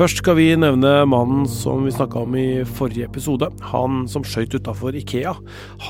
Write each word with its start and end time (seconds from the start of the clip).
Først 0.00 0.22
skal 0.22 0.38
vi 0.38 0.46
nevne 0.56 1.02
mannen 1.04 1.42
som 1.44 1.82
vi 1.84 1.90
snakka 1.92 2.22
om 2.22 2.32
i 2.40 2.62
forrige 2.64 3.04
episode. 3.04 3.50
Han 3.68 4.06
som 4.08 4.22
skøyt 4.24 4.54
utafor 4.56 4.96
Ikea. 4.96 5.34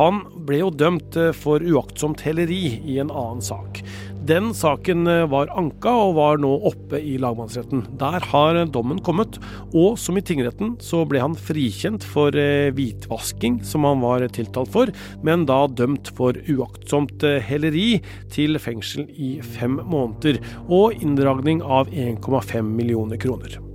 Han 0.01 0.19
ble 0.49 0.59
jo 0.65 0.73
dømt 0.75 1.15
for 1.39 1.63
uaktsomt 1.63 2.25
heleri 2.27 2.81
i 2.91 2.97
en 2.99 3.13
annen 3.15 3.39
sak. 3.39 3.79
Den 4.27 4.51
saken 4.51 5.07
var 5.31 5.55
anka 5.55 5.95
og 6.09 6.17
var 6.19 6.43
nå 6.43 6.51
oppe 6.73 6.99
i 6.99 7.15
lagmannsretten. 7.23 7.85
Der 8.03 8.27
har 8.33 8.59
dommen 8.75 8.99
kommet, 8.99 9.39
og 9.71 9.95
som 10.03 10.19
i 10.19 10.27
tingretten 10.27 10.75
så 10.83 11.05
ble 11.07 11.23
han 11.23 11.39
frikjent 11.39 12.03
for 12.03 12.35
hvitvasking, 12.35 13.63
som 13.63 13.87
han 13.87 14.03
var 14.03 14.27
tiltalt 14.35 14.75
for, 14.75 14.91
men 15.23 15.47
da 15.47 15.63
dømt 15.71 16.11
for 16.19 16.35
uaktsomt 16.51 17.23
heleri 17.47 18.01
til 18.35 18.59
fengsel 18.59 19.07
i 19.15 19.37
fem 19.55 19.79
måneder 19.87 20.43
og 20.67 20.99
inndragning 20.99 21.63
av 21.63 21.95
1,5 21.95 22.75
millioner 22.75 23.23
kroner. 23.23 23.70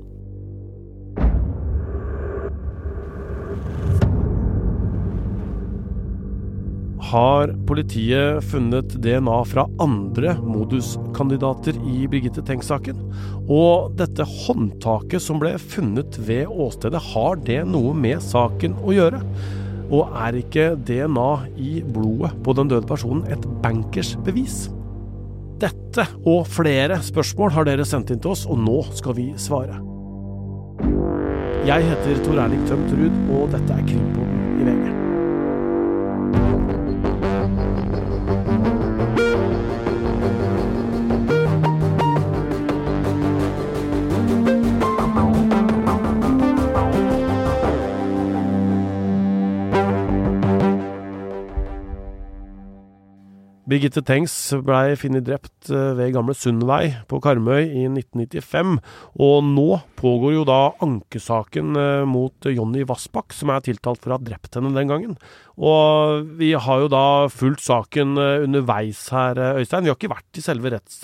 Har 7.05 7.51
politiet 7.67 8.43
funnet 8.49 8.95
DNA 9.03 9.37
fra 9.49 9.65
andre 9.81 10.35
moduskandidater 10.41 11.77
i 11.89 12.05
Birgitte 12.09 12.43
Tengs-saken. 12.45 12.97
Og 13.51 13.93
dette 13.99 14.25
håndtaket 14.25 15.23
som 15.23 15.41
ble 15.41 15.55
funnet 15.61 16.17
ved 16.27 16.49
åstedet, 16.49 17.01
har 17.13 17.37
det 17.45 17.61
noe 17.69 17.93
med 17.97 18.23
saken 18.25 18.77
å 18.81 18.95
gjøre? 18.95 19.21
Og 19.93 20.15
er 20.17 20.39
ikke 20.39 20.71
DNA 20.87 21.29
i 21.61 21.75
blodet 21.85 22.33
på 22.45 22.55
den 22.57 22.71
døde 22.71 22.89
personen 22.89 23.25
et 23.29 23.45
bankers 23.61 24.15
bevis? 24.25 24.65
Dette 25.61 26.07
og 26.27 26.49
flere 26.51 26.97
spørsmål 27.05 27.53
har 27.55 27.69
dere 27.69 27.85
sendt 27.87 28.11
inn 28.11 28.19
til 28.23 28.33
oss, 28.33 28.43
og 28.49 28.59
nå 28.59 28.81
skal 28.97 29.15
vi 29.19 29.29
svare. 29.39 29.79
Jeg 31.65 31.87
heter 31.87 32.19
Tor 32.25 32.43
Erling 32.43 32.67
Tømt 32.69 32.91
Ruud, 32.97 33.23
og 33.37 33.49
dette 33.55 33.79
er 33.79 33.89
Krimpodden 33.89 34.61
i 34.61 34.69
VG. 34.69 34.94
Birgitte 53.65 54.03
Tengs 54.05 54.33
blei 54.61 54.93
funnet 54.93 55.25
drept 55.25 55.71
eh, 55.73 55.95
ved 55.97 56.11
Gamle 56.13 56.35
Sundvei 56.37 56.91
på 57.09 57.17
Karmøy 57.17 57.63
i 57.63 57.87
1995. 57.89 58.75
Og 59.25 59.47
nå 59.47 59.79
pågår 59.97 60.35
jo 60.35 60.43
da 60.45 60.59
ankesaken 60.85 61.79
eh, 61.81 62.03
mot 62.05 62.45
Jonny 62.45 62.85
Vassbakk, 62.85 63.33
som 63.33 63.49
er 63.49 63.65
tiltalt 63.65 64.03
for 64.03 64.13
å 64.13 64.19
ha 64.19 64.27
drept 64.27 64.59
henne 64.59 64.69
den 64.77 64.93
gangen. 64.93 65.17
Og 65.57 66.29
vi 66.37 66.51
har 66.53 66.85
jo 66.85 66.93
da 66.93 67.25
fulgt 67.33 67.65
saken 67.65 68.13
eh, 68.21 68.45
underveis 68.45 69.01
her, 69.15 69.41
Øystein. 69.57 69.89
Vi 69.89 69.95
har 69.95 69.97
ikke 69.97 70.13
vært 70.13 70.37
i 70.37 70.45
selve 70.45 70.75
retts, 70.75 71.01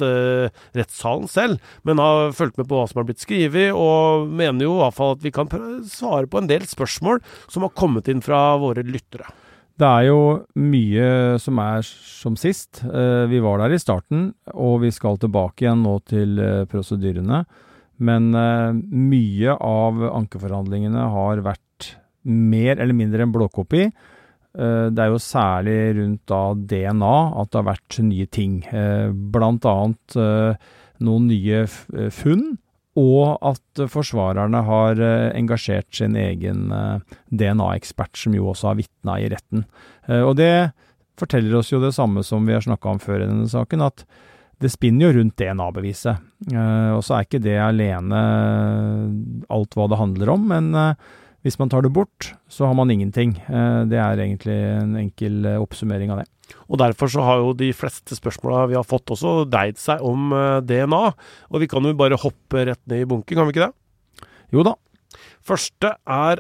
rettssalen 0.78 1.34
selv, 1.34 1.73
men 1.81 2.06
har 2.06 2.30
fulgt 2.38 2.62
med 2.62 2.70
på 2.70 2.78
hva 2.78 2.86
som 2.86 3.02
har 3.02 3.09
blitt 3.09 3.25
skrevet, 3.25 3.73
og 3.73 4.30
mener 4.30 4.70
jo 4.70 4.78
i 4.78 4.84
hvert 4.86 5.02
fall 5.02 5.18
at 5.18 5.25
vi 5.25 5.34
kan 5.34 5.50
svare 5.90 6.30
på 6.30 6.38
en 6.38 6.53
del 6.53 6.70
spørsmål 6.70 7.25
som 7.48 7.66
har 7.66 7.73
kommet 7.73 8.12
inn 8.14 8.22
fra 8.22 8.52
våre 8.62 8.86
lyttere. 8.86 9.41
Det 9.82 9.90
er 9.90 10.04
jo 10.12 10.22
mye 10.62 11.06
som 11.42 11.58
er 11.64 11.82
som 11.82 12.36
sist. 12.38 12.84
Eh, 12.86 13.26
vi 13.32 13.40
var 13.42 13.64
der 13.64 13.74
i 13.74 13.82
starten, 13.82 14.28
og 14.54 14.84
vi 14.84 14.92
skal 14.94 15.18
tilbake 15.18 15.66
igjen 15.66 15.82
nå 15.82 15.96
til 16.06 16.38
eh, 16.38 16.68
prosedyrene. 16.70 17.40
Men 18.06 18.28
eh, 18.38 18.78
mye 18.78 19.56
av 19.58 20.03
ankeforhandlingene 20.12 21.08
har 21.16 21.41
vært 21.47 21.96
mer 22.30 22.78
eller 22.78 22.94
mindre 22.94 23.25
en 23.25 23.34
blåkopi. 23.34 23.88
Det 24.52 25.00
er 25.00 25.08
jo 25.08 25.20
særlig 25.24 25.75
rundt 25.96 26.25
da 26.28 26.41
DNA 26.53 27.14
at 27.40 27.50
det 27.50 27.58
har 27.58 27.68
vært 27.70 27.97
nye 28.03 28.25
ting. 28.28 28.58
Blant 29.31 29.64
annet 29.66 30.18
noen 31.00 31.30
nye 31.30 31.62
funn 32.12 32.44
og 33.00 33.38
at 33.40 33.84
forsvarerne 33.91 34.63
har 34.68 35.00
eh, 35.00 35.29
engasjert 35.40 35.88
sin 35.96 36.18
egen 36.19 36.72
eh, 36.75 37.16
DNA-ekspert, 37.29 38.18
som 38.19 38.35
jo 38.35 38.50
også 38.52 38.72
har 38.72 38.81
vitna 38.81 39.16
i 39.22 39.29
retten. 39.31 39.63
Eh, 40.09 40.19
og 40.19 40.35
det 40.41 40.74
forteller 41.19 41.56
oss 41.59 41.72
jo 41.72 41.79
det 41.79 41.94
samme 41.96 42.24
som 42.28 42.44
vi 42.47 42.56
har 42.57 42.66
snakka 42.66 42.91
om 42.91 43.00
før 43.00 43.22
i 43.22 43.29
denne 43.29 43.47
saken, 43.52 43.85
at 43.85 44.03
det 44.62 44.74
spinner 44.74 45.07
jo 45.09 45.19
rundt 45.19 45.40
DNA-beviset. 45.40 46.22
Og 46.53 47.00
så 47.02 47.16
er 47.16 47.25
ikke 47.25 47.40
det 47.41 47.56
alene 47.57 48.19
alt 49.50 49.73
hva 49.73 49.88
det 49.90 49.97
handler 49.97 50.29
om, 50.35 50.44
men 50.52 50.68
hvis 51.41 51.58
man 51.58 51.72
tar 51.73 51.81
det 51.81 51.90
bort, 51.96 52.28
så 52.46 52.69
har 52.69 52.78
man 52.78 52.94
ingenting. 52.94 53.34
Det 53.90 53.97
er 53.97 54.22
egentlig 54.22 54.59
en 54.75 54.94
enkel 55.02 55.47
oppsummering 55.56 56.13
av 56.13 56.22
det. 56.22 56.28
Og 56.69 56.79
Derfor 56.81 57.12
så 57.12 57.25
har 57.25 57.41
jo 57.41 57.56
de 57.57 57.72
fleste 57.75 58.17
spørsmåla 58.17 58.67
vi 58.72 58.78
har 58.79 58.88
fått 58.88 59.12
også 59.13 59.44
dreid 59.50 59.79
seg 59.81 60.03
om 60.06 60.31
eh, 60.35 60.62
DNA. 60.66 61.03
Og 61.51 61.63
vi 61.63 61.69
kan 61.72 61.85
jo 61.85 61.97
bare 61.97 62.19
hoppe 62.19 62.66
rett 62.69 62.81
ned 62.89 63.03
i 63.03 63.09
bunken, 63.09 63.38
kan 63.38 63.50
vi 63.50 63.56
ikke 63.56 63.67
det? 63.67 64.28
Jo 64.51 64.66
da. 64.67 64.75
Første 65.41 65.90
er 66.06 66.40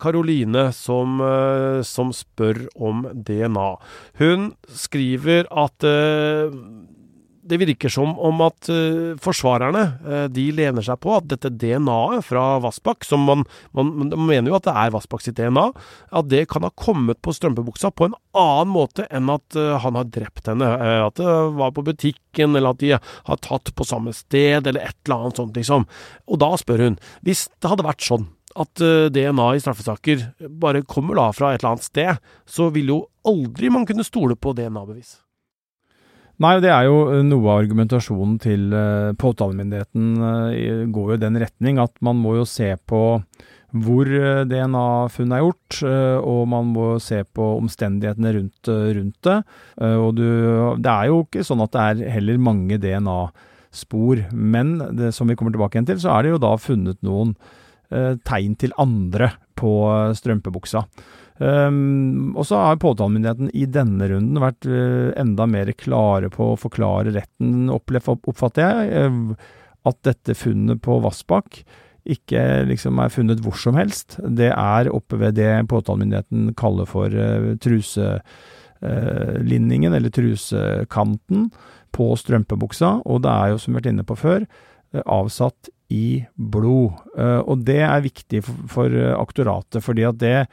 Karoline 0.00 0.70
uh, 0.70 0.74
som, 0.74 1.20
uh, 1.20 1.82
som, 1.86 2.10
spør 2.16 2.64
om 2.74 3.04
DNA. 3.12 3.68
Hun 4.18 4.48
skriver 4.72 5.46
at 5.52 5.86
uh, 5.86 6.48
det 7.50 7.58
virker 7.60 7.92
som 7.92 8.12
om 8.18 8.42
at 8.46 8.68
uh, 8.70 9.16
forsvarerne 9.22 9.82
uh, 10.04 10.26
de 10.32 10.46
lener 10.54 10.84
seg 10.86 11.00
på 11.02 11.12
at 11.16 11.28
dette 11.30 11.50
DNA-et 11.50 12.24
fra 12.26 12.44
Vassbakk, 12.62 13.04
som 13.06 13.24
man, 13.26 13.44
man, 13.76 13.92
man, 14.02 14.16
mener 14.28 14.52
jo 14.52 14.58
at 14.58 14.66
det 14.68 14.74
er 14.78 14.94
Vassbakk 14.94 15.24
sitt 15.24 15.38
DNA, 15.40 15.66
at 16.20 16.30
det 16.30 16.46
kan 16.50 16.66
ha 16.66 16.72
kommet 16.78 17.20
på 17.22 17.34
strømpebuksa 17.36 17.92
på 17.94 18.08
en 18.08 18.18
annen 18.38 18.74
måte 18.74 19.06
enn 19.10 19.30
at 19.32 19.58
uh, 19.58 19.78
han 19.82 19.98
har 19.98 20.10
drept 20.10 20.50
henne. 20.50 20.68
at 21.06 21.18
det 21.18 21.30
var 21.58 21.72
på 21.76 21.84
butikken, 21.86 22.54
eller 22.54 22.74
at 22.74 22.82
de 22.82 22.92
har 22.96 23.40
tatt 23.44 23.72
på 23.74 23.86
samme 23.86 24.14
sted, 24.16 24.66
eller 24.66 24.82
et 24.84 24.98
eller 25.06 25.26
annet 25.26 25.40
sånt, 25.42 25.56
liksom. 25.58 25.88
Og 26.30 26.42
da 26.42 26.52
spør 26.60 26.86
hun, 26.86 27.00
hvis 27.26 27.48
det 27.58 27.72
hadde 27.72 27.86
vært 27.86 28.06
sånn 28.06 28.28
at 28.60 28.82
DNA 29.14 29.44
i 29.54 29.60
straffesaker 29.62 30.24
bare 30.58 30.82
kommer 30.82 31.20
da 31.20 31.28
fra 31.34 31.52
et 31.52 31.60
eller 31.60 31.76
annet 31.76 31.86
sted, 31.86 32.30
så 32.50 32.66
vil 32.74 32.90
jo 32.90 33.00
aldri 33.30 33.70
man 33.70 33.86
kunne 33.86 34.06
stole 34.06 34.34
på 34.34 34.56
DNA-bevis. 34.58 35.20
Nei, 36.40 36.56
det 36.64 36.70
er 36.72 36.86
jo 36.88 37.00
eh, 37.12 37.22
noe 37.26 37.44
av 37.52 37.62
argumentasjonen 37.66 38.38
til 38.40 38.70
uh, 38.72 39.12
påtalemyndigheten 39.20 40.12
uh, 40.24 40.84
går 40.88 41.12
jo 41.12 41.18
i 41.18 41.20
den 41.20 41.36
retning 41.42 41.80
at 41.82 41.92
man 42.04 42.16
må 42.16 42.38
jo 42.38 42.46
se 42.48 42.72
på 42.88 43.02
hvor 43.70 44.08
DNA-funnet 44.50 45.36
er 45.36 45.44
gjort, 45.44 45.76
og 46.26 46.40
man 46.50 46.72
må 46.74 46.86
se 46.98 47.20
på 47.22 47.44
omstendighetene 47.60 48.32
rundt, 48.34 48.66
rundt 48.66 49.28
det. 49.28 49.36
og 49.78 50.08
du, 50.18 50.24
det 50.82 50.90
er 50.90 51.06
jo 51.06 51.20
ikke 51.22 51.44
sånn 51.46 51.62
at 51.62 51.76
det 51.76 51.84
er 51.84 52.10
heller 52.16 52.42
mange 52.42 52.80
DNA-spor, 52.82 54.24
men 54.34 54.72
det, 54.98 55.12
som 55.14 55.30
vi 55.30 55.38
kommer 55.38 55.54
tilbake 55.54 55.78
igjen 55.78 55.86
til, 55.86 56.02
så 56.02 56.16
er 56.16 56.26
det 56.26 56.32
jo 56.32 56.42
da 56.42 56.50
funnet 56.58 56.98
noen 57.06 57.36
tegn 58.26 58.58
til 58.58 58.74
andre 58.82 59.30
på 59.54 59.70
strømpebuksa. 60.18 60.82
Um, 61.40 62.36
og 62.36 62.44
så 62.44 62.58
har 62.60 62.76
påtalemyndigheten 62.76 63.48
i 63.56 63.64
denne 63.64 64.04
runden 64.10 64.36
vært 64.42 64.66
uh, 64.68 65.08
enda 65.16 65.46
mer 65.48 65.72
klare 65.72 66.28
på 66.32 66.50
å 66.52 66.56
forklare 66.60 67.10
retten, 67.14 67.70
oppfatter 67.72 68.60
jeg, 68.60 69.08
uh, 69.08 69.32
at 69.88 69.96
dette 70.04 70.34
funnet 70.36 70.82
på 70.84 71.00
Vassbakk 71.00 71.64
ikke 72.10 72.64
liksom 72.68 72.98
er 73.00 73.08
funnet 73.12 73.40
hvor 73.44 73.56
som 73.60 73.76
helst. 73.78 74.16
Det 74.20 74.50
er 74.52 74.90
oppe 74.92 75.16
ved 75.20 75.34
det 75.38 75.68
påtalemyndigheten 75.70 76.54
kaller 76.60 76.86
for 76.88 77.08
uh, 77.08 77.56
truselinningen, 77.64 79.94
eller 79.96 80.10
trusekanten, 80.12 81.50
på 81.90 82.16
strømpebuksa, 82.20 82.90
og 83.08 83.22
det 83.24 83.32
er 83.32 83.46
jo, 83.50 83.56
som 83.58 83.72
vi 83.72 83.74
har 83.74 83.80
vært 83.80 83.92
inne 83.94 84.06
på 84.06 84.20
før, 84.20 84.40
avsatt 85.10 85.60
i 85.90 86.22
blod. 86.38 86.94
og 87.18 87.66
det 87.66 87.82
er 87.82 88.00
viktig 88.04 88.44
for 88.46 88.86
aktoratet, 89.16 89.82
fordi 89.82 90.04
at 90.06 90.18
det 90.22 90.46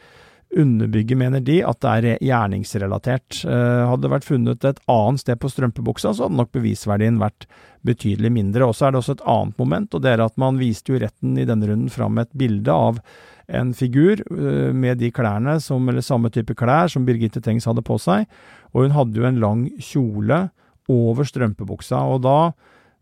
underbygger, 0.56 1.18
mener 1.20 1.42
de, 1.44 1.60
at 1.66 1.80
det 1.84 1.94
er 1.94 2.22
gjerningsrelatert. 2.24 3.42
Eh, 3.44 3.84
hadde 3.90 4.06
det 4.06 4.12
vært 4.14 4.28
funnet 4.28 4.68
et 4.68 4.82
annet 4.92 5.24
sted 5.24 5.40
på 5.42 5.52
strømpebuksa, 5.52 6.14
så 6.14 6.28
hadde 6.28 6.40
nok 6.40 6.54
bevisverdien 6.56 7.20
vært 7.22 7.48
betydelig 7.88 8.32
mindre. 8.34 8.68
Og 8.68 8.78
så 8.78 8.88
er 8.88 8.94
det 8.94 9.02
også 9.02 9.18
et 9.18 9.26
annet 9.28 9.60
moment, 9.60 9.94
og 9.94 10.04
det 10.04 10.14
er 10.14 10.24
at 10.24 10.38
man 10.40 10.60
viste 10.62 10.94
jo 10.94 11.02
retten 11.04 11.36
i 11.40 11.48
denne 11.48 11.70
runden 11.70 11.92
fram 11.94 12.20
et 12.22 12.32
bilde 12.38 12.74
av 12.74 13.02
en 13.48 13.74
figur 13.76 14.22
eh, 14.22 14.72
med 14.76 15.02
de 15.02 15.12
klærne, 15.12 15.58
som, 15.64 15.84
eller 15.90 16.06
samme 16.06 16.32
type 16.34 16.56
klær 16.58 16.92
som 16.92 17.06
Birgitte 17.08 17.44
Tengs 17.44 17.68
hadde 17.68 17.86
på 17.86 18.00
seg, 18.02 18.28
og 18.74 18.88
hun 18.88 18.96
hadde 18.96 19.20
jo 19.20 19.28
en 19.28 19.44
lang 19.44 19.68
kjole 19.84 20.48
over 20.92 21.28
strømpebuksa. 21.28 22.00
og 22.08 22.24
da 22.24 22.40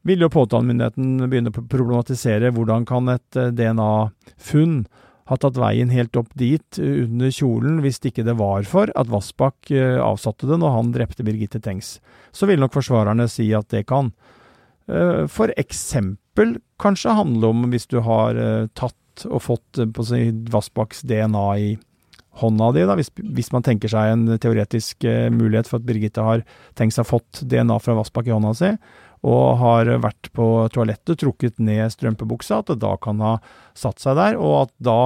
vil 0.06 0.22
jo 0.22 0.30
påtalemyndigheten 0.30 1.26
begynne 1.26 1.50
å 1.50 1.66
problematisere 1.66 2.52
hvordan 2.54 2.86
kan 2.90 3.10
et 3.16 3.40
eh, 3.40 3.52
DNA-funn 3.54 4.84
har 5.26 5.42
tatt 5.42 5.58
veien 5.58 5.90
helt 5.94 6.18
opp 6.20 6.30
dit 6.38 6.80
eh, 6.82 7.06
under 7.06 7.34
kjolen 7.34 7.80
hvis 7.84 8.02
ikke 8.06 8.26
det 8.28 8.38
var 8.40 8.66
for 8.70 8.92
at 8.94 9.10
Vassbakk 9.12 9.72
eh, 9.74 9.98
avsatte 10.02 10.50
det 10.50 10.60
når 10.62 10.76
han 10.76 10.92
drepte 10.94 11.26
Birgitte 11.26 11.62
Tengs. 11.64 11.98
Så 12.36 12.50
vil 12.50 12.62
nok 12.62 12.76
forsvarerne 12.76 13.28
si 13.32 13.48
at 13.58 13.72
det 13.74 13.86
kan 13.90 14.12
eh, 14.92 15.26
for 15.32 15.54
eksempel 15.58 16.60
kanskje 16.82 17.18
handle 17.18 17.54
om 17.54 17.66
hvis 17.72 17.90
du 17.90 18.02
har 18.06 18.38
tatt 18.76 19.26
og 19.32 19.40
fått 19.40 19.80
på 19.96 20.04
si, 20.04 20.28
Vassbakks 20.52 21.06
DNA 21.08 21.46
i 21.64 21.70
hånda 22.36 22.68
di, 22.76 22.82
da, 22.84 22.98
hvis, 23.00 23.14
hvis, 23.16 23.54
man 23.56 23.64
tenker 23.64 23.88
seg 23.88 24.12
en 24.12 24.26
teoretisk 24.44 25.06
mulighet 25.32 25.70
for 25.72 25.80
at 25.80 25.86
Birgitte 25.88 26.26
har 26.26 26.44
tenkt 26.76 26.98
seg 26.98 27.08
fått 27.08 27.40
DNA 27.48 27.78
fra 27.80 27.96
Vassbakk 27.96 28.28
i 28.28 28.34
hånda 28.36 28.52
si, 28.60 28.74
og 29.26 29.46
har 29.62 29.90
vært 30.04 30.30
på 30.38 30.48
toalettet, 30.74 31.18
trukket 31.24 31.58
ned 31.64 31.94
strømpebuksa, 31.94 32.62
at 32.62 32.74
det 32.74 32.82
da 32.84 32.94
kan 33.02 33.24
ha 33.26 33.38
satt 33.78 34.04
seg 34.04 34.20
der, 34.20 34.38
og 34.38 34.68
at 34.68 34.74
da 34.86 35.00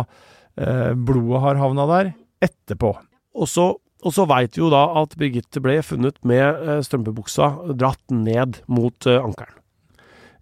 eh, 0.60 0.92
blodet 0.95 1.44
har 1.45 1.62
havna 1.62 1.88
der 1.89 2.12
etterpå. 2.44 2.92
Og 3.39 3.48
så, 3.48 3.69
og 3.80 4.16
så 4.16 4.25
veit 4.30 4.57
vi 4.57 4.66
jo 4.66 4.74
da 4.74 4.83
at 5.01 5.16
Birgitte 5.19 5.63
ble 5.63 5.80
funnet 5.86 6.19
med 6.27 6.44
eh, 6.44 6.83
strømpebuksa 6.86 7.54
dratt 7.80 8.04
ned 8.12 8.60
mot 8.68 9.07
eh, 9.07 9.21
ankelen. 9.24 9.56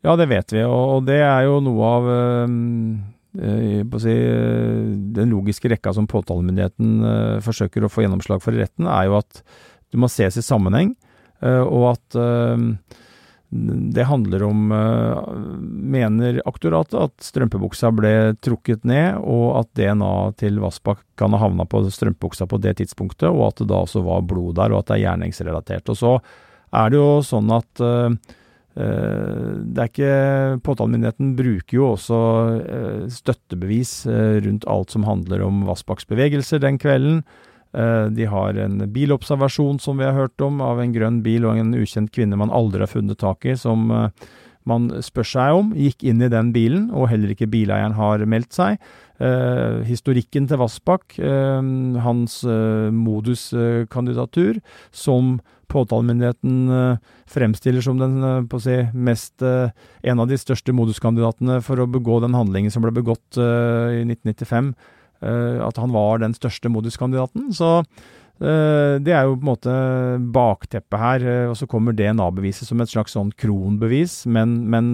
Ja, 0.06 0.16
det 0.16 0.30
vet 0.30 0.54
vi, 0.54 0.62
og, 0.64 0.84
og 0.98 1.08
det 1.08 1.20
er 1.26 1.48
jo 1.48 1.58
noe 1.66 1.94
av 1.98 2.12
eh, 2.14 2.52
eh 3.48 3.98
si, 4.02 4.14
eh, 4.14 4.94
den 5.18 5.34
logiske 5.34 5.72
rekka 5.74 5.94
som 5.94 6.10
påtalemyndigheten 6.10 6.94
eh, 7.12 7.40
forsøker 7.46 7.86
å 7.86 7.92
få 7.92 8.06
gjennomslag 8.06 8.44
for 8.44 8.56
i 8.56 8.62
retten, 8.62 8.88
er 8.90 9.10
jo 9.10 9.18
at 9.20 9.42
du 9.92 10.00
må 10.02 10.10
ses 10.12 10.38
i 10.40 10.44
sammenheng, 10.44 10.96
og 11.38 11.84
at 11.94 12.16
det 13.50 14.04
handler 14.04 14.44
om, 14.44 14.72
uh, 14.72 15.30
mener 15.70 16.42
aktoratet, 16.46 16.98
at 17.00 17.24
strømpebuksa 17.24 17.94
ble 17.96 18.12
trukket 18.44 18.84
ned, 18.88 19.22
og 19.24 19.62
at 19.62 19.70
DNA 19.80 20.16
til 20.42 20.60
Vassbakk 20.60 21.06
kan 21.20 21.32
ha 21.32 21.40
havna 21.46 21.64
på 21.70 21.86
strømpebuksa 21.88 22.50
på 22.52 22.60
det 22.64 22.76
tidspunktet, 22.82 23.30
og 23.30 23.46
at 23.48 23.62
det 23.62 23.70
da 23.72 23.80
også 23.86 24.04
var 24.04 24.28
blod 24.28 24.58
der, 24.60 24.76
og 24.76 24.84
at 24.84 24.92
det 24.92 24.98
er 24.98 25.06
gjerningsrelatert. 25.06 25.94
Og 25.94 26.00
så 26.00 26.14
er 26.76 26.92
det 26.92 27.00
jo 27.00 27.08
sånn 27.24 27.56
at 27.56 27.84
uh, 27.84 28.36
det 28.78 29.82
er 29.82 29.88
ikke 29.90 30.60
Påtalemyndigheten 30.62 31.32
bruker 31.34 31.80
jo 31.80 31.86
også 31.96 32.18
støttebevis 33.10 34.04
rundt 34.46 34.68
alt 34.70 34.94
som 34.94 35.08
handler 35.08 35.42
om 35.48 35.64
Vassbakks 35.66 36.06
bevegelser 36.06 36.62
den 36.62 36.78
kvelden. 36.78 37.24
Eh, 37.78 38.06
de 38.10 38.26
har 38.26 38.58
en 38.58 38.82
bilobservasjon 38.94 39.78
som 39.80 40.00
vi 40.00 40.08
har 40.08 40.18
hørt 40.18 40.42
om, 40.42 40.62
av 40.66 40.82
en 40.82 40.94
grønn 40.96 41.22
bil 41.26 41.46
og 41.46 41.60
en 41.60 41.76
ukjent 41.78 42.12
kvinne 42.14 42.40
man 42.40 42.54
aldri 42.54 42.82
har 42.82 42.90
funnet 42.92 43.20
tak 43.22 43.46
i, 43.46 43.54
som 43.60 43.92
eh, 43.94 44.30
man 44.68 44.90
spør 45.06 45.28
seg 45.28 45.58
om. 45.60 45.74
Gikk 45.78 46.08
inn 46.08 46.24
i 46.24 46.32
den 46.32 46.54
bilen, 46.56 46.90
og 46.92 47.12
heller 47.12 47.34
ikke 47.34 47.50
bileieren 47.52 47.96
har 48.00 48.26
meldt 48.30 48.58
seg. 48.58 48.82
Eh, 49.22 49.84
historikken 49.88 50.50
til 50.50 50.62
Vassbakk, 50.62 51.20
eh, 51.22 51.70
hans 52.06 52.42
eh, 52.48 52.90
moduskandidatur, 52.94 54.60
som 54.92 55.38
påtalemyndigheten 55.70 56.60
eh, 56.74 57.16
fremstiller 57.30 57.84
som 57.84 58.00
den 58.00 58.22
si, 58.64 58.78
mest 58.96 59.44
En 59.44 60.22
av 60.24 60.30
de 60.30 60.38
største 60.40 60.72
moduskandidatene 60.72 61.60
for 61.62 61.84
å 61.84 61.90
begå 61.92 62.22
den 62.24 62.38
handlingen 62.38 62.72
som 62.72 62.86
ble 62.86 62.94
begått 62.96 63.38
i 63.38 64.06
1995 64.08 64.72
Eh, 64.72 64.97
at 65.22 65.80
han 65.82 65.94
var 65.96 66.20
den 66.22 66.36
største 66.38 66.70
moduskandidaten. 66.70 67.48
Så 67.56 67.80
Uh, 68.38 69.02
det 69.02 69.16
er 69.18 69.26
jo 69.26 69.34
på 69.34 69.42
en 69.42 69.50
måte 69.50 69.76
bakteppet 70.34 71.02
her. 71.02 71.26
Uh, 71.26 71.50
og 71.52 71.56
så 71.58 71.68
kommer 71.70 71.96
DNA-beviset 71.98 72.70
som 72.70 72.82
et 72.84 72.92
slags 72.92 73.16
sånn 73.18 73.32
kronbevis. 73.34 74.20
Men, 74.30 74.60
men, 74.70 74.90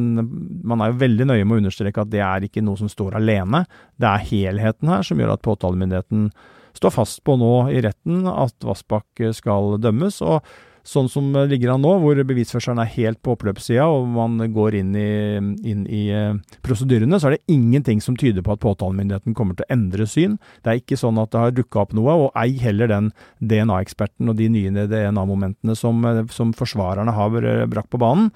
man 0.63 0.83
er 0.83 0.93
jo 0.93 1.01
veldig 1.03 1.27
nøye 1.29 1.43
med 1.43 1.57
å 1.57 1.63
understreke 1.63 2.05
at 2.05 2.11
det 2.13 2.23
er 2.23 2.47
ikke 2.47 2.63
noe 2.63 2.79
som 2.79 2.91
står 2.91 3.19
alene. 3.19 3.65
Det 3.99 4.09
er 4.09 4.27
helheten 4.31 4.91
her 4.91 5.03
som 5.07 5.19
gjør 5.19 5.35
at 5.35 5.45
påtalemyndigheten 5.45 6.29
står 6.73 6.93
fast 6.95 7.21
på 7.27 7.35
nå 7.37 7.55
i 7.69 7.83
retten 7.85 8.23
at 8.31 8.55
Vassbakk 8.65 9.27
skal 9.37 9.75
dømmes. 9.83 10.21
og 10.25 10.39
sånn 10.83 11.07
som 11.07 11.29
ligger 11.47 11.71
an 11.73 11.83
nå, 11.83 11.93
hvor 12.03 12.19
bevisførselen 12.27 12.81
er 12.83 12.91
helt 12.97 13.21
på 13.23 13.37
oppløpssida 13.37 13.85
og 13.87 14.07
man 14.11 14.35
går 14.53 14.75
inn 14.81 14.91
i, 14.99 15.11
inn 15.71 15.85
i 15.87 16.03
uh, 16.11 16.35
prosedyrene, 16.65 17.19
så 17.19 17.29
er 17.29 17.37
det 17.37 17.53
ingenting 17.55 18.01
som 18.03 18.17
tyder 18.19 18.43
på 18.43 18.55
at 18.55 18.63
påtalemyndigheten 18.63 19.35
kommer 19.37 19.55
til 19.55 19.63
å 19.63 19.73
endre 19.73 20.07
syn. 20.09 20.35
Det 20.63 20.71
er 20.71 20.81
ikke 20.81 20.99
sånn 20.99 21.21
at 21.21 21.31
det 21.31 21.39
har 21.39 21.55
dukka 21.55 21.85
opp 21.85 21.93
noe, 21.95 22.17
og 22.25 22.39
ei 22.39 22.57
heller 22.59 22.91
den 22.91 23.13
DNA-eksperten 23.39 24.31
og 24.31 24.35
de 24.41 24.49
nye 24.51 24.83
DNA-momentene 24.91 25.77
som, 25.79 26.03
eh, 26.09 26.25
som, 26.35 26.51
forsvarerne 26.57 27.15
har 27.15 27.39
brakt 27.71 27.91
på 27.93 28.01
banen. 28.03 28.27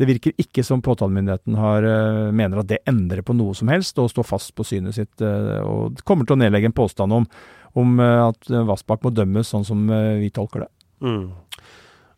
Det 0.00 0.08
virker 0.08 0.34
ikke 0.42 0.64
som 0.66 0.82
påtalemyndigheten 0.82 1.54
har, 1.60 1.86
uh, 1.86 2.32
mener 2.34 2.64
at 2.64 2.70
det 2.72 2.82
endrer 2.90 3.22
på 3.22 3.36
noe 3.38 3.54
som 3.54 3.70
helst, 3.70 4.00
og 4.02 4.10
står 4.10 4.26
fast 4.26 4.56
på 4.58 4.66
synet 4.66 4.98
sitt, 4.98 5.22
og 5.22 6.02
kommer 6.08 6.26
til 6.26 6.34
å 6.34 6.42
nedlegge 6.42 6.72
en 6.72 6.74
påstand 6.82 7.14
om, 7.14 7.30
om 7.78 8.02
at 8.02 8.50
Vassbakk 8.50 9.06
må 9.06 9.14
dømmes 9.14 9.54
sånn 9.54 9.64
som 9.64 9.86
vi 9.86 10.28
tolker 10.34 10.66
det. 10.66 10.70
Mm. 11.02 11.30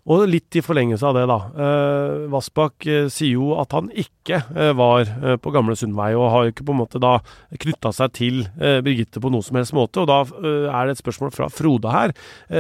Og 0.05 0.27
litt 0.29 0.53
i 0.53 0.61
forlengelse 0.61 1.07
av 1.09 1.15
det, 1.17 1.23
da. 1.31 1.37
Eh, 1.65 2.25
Vassbakk 2.33 2.85
eh, 2.93 3.07
sier 3.13 3.39
jo 3.39 3.55
at 3.57 3.73
han 3.73 3.87
ikke 3.89 4.43
eh, 4.53 4.73
var 4.77 5.07
eh, 5.09 5.37
på 5.41 5.53
Gamle 5.55 5.77
Sundvei, 5.81 6.11
og 6.13 6.29
har 6.29 6.43
jo 6.45 6.53
ikke 6.53 6.67
på 6.69 6.75
en 6.75 6.81
måte 6.83 7.01
da 7.01 7.15
knytta 7.63 7.93
seg 7.97 8.13
til 8.19 8.43
eh, 8.61 8.83
Birgitte 8.85 9.23
på 9.25 9.31
noe 9.33 9.45
som 9.45 9.57
helst 9.57 9.73
måte. 9.77 10.03
Og 10.03 10.11
da 10.11 10.19
er 10.45 10.91
det 10.91 10.97
et 10.97 11.01
spørsmål 11.01 11.33
fra 11.33 11.49
Frode 11.53 11.93
her. 11.95 12.13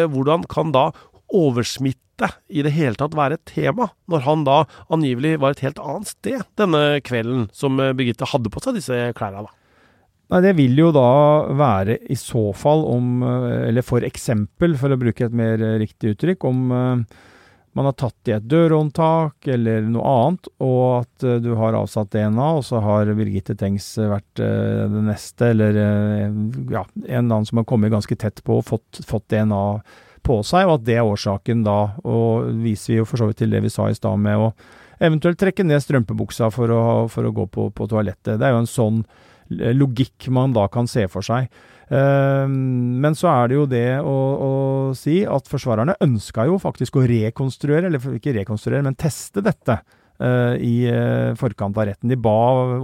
hvordan 0.08 0.46
kan 0.48 0.72
da 0.72 0.86
oversmitte 1.34 2.30
i 2.48 2.62
det 2.64 2.72
hele 2.76 2.96
tatt 2.96 3.16
være 3.16 3.36
et 3.36 3.44
tema, 3.50 3.90
når 4.08 4.24
han 4.24 4.46
da 4.46 4.56
angivelig 4.92 5.34
var 5.42 5.52
et 5.52 5.64
helt 5.66 5.82
annet 5.82 6.14
sted 6.14 6.46
denne 6.56 7.02
kvelden 7.04 7.48
som 7.52 7.76
Birgitte 7.76 8.30
hadde 8.30 8.52
på 8.54 8.62
seg 8.64 8.78
disse 8.78 8.96
klærne? 9.18 9.44
da? 9.44 9.52
Nei, 10.32 10.40
Det 10.46 10.54
vil 10.56 10.80
jo 10.80 10.88
da 10.96 11.04
være 11.52 11.98
i 12.08 12.16
så 12.16 12.46
fall 12.56 12.86
om, 12.88 13.20
eller 13.68 13.84
for 13.84 14.06
eksempel, 14.06 14.78
for 14.80 14.94
å 14.94 15.00
bruke 15.00 15.28
et 15.28 15.36
mer 15.36 15.60
riktig 15.82 16.14
uttrykk, 16.14 16.48
om 16.48 16.72
man 17.74 17.88
har 17.88 17.96
tatt 17.98 18.30
i 18.30 18.34
et 18.36 18.46
dørhåndtak 18.46 19.48
eller 19.50 19.84
noe 19.90 20.14
annet, 20.14 20.48
og 20.62 20.84
at 21.00 21.26
uh, 21.26 21.36
du 21.42 21.52
har 21.58 21.76
avsatt 21.78 22.12
DNA, 22.14 22.48
og 22.58 22.64
så 22.66 22.80
har 22.84 23.10
Birgitte 23.18 23.56
Tengs 23.58 23.92
vært 23.98 24.40
den 24.40 24.94
det 24.94 25.04
neste, 25.08 25.50
eller 25.50 25.78
ja, 26.72 26.84
en 27.06 27.18
annen 27.24 27.46
som 27.48 27.60
har 27.60 27.68
kommet 27.68 27.92
ganske 27.94 28.16
tett 28.18 28.42
på 28.46 28.60
og 28.60 28.66
fått, 28.68 29.02
fått, 29.06 29.26
DNA 29.32 29.64
på 30.24 30.38
seg, 30.46 30.68
og 30.68 30.78
at 30.78 30.86
det 30.86 30.96
er 30.98 31.08
årsaken 31.08 31.66
da. 31.66 31.78
Og 32.08 32.48
viser 32.64 32.94
vi 32.94 33.02
jo 33.02 33.08
for 33.08 33.20
så 33.20 33.28
vidt 33.28 33.42
til 33.42 33.52
det 33.52 33.60
vi 33.64 33.72
sa 33.72 33.90
i 33.90 33.98
stad 33.98 34.22
med 34.22 34.40
å 34.40 34.52
eventuelt 35.04 35.40
trekke 35.40 35.66
ned 35.66 35.82
strømpebuksa 35.82 36.50
for 36.54 36.72
å, 36.72 36.82
for 37.12 37.26
å 37.26 37.34
gå 37.34 37.46
på, 37.52 37.68
på 37.74 37.88
toalettet. 37.90 38.38
Det 38.38 38.46
er 38.46 38.54
jo 38.54 38.62
en 38.62 38.70
sånn 38.70 39.04
logikk 39.50 40.28
man 40.32 40.54
da 40.56 40.66
kan 40.72 40.88
se 40.90 41.06
for 41.12 41.26
seg. 41.26 41.50
Ehm, 41.92 43.00
men 43.00 43.16
så 43.18 43.28
er 43.32 43.50
det 43.50 43.58
jo 43.58 43.66
det 43.68 43.88
å, 44.00 44.16
å 44.46 44.52
si 44.96 45.20
at 45.28 45.48
forsvarerne 45.50 45.98
ønska 46.04 46.46
jo 46.48 46.58
faktisk 46.62 46.96
å 46.96 47.06
rekonstruere, 47.08 47.90
eller 47.90 48.16
ikke 48.16 48.36
rekonstruere, 48.38 48.84
men 48.86 48.98
teste 48.98 49.44
dette. 49.44 49.82
Uh, 50.14 50.54
i 50.62 50.86
uh, 50.86 51.34
forkant 51.34 51.74
av 51.74 51.88
retten. 51.88 52.06
De 52.06 52.14
ba 52.14 52.30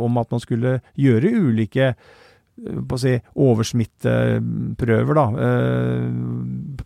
om 0.02 0.16
at 0.18 0.32
man 0.34 0.40
skulle 0.42 0.72
gjøre 0.98 1.30
ulike 1.30 1.92
uh, 1.94 2.80
på 2.90 2.96
å 2.96 2.98
si, 2.98 3.12
oversmitteprøver 3.38 5.14
da, 5.14 5.26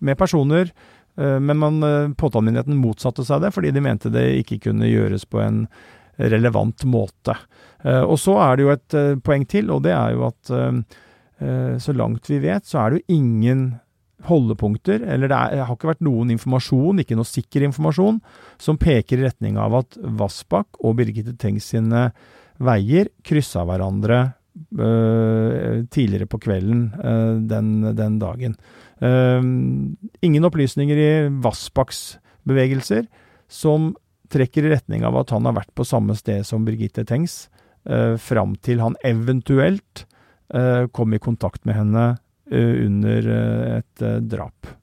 med 0.04 0.18
personer. 0.20 0.68
men 1.16 1.56
man, 1.56 1.80
påtalemyndigheten 2.18 2.76
motsatte 2.76 3.24
seg 3.24 3.40
det, 3.40 3.52
fordi 3.56 3.72
de 3.72 3.82
mente 3.82 4.12
det 4.12 4.26
ikke 4.42 4.60
kunne 4.68 4.90
gjøres 4.90 5.24
på 5.24 5.40
en 5.40 5.64
relevant 6.18 6.84
måte. 6.84 7.38
og 7.82 8.18
så 8.20 8.36
er 8.44 8.56
det 8.56 8.66
jo 8.66 8.72
et 8.74 8.96
poeng 9.24 9.46
til, 9.48 9.70
og 9.70 9.82
det 9.86 9.94
er 9.96 10.14
jo 10.14 10.28
at 10.28 10.52
Eh, 10.52 10.82
så 11.34 11.92
langt 11.96 12.28
vi 12.30 12.38
vet, 12.40 12.62
så 12.64 12.78
er 12.78 12.92
det 12.92 13.00
jo 13.00 13.16
ingen 13.16 13.64
holdepunkter, 14.28 15.02
eller 15.02 15.30
det, 15.30 15.36
er, 15.36 15.64
har 15.66 15.76
ikke 15.76 15.90
vært 15.92 16.04
noen 16.04 16.32
informasjon, 16.34 17.02
ikke 17.02 17.16
noe 17.18 17.28
sikker 17.28 17.66
informasjon, 17.68 18.20
som 18.62 18.78
peker 18.80 19.20
i 19.20 19.26
retning 19.26 19.58
av 19.60 19.76
at 19.82 19.98
Vassbakk 20.00 20.80
og 20.80 20.96
Birgitte 21.00 21.34
Tengs 21.40 21.68
sine 21.72 22.08
veier 22.62 23.10
kryssa 23.26 23.64
hverandre 23.66 24.20
øh, 24.78 25.82
tidligere 25.92 26.30
på 26.30 26.40
kvelden 26.46 26.86
øh, 26.94 27.42
den, 27.50 27.74
den, 27.98 28.18
dagen. 28.22 28.56
Uh, 29.04 29.42
ingen 30.24 30.46
opplysninger 30.46 30.96
i 30.96 31.10
Vassbakks 31.44 32.20
bevegelser 32.46 33.08
som 33.50 33.90
trekker 34.32 34.64
i 34.64 34.70
retning 34.72 35.02
av 35.04 35.18
at 35.20 35.34
han 35.34 35.44
har 35.48 35.58
vært 35.58 35.74
på 35.76 35.84
samme 35.84 36.14
sted 36.16 36.46
som 36.46 36.64
Birgitte 36.64 37.04
Tengs, 37.08 37.48
uh, 37.90 38.14
fram 38.16 38.54
til 38.64 38.80
han 38.80 38.96
eventuelt 39.04 40.06
Eh, 40.06 40.13
kom 40.92 41.14
i 41.14 41.18
kontakt 41.22 41.64
med 41.64 41.78
henne 41.78 42.06
eh, 42.50 42.86
under 42.86 43.28
eh, 43.34 43.76
et 43.78 44.04
drap. 44.28 44.74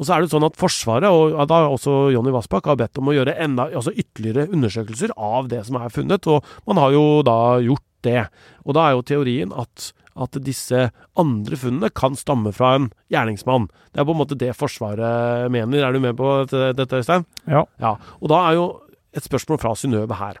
Og 0.00 0.06
så 0.06 0.16
er 0.16 0.24
det 0.24 0.32
sånn 0.32 0.46
at 0.46 0.56
Forsvaret, 0.56 1.12
og 1.12 1.36
da 1.50 1.60
også 1.68 2.08
Jonny 2.14 2.32
Vassbakk, 2.32 2.70
har 2.70 2.78
bedt 2.80 2.98
om 3.02 3.10
å 3.10 3.14
gjøre 3.18 3.36
enda, 3.44 3.66
altså 3.68 3.92
ytterligere 3.92 4.48
undersøkelser 4.48 5.12
av 5.20 5.50
det 5.52 5.60
som 5.68 5.76
er 5.76 5.92
funnet, 5.92 6.24
og 6.24 6.46
man 6.68 6.80
har 6.80 6.94
jo 6.94 7.04
da 7.26 7.36
gjort 7.60 7.84
det. 8.06 8.22
Og 8.64 8.78
da 8.78 8.86
er 8.86 8.96
jo 8.96 9.04
teorien 9.10 9.52
at, 9.52 9.90
at 10.16 10.38
disse 10.46 10.86
andre 11.20 11.58
funnene 11.60 11.92
kan 11.92 12.16
stamme 12.16 12.54
fra 12.56 12.72
en 12.78 12.88
gjerningsmann. 13.12 13.68
Det 13.92 14.00
er 14.00 14.08
på 14.08 14.16
en 14.16 14.22
måte 14.22 14.40
det 14.40 14.54
Forsvaret 14.56 15.52
mener. 15.52 15.84
Er 15.84 15.92
du 15.92 16.00
med 16.00 16.16
på 16.16 16.32
dette, 16.48 17.02
Øystein? 17.02 17.28
Ja. 17.44 17.66
ja. 17.82 17.98
Og 18.24 18.32
da 18.32 18.40
er 18.46 18.56
jo 18.56 18.70
et 19.12 19.26
spørsmål 19.26 19.60
fra 19.60 19.74
Synnøve 19.76 20.16
her. 20.16 20.40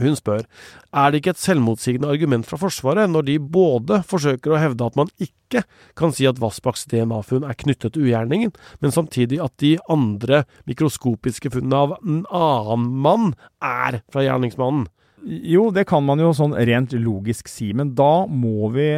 Hun 0.00 0.14
spør 0.16 0.46
er 0.96 1.10
det 1.12 1.20
ikke 1.20 1.34
et 1.34 1.42
selvmotsigende 1.42 2.08
argument 2.08 2.46
fra 2.48 2.56
Forsvaret 2.60 3.10
når 3.12 3.26
de 3.26 3.34
både 3.42 3.98
forsøker 4.08 4.54
å 4.54 4.60
hevde 4.60 4.86
at 4.88 4.96
man 4.96 5.10
ikke 5.20 5.66
kan 5.98 6.14
si 6.16 6.24
at 6.28 6.40
Vassbakks 6.40 6.86
DNA-funn 6.88 7.44
er 7.44 7.58
knyttet 7.60 7.92
til 7.92 8.06
ugjerningen, 8.06 8.54
men 8.80 8.94
samtidig 8.94 9.42
at 9.44 9.52
de 9.60 9.74
andre 9.92 10.46
mikroskopiske 10.68 11.52
funnene 11.52 11.82
av 11.84 11.94
en 12.00 12.22
annen 12.32 12.88
mann 13.04 13.28
er 13.60 14.00
fra 14.12 14.24
gjerningsmannen. 14.24 14.88
Jo, 15.22 15.68
det 15.70 15.84
kan 15.90 16.02
man 16.08 16.24
jo 16.24 16.32
sånn 16.34 16.56
rent 16.56 16.96
logisk 16.96 17.52
si, 17.52 17.70
men 17.76 17.92
da 17.98 18.24
må 18.26 18.72
vi 18.74 18.88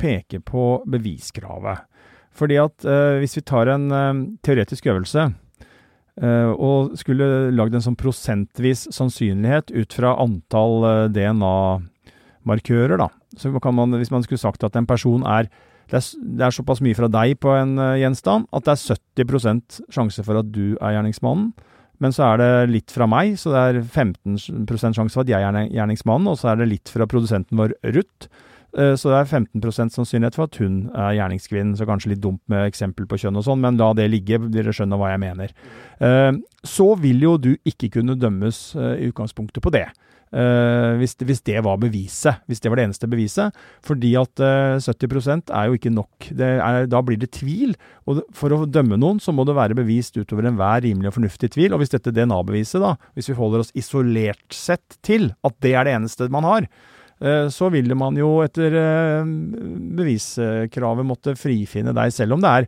peke 0.00 0.40
på 0.42 0.82
beviskravet. 0.90 1.84
Fordi 2.32 2.56
at 2.58 2.88
eh, 2.88 3.20
hvis 3.20 3.36
vi 3.36 3.44
tar 3.46 3.68
en 3.70 3.86
eh, 3.92 4.24
teoretisk 4.42 4.88
øvelse 4.88 5.28
og 6.52 6.92
skulle 7.00 7.50
lagd 7.56 7.74
en 7.76 7.84
sånn 7.84 7.96
prosentvis 7.96 8.84
sannsynlighet 8.92 9.72
ut 9.72 9.96
fra 9.96 10.12
antall 10.20 10.84
eh, 10.84 11.10
DNA-markører, 11.14 13.00
da, 13.00 13.08
så 13.38 13.52
man, 13.72 13.96
hvis 13.96 14.12
man 14.12 14.24
skulle 14.26 14.42
sagt 14.42 14.64
at 14.66 14.76
en 14.76 14.88
person 14.88 15.24
er 15.24 15.48
det, 15.92 15.98
er 15.98 16.36
det 16.38 16.46
er 16.46 16.54
såpass 16.54 16.80
mye 16.84 16.96
fra 16.96 17.08
deg 17.10 17.36
på 17.42 17.52
en 17.56 17.76
eh, 17.80 17.98
gjenstand 18.04 18.48
at 18.52 18.68
det 18.68 18.76
er 18.76 18.98
70% 19.24 19.80
sjanse 19.92 20.24
for 20.24 20.40
at 20.40 20.52
du 20.52 20.76
er 20.78 20.98
gjerningsmannen. 20.98 21.52
Men 22.02 22.14
så 22.14 22.32
er 22.32 22.40
det 22.40 22.70
litt 22.72 22.90
fra 22.90 23.06
meg, 23.06 23.36
så 23.38 23.52
det 23.52 23.60
er 23.62 23.76
15 23.84 24.40
sjanse 24.40 25.12
for 25.12 25.22
at 25.22 25.30
jeg 25.30 25.44
er 25.44 25.58
gjerningsmannen. 25.70 26.32
Og 26.32 26.40
så 26.40 26.50
er 26.50 26.58
det 26.58 26.70
litt 26.72 26.90
fra 26.90 27.06
produsenten 27.06 27.60
vår, 27.60 27.76
Ruth. 27.94 28.26
Eh, 28.78 28.94
Så 28.96 29.10
det 29.12 29.18
er 29.20 29.28
15% 29.28 29.92
sannsynlighet 29.92 30.36
for 30.38 30.48
at 30.48 30.56
hun 30.62 30.86
er 30.94 31.16
gjerningskvinnen. 31.18 31.76
Så 31.76 31.88
kanskje 31.88 32.14
litt 32.14 32.22
dumt 32.24 32.40
med 32.48 32.70
eksempel 32.70 33.06
på 33.06 33.18
kjønn 33.20 33.36
og 33.36 33.44
sånn, 33.44 33.60
men 33.60 33.76
la 33.80 33.92
det 33.92 34.08
ligge, 34.10 34.40
dere 34.52 34.72
skjønner 34.72 35.00
hva 35.00 35.12
jeg 35.12 35.24
mener. 35.26 35.52
Eh, 36.00 36.32
Så 36.64 36.94
vil 37.00 37.20
jo 37.20 37.36
du 37.36 37.56
ikke 37.66 37.90
kunne 37.98 38.14
dømmes 38.18 38.74
eh, 38.76 39.02
i 39.02 39.10
utgangspunktet 39.10 39.62
på 39.62 39.72
det. 39.74 39.88
Hvis, 40.32 41.12
det, 41.44 41.58
var 41.60 41.76
beviset, 41.76 42.38
hvis 42.48 42.58
det 42.64 42.70
var 42.70 42.78
det 42.80 42.84
eneste 42.86 43.06
beviset. 43.06 43.52
Fordi 43.84 44.14
at 44.16 44.40
eh, 44.40 44.78
70% 44.80 45.52
er 45.52 45.66
jo 45.68 45.76
ikke 45.76 45.92
nok. 45.92 46.30
Er, 46.40 46.86
da 46.88 47.02
blir 47.04 47.18
det 47.20 47.34
tvil. 47.36 47.74
Og 48.08 48.22
for 48.32 48.48
å 48.56 48.64
dømme 48.64 48.96
noen, 48.96 49.20
så 49.20 49.34
må 49.36 49.44
det 49.44 49.58
være 49.58 49.76
bevist 49.76 50.16
utover 50.16 50.48
enhver 50.48 50.80
rimelig 50.86 51.10
og 51.10 51.18
fornuftig 51.18 51.50
tvil. 51.52 51.74
Og 51.74 51.82
hvis 51.82 51.92
dette 51.92 52.14
DNA-beviset, 52.16 52.80
da, 52.80 52.94
hvis 53.12 53.28
vi 53.28 53.36
holder 53.36 53.60
oss 53.60 53.74
isolert 53.76 54.56
sett 54.56 54.96
til 55.04 55.34
at 55.44 55.58
det 55.60 55.74
er 55.76 55.84
det 55.84 55.98
eneste 55.98 56.30
man 56.32 56.48
har, 56.48 56.70
så 57.54 57.68
ville 57.70 57.94
man 57.94 58.16
jo 58.18 58.40
etter 58.42 58.74
eh, 58.74 59.26
beviskravet 59.98 61.06
måtte 61.06 61.36
frifinne 61.38 61.94
deg, 61.96 62.12
selv 62.14 62.36
om 62.36 62.42
det 62.42 62.50
er 62.50 62.66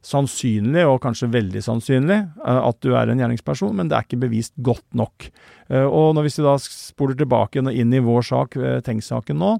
sannsynlig, 0.00 0.86
og 0.88 1.00
kanskje 1.04 1.28
veldig 1.28 1.60
sannsynlig, 1.64 2.16
eh, 2.40 2.60
at 2.70 2.78
du 2.80 2.94
er 2.96 3.10
en 3.12 3.20
gjerningsperson, 3.20 3.74
men 3.76 3.90
det 3.90 3.98
er 3.98 4.06
ikke 4.06 4.22
bevist 4.22 4.54
godt 4.64 4.86
nok. 4.96 5.28
Eh, 5.68 5.84
Og 5.84 6.14
når 6.16 6.24
hvis 6.28 6.38
vi 6.40 6.46
da 6.46 6.54
spoler 6.62 7.18
tilbake 7.20 7.60
inn 7.60 7.92
i 7.92 8.00
vår 8.00 8.22
sak, 8.24 8.56
eh, 8.56 8.80
Tengs-saken 8.80 9.36
nå, 9.36 9.58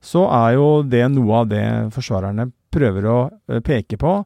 så 0.00 0.24
er 0.32 0.54
jo 0.56 0.82
det 0.82 1.04
noe 1.12 1.42
av 1.42 1.48
det 1.52 1.64
forsvarerne 1.94 2.48
prøver 2.72 3.04
å 3.04 3.18
eh, 3.48 3.60
peke 3.60 3.98
på, 4.00 4.16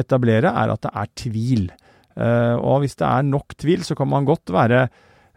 etablere, 0.00 0.48
er 0.56 0.72
at 0.72 0.80
det 0.86 0.90
er 0.96 1.12
tvil. 1.14 1.70
Eh, 2.16 2.56
Og 2.56 2.80
hvis 2.80 2.96
det 2.96 3.06
er 3.06 3.22
nok 3.28 3.54
tvil, 3.60 3.84
så 3.84 3.94
kan 3.94 4.08
man 4.08 4.24
godt 4.24 4.48
være 4.50 4.88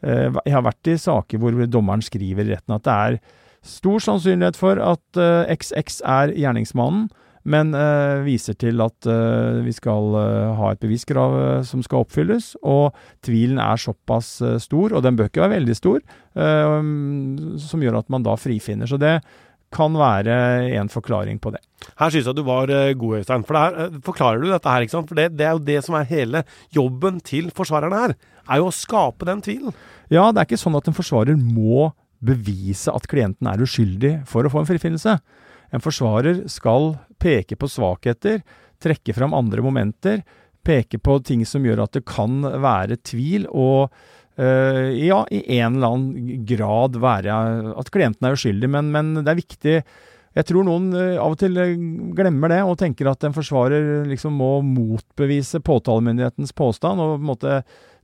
eh, 0.02 0.32
Jeg 0.46 0.54
har 0.54 0.64
vært 0.64 0.88
i 0.88 0.96
saker 0.98 1.38
hvor 1.40 1.52
dommeren 1.68 2.02
skriver 2.02 2.48
i 2.48 2.54
retten 2.56 2.76
at 2.76 2.84
det 2.88 2.94
er 2.94 3.20
stor 3.64 4.04
sannsynlighet 4.04 4.60
for 4.60 4.80
at 4.84 5.20
uh, 5.20 5.44
XX 5.52 6.02
er 6.04 6.34
gjerningsmannen, 6.36 7.10
men 7.44 7.74
uh, 7.76 8.24
viser 8.24 8.56
til 8.56 8.80
at 8.84 9.08
uh, 9.10 9.60
vi 9.66 9.74
skal 9.76 10.14
eh, 10.16 10.52
ha 10.56 10.70
et 10.72 10.80
beviskrav 10.80 11.34
eh, 11.36 11.64
som 11.68 11.82
skal 11.84 12.06
oppfylles, 12.06 12.54
og 12.64 12.96
tvilen 13.26 13.60
er 13.60 13.82
såpass 13.84 14.38
eh, 14.40 14.60
stor, 14.64 14.96
og 14.96 15.04
den 15.04 15.18
bør 15.20 15.28
ikke 15.28 15.44
være 15.44 15.58
veldig 15.58 15.76
stor, 15.76 16.00
eh, 16.40 16.76
um, 16.80 17.58
som 17.60 17.84
gjør 17.84 18.00
at 18.00 18.08
man 18.14 18.24
da 18.24 18.38
frifinner. 18.40 18.88
Så 18.88 18.96
det 19.02 19.18
kan 19.74 19.96
være 19.98 20.36
en 20.78 20.92
forklaring 20.92 21.40
på 21.42 21.52
det. 21.56 21.60
Her 22.00 22.14
synes 22.14 22.30
jeg 22.30 22.38
du 22.38 22.44
var 22.48 22.72
eh, 22.72 22.94
god, 22.96 23.20
Øystein. 23.20 23.44
For 23.48 23.60
her, 23.60 23.80
eh, 23.86 23.98
forklarer 24.06 24.44
du 24.44 24.48
dette 24.52 24.70
her, 24.70 24.86
ikke 24.86 24.96
sant? 24.96 25.10
For 25.10 25.20
det, 25.20 25.32
det 25.40 25.48
er 25.48 25.58
jo 25.58 25.66
det 25.68 25.80
som 25.86 25.98
er 26.00 26.08
hele 26.10 26.44
jobben 26.76 27.20
til 27.26 27.50
forsvarerne 27.56 28.06
her. 28.06 28.16
Er 28.48 28.62
jo 28.62 28.70
å 28.70 28.76
skape 28.76 29.28
den 29.28 29.44
tvilen. 29.44 29.76
Ja, 30.14 30.30
det 30.32 30.40
er 30.40 30.48
ikke 30.48 30.62
sånn 30.62 30.78
at 30.80 30.88
en 30.88 30.96
forsvarer 30.96 31.36
må 31.40 31.90
bevise 32.24 32.94
at 32.94 33.08
klienten 33.12 33.50
er 33.50 33.64
uskyldig 33.64 34.14
for 34.30 34.46
å 34.46 34.52
få 34.54 34.64
en 34.64 34.70
frifinnelse. 34.70 35.18
En 35.74 35.84
forsvarer 35.84 36.44
skal 36.52 36.94
peke 37.22 37.58
på 37.60 37.70
svakheter, 37.72 38.42
trekke 38.84 39.16
fram 39.16 39.36
andre 39.36 39.64
momenter, 39.66 40.24
peke 40.64 41.00
på 41.04 41.18
ting 41.26 41.44
som 41.48 41.66
gjør 41.66 41.84
at 41.86 41.98
det 41.98 42.06
kan 42.08 42.44
være 42.64 43.00
tvil, 43.04 43.50
og 43.50 43.92
øh, 44.40 44.90
ja, 44.96 45.24
i 45.34 45.60
en 45.60 45.78
eller 45.80 45.96
annen 45.98 46.48
grad 46.48 47.00
være 47.04 47.38
at 47.76 47.92
klienten 47.94 48.30
er 48.30 48.38
uskyldig. 48.38 48.72
Men, 48.72 48.92
men 48.96 49.16
det 49.22 49.32
er 49.34 49.42
viktig 49.42 49.78
jeg 50.34 50.48
tror 50.50 50.66
noen 50.66 50.90
eh, 50.98 51.20
av 51.22 51.36
og 51.36 51.40
til 51.42 51.58
eh, 51.62 51.76
glemmer 52.18 52.50
det, 52.50 52.62
og 52.66 52.78
tenker 52.82 53.10
at 53.12 53.26
en 53.28 53.36
forsvarer 53.36 54.06
liksom 54.10 54.34
må 54.40 54.56
motbevise 54.66 55.62
påtalemyndighetens 55.66 56.56
påstand, 56.58 57.02
og 57.02 57.16
på 57.16 57.20
en 57.20 57.30
måte 57.30 57.60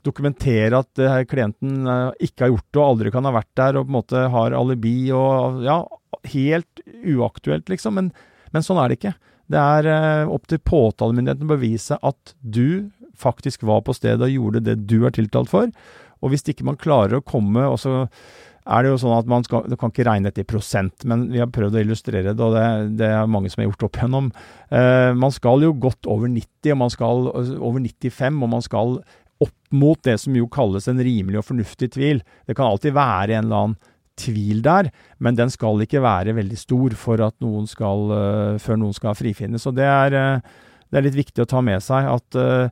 dokumentere 0.06 0.79
at 0.79 1.01
uh, 1.01 1.22
klienten 1.29 1.88
uh, 1.88 2.10
ikke 2.22 2.46
har 2.46 2.53
gjort 2.53 2.68
det, 2.68 2.79
og 2.79 2.86
aldri 2.86 3.13
kan 3.13 3.27
ha 3.27 3.34
vært 3.36 3.51
der, 3.60 3.79
og 3.79 3.88
på 3.88 3.94
en 3.94 3.98
måte 4.00 4.25
har 4.36 4.56
alibi 4.58 4.98
og 5.15 5.63
Ja, 5.65 5.82
helt 6.29 6.84
uaktuelt, 7.06 7.70
liksom. 7.72 7.98
Men, 8.00 8.13
men 8.53 8.65
sånn 8.65 8.79
er 8.82 8.89
det 8.89 9.00
ikke. 9.00 9.15
Det 9.50 9.58
er 9.58 9.89
eh, 9.89 10.29
opp 10.29 10.46
til 10.50 10.62
påtalemyndigheten 10.62 11.48
å 11.48 11.56
bevise 11.56 11.98
at 12.06 12.36
du 12.41 12.91
faktisk 13.20 13.65
var 13.68 13.82
på 13.86 13.96
stedet 13.98 14.22
og 14.27 14.36
gjorde 14.36 14.62
det 14.68 14.77
du 14.89 15.01
er 15.08 15.15
tiltalt 15.15 15.50
for. 15.51 15.72
Og 16.20 16.32
hvis 16.32 16.46
ikke 16.51 16.68
man 16.68 16.77
klarer 16.79 17.18
å 17.18 17.25
komme, 17.25 17.63
og 17.65 17.79
så 17.82 18.03
er 18.70 18.86
det 18.86 18.91
jo 18.91 19.00
sånn 19.01 19.15
at 19.15 19.29
man 19.32 19.46
skal, 19.48 19.63
du 19.65 19.74
kan 19.79 19.89
ikke 19.89 20.06
regne 20.06 20.29
dette 20.29 20.44
i 20.44 20.48
prosent, 20.48 21.06
men 21.10 21.25
vi 21.34 21.41
har 21.41 21.50
prøvd 21.53 21.79
å 21.79 21.82
illustrere 21.82 22.36
det, 22.36 22.46
og 22.46 22.53
det, 22.53 22.65
det 23.00 23.10
er 23.10 23.32
mange 23.32 23.50
som 23.50 23.63
har 23.63 23.72
gjort 23.72 23.88
opp 23.88 23.98
igjennom. 23.98 24.29
Eh, 24.70 25.10
man 25.18 25.34
skal 25.34 25.65
jo 25.65 25.74
godt 25.88 26.10
over 26.12 26.29
90, 26.29 26.75
og 26.75 26.79
man 26.84 26.94
skal 26.94 27.32
over 27.32 27.82
95, 27.82 28.44
og 28.46 28.53
man 28.53 28.65
skal 28.65 29.00
mot 29.75 29.99
det 30.05 30.17
som 30.21 30.35
jo 30.35 30.47
kalles 30.51 30.88
en 30.89 31.01
rimelig 31.03 31.41
og 31.41 31.47
fornuftig 31.51 31.91
tvil. 31.95 32.21
Det 32.47 32.55
kan 32.57 32.69
alltid 32.69 32.95
være 32.97 33.38
en 33.38 33.47
eller 33.47 33.63
annen 33.63 33.79
tvil 34.19 34.63
der, 34.65 34.89
men 35.23 35.38
den 35.38 35.51
skal 35.53 35.79
ikke 35.83 36.01
være 36.03 36.35
veldig 36.35 36.57
stor 36.59 36.95
for 36.99 37.21
at 37.23 37.38
noen 37.43 37.67
skal, 37.69 38.09
eh, 38.11 38.57
før 38.59 38.81
noen 38.81 38.95
skal 38.95 39.15
frifinnes. 39.15 39.65
Og 39.69 39.77
det 39.77 39.88
er, 39.88 40.13
eh, 40.13 40.41
det 40.91 40.97
er 40.97 41.05
litt 41.07 41.19
viktig 41.21 41.45
å 41.45 41.47
ta 41.47 41.61
med 41.61 41.81
seg 41.81 42.09
at 42.09 42.35
eh, 42.35 42.69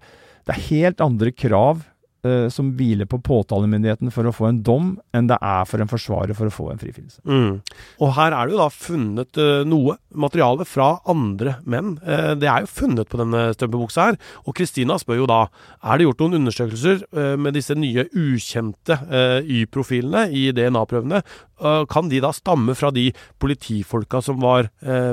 det 0.48 0.56
er 0.56 0.68
helt 0.72 1.02
andre 1.04 1.32
krav 1.32 1.86
eh, 2.26 2.48
som 2.54 2.72
hviler 2.78 3.10
på 3.10 3.20
påtalemyndigheten 3.24 4.12
for 4.14 4.28
å 4.28 4.34
få 4.36 4.50
en 4.50 4.62
dom, 4.66 4.94
enn 5.16 5.30
det 5.30 5.38
er 5.42 5.68
for 5.70 5.84
en 5.84 5.92
forsvarer 5.92 6.38
for 6.38 6.50
å 6.50 6.54
få 6.54 6.70
en 6.72 6.82
frifinnelse. 6.82 7.22
Mm. 7.28 7.60
Og 8.04 8.14
her 8.18 8.36
er 8.36 8.48
det 8.48 8.56
jo 8.56 8.62
da 8.62 8.70
funnet 8.74 9.42
eh, 9.42 9.64
noe 9.68 9.98
materiale 10.18 10.68
fra 10.68 10.90
andre 11.10 11.58
menn. 11.66 11.98
Eh, 12.06 12.34
det 12.40 12.50
er 12.50 12.66
jo 12.66 12.74
funnet 12.80 13.10
på 13.12 13.20
denne 13.22 13.48
strømpebuksa 13.56 14.10
her. 14.10 14.20
Og 14.46 14.56
Kristina 14.58 14.98
spør 15.02 15.22
jo 15.24 15.30
da 15.30 15.42
er 15.84 16.00
det 16.00 16.08
gjort 16.08 16.24
noen 16.24 16.40
undersøkelser 16.42 17.04
eh, 17.06 17.36
med 17.40 17.58
disse 17.58 17.76
nye 17.78 18.08
ukjente 18.12 18.98
eh, 19.08 19.52
Y-profilene 19.60 20.28
i 20.32 20.48
DNA-prøvene. 20.56 21.22
Eh, 21.22 21.84
kan 21.92 22.12
de 22.12 22.22
da 22.24 22.34
stamme 22.36 22.76
fra 22.78 22.92
de 22.94 23.10
politifolka 23.42 24.22
som 24.24 24.42
var 24.42 24.70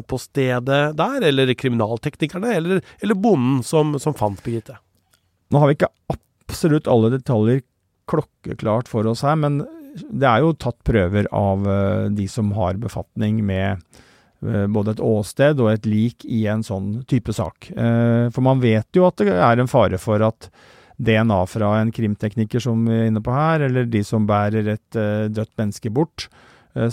på 0.08 0.18
stedet 0.20 0.80
der, 0.98 1.24
eller 1.28 1.52
kriminalteknikerne, 1.56 2.52
eller, 2.58 2.80
eller 3.02 3.18
bonden 3.18 3.62
som, 3.66 3.94
som 4.00 4.16
fant 4.16 4.40
Birgitte? 4.44 4.76
Nå 5.52 5.60
har 5.60 5.70
vi 5.70 5.76
ikke 5.78 5.90
absolutt 6.44 6.88
alle 6.90 7.10
detaljer 7.16 7.62
klokkeklart 8.10 8.88
for 8.90 9.06
oss 9.08 9.24
her, 9.24 9.36
men 9.40 9.62
det 9.94 10.26
er 10.28 10.42
jo 10.42 10.54
tatt 10.58 10.80
prøver 10.86 11.28
av 11.34 11.66
eh, 11.70 12.06
de 12.14 12.26
som 12.30 12.50
har 12.56 12.78
befatning 12.82 13.40
med 13.46 13.80
eh, 14.42 14.66
både 14.66 14.96
et 14.96 15.02
åsted 15.04 15.60
og 15.62 15.70
et 15.72 15.88
lik 15.88 16.24
i 16.26 16.44
en 16.50 16.64
sånn 16.66 17.04
type 17.10 17.34
sak. 17.34 17.70
Eh, 17.70 18.30
For 18.34 18.44
man 18.44 18.62
vet 18.62 18.88
jo 18.96 19.06
at 19.08 19.22
det 19.22 19.34
er 19.34 19.60
en 19.62 19.70
fare 19.70 20.00
for 20.02 20.24
at 20.26 20.50
DNA 20.94 21.40
fra 21.50 21.72
en 21.80 21.90
krimtekniker 21.94 22.62
som 22.62 22.84
vi 22.86 22.94
er 23.00 23.08
inne 23.10 23.22
på 23.24 23.34
her, 23.34 23.64
eller 23.66 23.88
de 23.90 24.02
som 24.06 24.28
bærer 24.28 24.68
et 24.76 24.98
dødt 25.34 25.50
menneske 25.58 25.90
bort, 25.90 26.28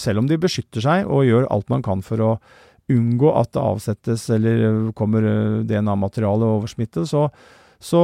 selv 0.01 0.23
om 0.23 0.25
de 0.29 0.39
beskytter 0.41 0.81
seg 0.81 1.05
og 1.05 1.27
gjør 1.27 1.45
alt 1.53 1.69
man 1.69 1.85
kan 1.85 2.01
for 2.01 2.23
å 2.25 2.31
unngå 2.89 3.29
at 3.37 3.51
det 3.53 3.61
avsettes 3.61 4.25
eller 4.33 4.89
kommer 4.97 5.21
DNA-materiale 5.69 6.49
over 6.57 6.73
smitte, 6.73 7.05
så 7.05 7.27
så, 7.81 8.01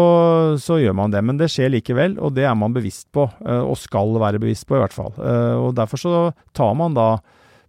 så 0.58 0.80
gjør 0.82 0.96
man 0.98 1.14
det. 1.14 1.22
Men 1.26 1.38
det 1.38 1.52
skjer 1.54 1.70
likevel, 1.76 2.18
og 2.18 2.34
det 2.34 2.48
er 2.50 2.56
man 2.58 2.74
bevisst 2.76 3.12
på, 3.14 3.28
eh, 3.46 3.62
og 3.62 3.78
skal 3.78 4.16
være 4.22 4.42
bevisst 4.42 4.66
på 4.70 4.78
i 4.78 4.82
hvert 4.82 4.96
fall. 4.96 5.14
Eh, 5.22 5.56
Og 5.62 5.76
Derfor 5.78 6.02
så 6.02 6.14
tar 6.58 6.74
man 6.78 6.98
da 6.98 7.18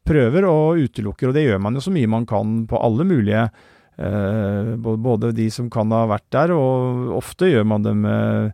prøver 0.08 0.46
og 0.48 0.80
utelukker, 0.80 1.28
og 1.28 1.36
det 1.36 1.44
gjør 1.44 1.60
man 1.60 1.76
jo 1.76 1.84
så 1.84 1.92
mye 1.92 2.08
man 2.08 2.24
kan 2.28 2.62
på 2.70 2.80
alle 2.80 3.04
mulige 3.04 3.44
eh, 3.44 4.72
Både 4.80 5.34
de 5.36 5.50
som 5.52 5.68
kan 5.68 5.92
ha 5.92 6.06
vært 6.08 6.28
der, 6.32 6.54
og 6.56 7.12
ofte 7.18 7.50
gjør 7.52 7.68
man 7.68 7.84
det 7.84 7.96
med 7.98 8.52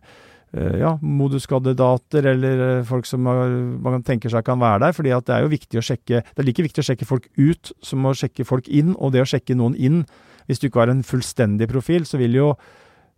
ja, 0.55 0.93
moduskandidater 1.03 2.29
eller 2.31 2.61
folk 2.87 3.03
som 3.03 3.25
man 3.27 4.05
tenker 4.07 4.31
seg 4.31 4.45
kan 4.47 4.61
være 4.61 4.85
der. 4.85 4.93
fordi 4.95 5.11
at 5.11 5.25
det 5.27 5.33
er 5.35 5.43
jo 5.43 5.51
viktig 5.51 5.81
å 5.81 5.83
sjekke 5.83 6.21
Det 6.23 6.39
er 6.39 6.47
like 6.47 6.63
viktig 6.63 6.79
å 6.79 6.85
sjekke 6.87 7.07
folk 7.09 7.25
ut 7.35 7.73
som 7.83 8.07
å 8.07 8.13
sjekke 8.15 8.45
folk 8.47 8.69
inn. 8.71 8.93
Og 8.95 9.11
det 9.11 9.25
å 9.25 9.27
sjekke 9.27 9.57
noen 9.59 9.75
inn, 9.75 10.05
hvis 10.47 10.63
du 10.63 10.69
ikke 10.69 10.85
har 10.85 10.93
en 10.93 11.03
fullstendig 11.03 11.67
profil, 11.67 12.07
så 12.07 12.21
vil 12.21 12.39
jo 12.39 12.53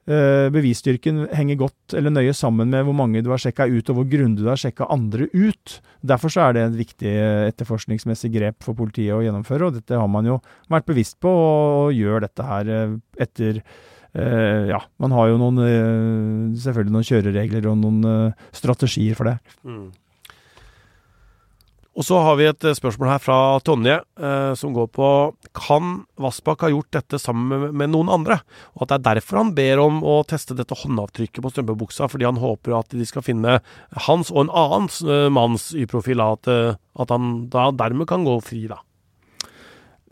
bevisstyrken 0.08 1.26
henger 1.36 1.58
godt 1.60 1.96
eller 2.00 2.14
nøye 2.16 2.32
sammen 2.36 2.70
med 2.72 2.86
hvor 2.88 2.96
mange 2.96 3.20
du 3.26 3.32
har 3.34 3.42
sjekka 3.44 3.66
ut, 3.68 3.90
og 3.92 3.98
hvor 3.98 4.08
grundig 4.08 4.46
du 4.46 4.48
har 4.48 4.60
sjekka 4.60 4.88
andre 4.94 5.28
ut. 5.34 5.78
Derfor 6.08 6.32
så 6.32 6.48
er 6.48 6.56
det 6.56 6.64
et 6.64 6.80
viktig 6.80 7.12
eh, 7.12 7.50
etterforskningsmessig 7.52 8.32
grep 8.36 8.64
for 8.66 8.78
politiet 8.78 9.16
å 9.16 9.22
gjennomføre, 9.26 9.68
og 9.68 9.78
dette 9.80 10.00
har 10.00 10.10
man 10.12 10.30
jo 10.30 10.40
vært 10.72 10.88
bevisst 10.90 11.18
på, 11.24 11.32
og 11.32 11.96
gjør 11.96 12.24
dette 12.28 12.48
her 12.48 12.74
eh, 12.74 12.98
etter 13.28 13.62
eh, 13.62 14.68
Ja, 14.72 14.82
man 15.02 15.16
har 15.18 15.32
jo 15.32 15.40
noen 15.42 15.64
eh, 15.66 16.58
selvfølgelig 16.64 16.96
noen 16.96 17.10
kjøreregler 17.12 17.72
og 17.72 17.80
noen 17.82 18.12
eh, 18.12 18.52
strategier 18.56 19.18
for 19.18 19.32
det. 19.32 19.38
Mm. 19.68 19.88
Og 21.98 22.06
så 22.06 22.20
har 22.22 22.36
vi 22.38 22.46
et 22.46 22.66
eh, 22.68 22.76
spørsmål 22.78 23.10
her 23.10 23.22
fra 23.22 23.38
Tonje, 23.66 23.96
eh, 24.22 24.52
som 24.60 24.74
går 24.76 24.90
på 24.94 25.10
Kan 25.58 26.04
Vassbakk 26.22 26.68
ha 26.68 26.70
gjort 26.70 26.92
dette 26.94 27.18
sammen 27.18 27.72
med, 27.74 27.90
noen 27.90 28.12
andre? 28.14 28.38
Og 28.78 28.86
at 28.86 28.92
det 28.92 28.98
er 29.00 29.06
derfor 29.18 29.42
han 29.42 29.56
ber 29.58 29.82
om 29.82 30.04
å 30.06 30.20
teste 30.30 30.56
dette 30.58 30.78
håndavtrykket 30.78 31.42
på 31.42 31.52
strømpebuksa, 31.54 32.10
fordi 32.12 32.28
han 32.30 32.42
håper 32.42 32.76
at 32.78 32.94
de 32.94 33.08
skal 33.08 33.26
finne 33.26 33.58
hans 34.06 34.30
og 34.34 34.44
en 34.44 34.54
annen 34.54 34.92
eh, 35.10 35.30
manns 35.34 35.72
Y-profil, 35.78 36.22
at, 36.22 36.50
uh, 36.50 36.78
at 37.02 37.12
han 37.14 37.48
da 37.54 37.70
dermed 37.76 38.08
kan 38.10 38.26
gå 38.28 38.36
fri, 38.46 38.68
da. 38.70 38.78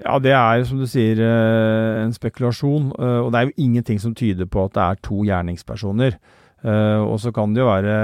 Ja, 0.01 0.17
det 0.19 0.33
er 0.35 0.65
som 0.67 0.81
du 0.81 0.87
sier 0.89 1.21
en 1.23 2.11
spekulasjon, 2.11 2.89
og 2.99 3.29
det 3.31 3.39
er 3.39 3.47
jo 3.47 3.63
ingenting 3.63 4.01
som 4.03 4.11
tyder 4.17 4.49
på 4.51 4.65
at 4.67 4.73
det 4.75 4.83
er 4.83 4.99
to 5.07 5.21
gjerningspersoner. 5.23 6.17
Uh, 6.65 7.03
og 7.05 7.19
så 7.21 7.29
kan 7.29 7.51
det 7.53 7.61
jo 7.61 7.67
være 7.69 7.95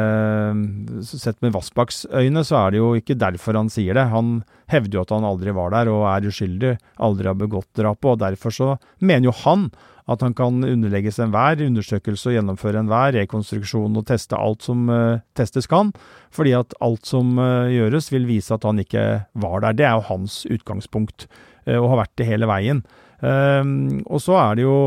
Sett 1.01 1.39
med 1.41 1.56
Vassbakks 1.56 2.03
øyne, 2.13 2.44
så 2.46 2.60
er 2.60 2.74
det 2.74 2.82
jo 2.82 2.91
ikke 3.00 3.18
derfor 3.18 3.58
han 3.58 3.72
sier 3.74 3.98
det. 3.98 4.03
Han 4.12 4.44
hevder 4.70 5.00
jo 5.00 5.06
at 5.06 5.13
han 5.15 5.25
aldri 5.25 5.56
var 5.58 5.74
der 5.74 5.89
og 5.89 6.06
er 6.12 6.27
uskyldig, 6.30 6.75
aldri 7.01 7.32
har 7.32 7.39
begått 7.39 7.70
drapet. 7.80 8.12
Og 8.13 8.22
derfor 8.22 8.53
så 8.53 8.70
mener 9.01 9.32
jo 9.32 9.38
han 9.41 9.72
at 10.12 10.22
han 10.25 10.36
kan 10.38 10.62
underlegges 10.65 11.18
enhver 11.24 11.62
undersøkelse 11.65 12.30
og 12.30 12.36
gjennomføre 12.36 12.82
enhver 12.84 13.15
rekonstruksjon 13.15 13.98
og 13.98 14.06
teste 14.10 14.38
alt 14.38 14.65
som 14.68 14.86
uh, 14.94 15.22
testes 15.38 15.70
kan. 15.72 15.89
Fordi 16.30 16.53
at 16.60 16.77
alt 16.86 17.10
som 17.10 17.34
uh, 17.41 17.70
gjøres, 17.72 18.12
vil 18.13 18.30
vise 18.30 18.53
at 18.53 18.68
han 18.68 18.82
ikke 18.84 19.06
var 19.41 19.63
der. 19.65 19.77
Det 19.77 19.88
er 19.89 19.98
jo 19.98 20.10
hans 20.12 20.44
utgangspunkt, 20.51 21.32
og 21.65 21.91
har 21.91 22.00
vært 22.06 22.18
det 22.18 22.25
hele 22.25 22.48
veien. 22.50 22.80
og 23.22 24.18
så 24.18 24.34
er 24.34 24.56
det 24.58 24.63
jo 24.63 24.77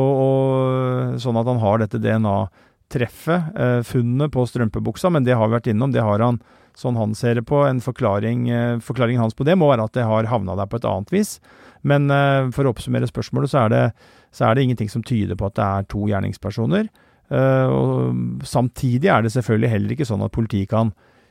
sånn 1.22 1.36
at 1.38 1.46
han 1.46 1.60
har 1.62 1.78
dette 1.78 2.00
DNA-et 2.02 2.64
treffet, 2.94 3.54
eh, 3.58 3.80
funnet 3.86 4.32
på 4.32 4.46
strømpebuksa, 4.46 5.10
men 5.10 5.26
det 5.26 5.34
har 5.34 5.48
vi 5.48 5.58
vært 5.58 5.70
innom. 5.72 5.92
Det 5.92 6.04
har 6.04 6.22
han, 6.22 6.40
sånn 6.78 6.98
han 6.98 7.14
ser 7.18 7.40
det 7.40 7.46
på. 7.50 7.64
En 7.66 7.82
forklaring, 7.82 8.48
eh, 8.50 8.78
Forklaringen 8.78 9.20
hans 9.20 9.34
på 9.34 9.46
det 9.46 9.58
må 9.58 9.70
være 9.70 9.88
at 9.88 9.96
det 9.98 10.06
har 10.06 10.30
havna 10.30 10.56
der 10.56 10.70
på 10.70 10.78
et 10.78 10.88
annet 10.88 11.10
vis. 11.10 11.40
Men 11.82 12.10
eh, 12.10 12.50
for 12.54 12.64
å 12.64 12.72
oppsummere 12.72 13.10
spørsmålet, 13.10 13.52
så 13.52 13.66
er, 13.66 13.74
det, 13.74 13.84
så 14.32 14.46
er 14.46 14.54
det 14.54 14.64
ingenting 14.64 14.92
som 14.92 15.02
tyder 15.02 15.36
på 15.36 15.50
at 15.50 15.58
det 15.58 15.64
er 15.64 15.90
to 15.92 16.06
gjerningspersoner. 16.08 16.88
Uh, 17.32 17.66
og 17.72 18.44
samtidig 18.44 19.08
er 19.08 19.24
det 19.24 19.32
selvfølgelig 19.32 19.70
heller 19.72 19.92
ikke 19.94 20.06
sånn 20.06 20.24
at 20.26 20.34
politiet 20.34 20.68
kan 20.68 20.90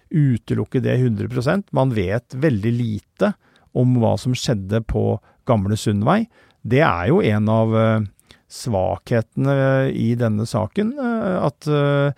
utelukke 0.10 0.82
det 0.82 0.96
100% 0.98 1.67
Man 1.70 1.93
vet 1.93 2.34
veldig 2.34 2.72
lite 2.74 3.29
om 3.77 3.93
hva 4.01 4.15
som 4.17 4.34
skjedde 4.34 4.82
på 4.89 5.20
Gamle 5.50 5.77
Sundvei. 5.77 6.24
Det 6.65 6.82
er 6.82 7.12
jo 7.12 7.22
en 7.22 7.50
av 7.51 7.77
uh, 7.77 8.08
svakhetene 8.53 9.89
i 9.98 10.13
denne 10.19 10.45
saken. 10.50 10.93
Eh, 11.00 11.38
at 11.48 11.67
eh, 11.69 12.13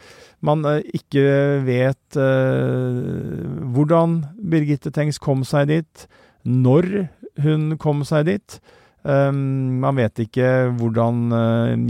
man 0.46 0.66
eh, 0.68 0.84
ikke 0.98 1.26
vet 1.66 2.18
hvordan 3.76 4.22
Birgitte 4.40 4.92
Tengs 4.96 5.20
kom 5.20 5.44
seg 5.48 5.70
dit, 5.72 6.08
når 6.48 7.08
hun 7.44 7.76
kom 7.82 8.06
seg 8.08 8.30
dit. 8.30 8.60
Man 9.06 9.98
vet 10.00 10.22
ikke 10.24 10.72
hvordan 10.80 11.28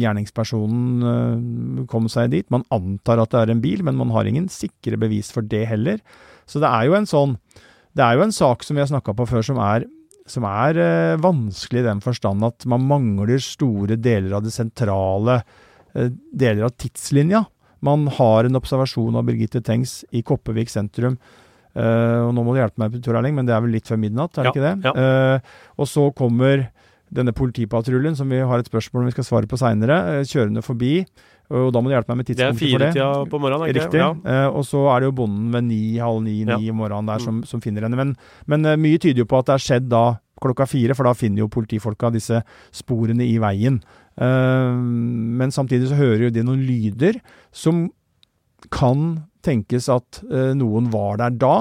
gjerningspersonen 0.02 1.86
kom 1.92 2.10
seg 2.12 2.34
dit. 2.34 2.48
Man 2.52 2.66
antar 2.74 3.22
at 3.22 3.32
det 3.36 3.44
er 3.44 3.54
en 3.54 3.62
bil, 3.64 3.86
men 3.86 4.00
man 4.00 4.12
har 4.16 4.26
ingen 4.28 4.50
sikre 4.52 4.98
bevis 5.00 5.30
for 5.36 5.46
det 5.46 5.64
heller. 5.70 6.02
Så 6.50 6.60
det 6.64 6.72
er 6.72 6.90
jo 6.90 6.98
en 6.98 7.08
sånn 7.10 7.38
Det 7.96 8.04
er 8.04 8.18
jo 8.18 8.26
en 8.26 8.36
sak 8.36 8.66
som 8.66 8.76
vi 8.76 8.82
har 8.84 8.90
snakka 8.90 9.14
på 9.16 9.30
før, 9.30 9.46
som 9.46 9.62
er 9.62 9.86
som 10.30 10.46
er 10.50 10.80
eh, 10.82 11.22
vanskelig 11.22 11.84
i 11.84 11.88
den 11.88 12.02
forstand 12.04 12.46
at 12.48 12.66
man 12.70 12.86
mangler 12.90 13.42
store 13.42 13.98
deler 14.02 14.38
av 14.38 14.46
det 14.46 14.54
sentrale, 14.56 15.40
eh, 15.94 16.10
deler 16.34 16.68
av 16.68 16.76
tidslinja. 16.82 17.44
Man 17.86 18.08
har 18.18 18.48
en 18.48 18.58
observasjon 18.58 19.18
av 19.20 19.28
Birgitte 19.28 19.62
Tengs 19.66 20.00
i 20.16 20.24
Kopervik 20.26 20.72
sentrum. 20.74 21.20
Eh, 21.76 22.22
og 22.24 22.32
nå 22.34 22.46
må 22.46 22.56
du 22.56 22.62
hjelpe 22.62 22.82
meg, 22.82 22.96
Tor 23.04 23.20
Erling, 23.20 23.36
men 23.38 23.48
det 23.48 23.54
er 23.56 23.62
vel 23.66 23.76
litt 23.76 23.90
før 23.92 24.00
midnatt, 24.02 24.38
er 24.38 24.48
det 24.48 24.52
ja, 24.52 24.56
ikke 24.56 24.66
det? 24.66 24.76
Ja. 24.88 24.94
Eh, 25.36 25.56
og 25.76 25.90
så 25.92 26.08
kommer 26.16 26.70
denne 27.16 27.36
politipatruljen, 27.36 28.16
som 28.18 28.32
vi 28.32 28.40
har 28.42 28.62
et 28.62 28.70
spørsmål 28.70 29.04
om 29.04 29.10
vi 29.10 29.16
skal 29.16 29.28
svare 29.28 29.50
på 29.52 29.60
seinere, 29.60 29.98
eh, 30.16 30.28
kjørende 30.28 30.64
forbi. 30.66 30.94
Og 31.54 31.70
da 31.74 31.82
må 31.82 31.92
du 31.92 31.94
hjelpe 31.94 32.10
meg 32.12 32.24
med 32.24 32.30
tidspunktet 32.30 32.58
for 32.58 32.66
det. 32.66 32.70
Det 32.72 32.86
er 32.88 32.94
firetida 32.96 33.30
på 33.30 33.40
morgenen, 33.42 33.70
ikke 33.70 33.84
Riktig. 33.84 34.02
Ja. 34.02 34.12
Eh, 34.34 34.48
og 34.50 34.66
så 34.66 34.82
er 34.90 35.02
det 35.02 35.10
jo 35.12 35.18
bonden 35.20 35.52
ved 35.54 35.68
ni, 35.68 35.82
halv 36.02 36.24
ni, 36.26 36.40
ni 36.48 36.56
ja. 36.56 36.74
om 36.74 36.80
morgenen 36.82 37.12
der 37.12 37.22
som, 37.22 37.42
mm. 37.42 37.50
som 37.52 37.62
finner 37.62 37.86
henne. 37.86 38.00
Men, 38.00 38.16
men 38.50 38.66
uh, 38.66 38.74
mye 38.82 39.02
tyder 39.02 39.22
jo 39.22 39.28
på 39.30 39.42
at 39.42 39.50
det 39.50 39.54
har 39.54 39.66
skjedd 39.68 39.92
da 39.92 40.06
klokka 40.42 40.68
fire, 40.68 40.98
for 40.98 41.08
da 41.08 41.14
finner 41.16 41.44
jo 41.44 41.52
politifolka 41.54 42.10
disse 42.16 42.42
sporene 42.76 43.28
i 43.28 43.38
veien. 43.42 43.78
Uh, 44.18 44.74
men 44.74 45.54
samtidig 45.54 45.92
så 45.92 46.00
hører 46.00 46.28
jo 46.28 46.34
de 46.34 46.46
noen 46.48 46.66
lyder 46.66 47.22
som 47.54 47.88
kan 48.74 49.28
tenkes 49.46 49.86
at 49.94 50.24
noen 50.58 50.88
var 50.90 51.20
der 51.22 51.36
da. 51.38 51.56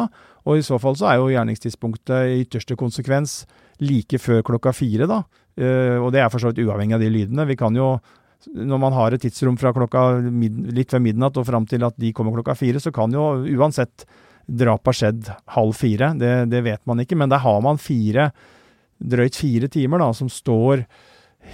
Og 0.48 0.56
i 0.56 0.64
så 0.64 0.78
fall 0.80 0.94
så 0.96 1.10
er 1.10 1.18
jo 1.20 1.28
gjerningstidspunktet 1.28 2.30
i 2.32 2.38
ytterste 2.46 2.78
konsekvens 2.80 3.42
like 3.84 4.16
før 4.22 4.40
klokka 4.46 4.72
fire, 4.72 5.04
da. 5.10 5.18
og 6.00 6.08
det 6.14 6.22
er 6.22 6.30
for 6.32 6.40
så 6.40 6.48
vidt 6.48 6.62
uavhengig 6.64 6.96
av 6.96 7.04
de 7.04 7.10
lydene. 7.12 7.44
Vi 7.50 7.58
kan 7.60 7.76
jo 7.76 7.90
når 8.52 8.80
man 8.80 8.94
har 8.96 9.14
et 9.14 9.22
tidsrom 9.24 9.56
fra 9.60 9.72
klokka 9.74 10.04
litt 10.24 10.92
ved 10.94 11.02
midnatt 11.04 11.38
og 11.40 11.46
fram 11.48 11.66
til 11.70 11.84
at 11.86 11.96
de 12.00 12.12
kommer 12.16 12.36
klokka 12.36 12.56
fire, 12.58 12.82
så 12.82 12.92
kan 12.94 13.12
jo 13.14 13.44
uansett 13.56 14.06
drapet 14.44 14.90
ha 14.90 14.96
skjedd 14.98 15.30
halv 15.56 15.76
fire. 15.78 16.12
Det, 16.20 16.32
det, 16.52 16.62
vet 16.66 16.82
man 16.88 17.00
ikke, 17.02 17.18
men 17.18 17.32
der 17.32 17.42
har 17.44 17.60
man 17.64 17.80
fire, 17.80 18.30
drøyt 18.98 19.38
fire 19.38 19.70
timer 19.72 20.02
da, 20.02 20.10
som 20.16 20.30
står 20.32 20.84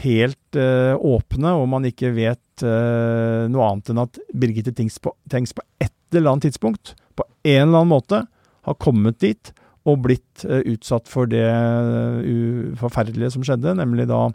helt 0.05 0.59
uh, 0.59 0.95
åpne, 0.95 1.55
og 1.59 1.69
man 1.71 1.87
ikke 1.89 2.13
vet 2.15 2.65
uh, 2.65 3.47
noe 3.51 3.71
annet 3.71 3.91
enn 3.91 4.03
at 4.05 4.21
Birgitte 4.31 4.75
Tengs 4.77 5.01
på, 5.03 5.15
et 5.83 5.95
eller 6.15 6.33
annet 6.33 6.51
tidspunkt, 6.51 6.95
på 7.19 7.27
en 7.27 7.65
eller 7.69 7.81
annen 7.81 7.95
måte, 7.95 8.23
har 8.69 8.79
kommet 8.83 9.19
dit 9.23 9.53
og 9.89 10.03
blitt 10.05 10.45
uh, 10.47 10.61
utsatt 10.63 11.11
for 11.11 11.31
det 11.31 11.49
forferdelige 12.79 13.35
som 13.35 13.47
skjedde, 13.47 13.75
nemlig 13.81 14.07
da 14.11 14.29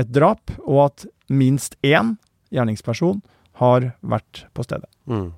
et 0.00 0.08
drap, 0.10 0.54
og 0.64 0.86
at 0.88 1.04
minst 1.28 1.78
én 1.82 2.16
gjerningsperson 2.54 3.22
har 3.62 3.92
vært 4.02 4.46
på 4.54 4.66
stedet. 4.66 4.90
Mm. 5.06 5.32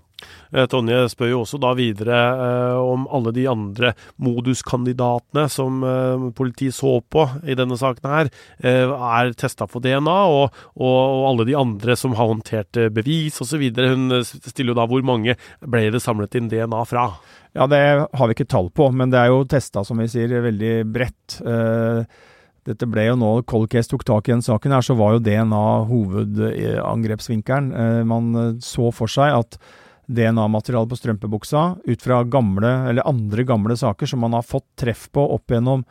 Eh, 0.50 0.64
Tonje 0.70 1.02
spør 1.12 1.30
jo 1.30 1.40
også 1.42 1.58
da 1.60 1.72
videre 1.76 2.16
eh, 2.16 2.78
om 2.80 3.04
alle 3.12 3.32
de 3.36 3.44
andre 3.50 3.92
moduskandidatene 4.22 5.46
som 5.52 5.82
eh, 5.84 6.26
politiet 6.36 6.76
så 6.76 6.96
på 7.02 7.26
i 7.44 7.56
denne 7.58 7.76
saken 7.78 8.08
her, 8.10 8.30
eh, 8.62 8.86
er 8.86 9.34
testa 9.38 9.68
for 9.70 9.84
DNA, 9.84 10.18
og, 10.32 10.56
og, 10.74 10.86
og, 10.86 11.24
alle 11.32 11.48
de 11.50 11.58
andre 11.58 11.96
som 11.98 12.16
har 12.16 12.30
håndtert 12.32 12.80
eh, 12.80 12.92
bevis 12.92 13.40
osv. 13.44 13.66
Hun 13.76 14.22
stiller 14.24 14.72
jo 14.72 14.78
da 14.78 14.86
hvor 14.88 15.04
mange 15.06 15.36
ble 15.60 15.88
det 15.92 16.02
samlet 16.04 16.38
inn 16.38 16.48
DNA 16.52 16.84
fra? 16.88 17.10
Ja, 17.56 17.68
det 17.70 17.82
har 18.12 18.28
vi 18.28 18.36
ikke 18.36 18.48
tall 18.52 18.70
på, 18.74 18.90
men 18.92 19.12
det 19.12 19.20
er 19.20 19.32
jo 19.32 19.44
testa, 19.48 19.84
som 19.84 20.00
vi 20.00 20.08
sier, 20.12 20.40
veldig 20.44 20.74
bredt. 20.92 21.38
Eh, 21.40 22.32
dette 22.66 22.88
ble 22.90 23.06
jo 23.06 23.16
nå 23.18 23.30
Cold 23.48 23.70
Case 23.72 23.90
tok 23.92 24.04
tak 24.06 24.28
i 24.28 24.34
den 24.34 24.44
saken, 24.44 24.74
her, 24.74 24.84
så 24.84 24.96
var 24.98 25.16
jo 25.16 25.22
DNA 25.24 25.64
hovedangrepsvinkelen. 25.90 27.72
Eh, 27.72 28.02
man 28.08 28.32
eh, 28.34 28.52
så 28.64 28.90
for 28.94 29.10
seg 29.10 29.34
at 29.36 29.58
DNA-materiale 30.06 30.90
på 30.90 30.98
strømpebuksa, 31.00 31.62
ut 31.86 32.02
fra 32.02 32.20
gamle 32.30 32.72
eller 32.90 33.06
andre 33.06 33.46
gamle 33.46 33.74
saker 33.78 34.06
som 34.06 34.22
man 34.22 34.36
har 34.38 34.46
fått 34.46 34.68
treff 34.78 35.08
på 35.14 35.24
opp 35.34 35.50
gjennom 35.50 35.82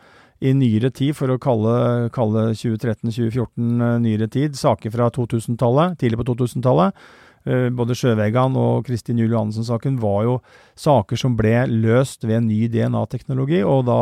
i 0.44 0.52
nyere 0.56 0.92
tid, 0.92 1.16
for 1.16 1.32
å 1.32 1.40
kalle, 1.40 1.76
kalle 2.16 2.50
2013-2014 2.56 3.86
eh, 3.88 4.00
nyere 4.04 4.32
tid, 4.32 4.60
saker 4.60 4.92
fra 4.92 5.12
2000-tallet, 5.16 6.00
tidlig 6.02 6.20
på 6.22 6.28
2000-tallet, 6.34 6.96
Eh, 6.96 7.35
både 7.45 7.95
Sjøvegan 7.97 8.55
og 8.58 8.88
Kristin 8.88 9.19
Juel 9.21 9.36
Johannessen-saken 9.36 9.99
var 10.01 10.23
jo 10.25 10.36
saker 10.81 11.19
som 11.19 11.36
ble 11.38 11.53
løst 11.69 12.25
ved 12.25 12.47
ny 12.47 12.65
DNA-teknologi. 12.73 13.62
Og 13.62 13.86
da 13.89 13.99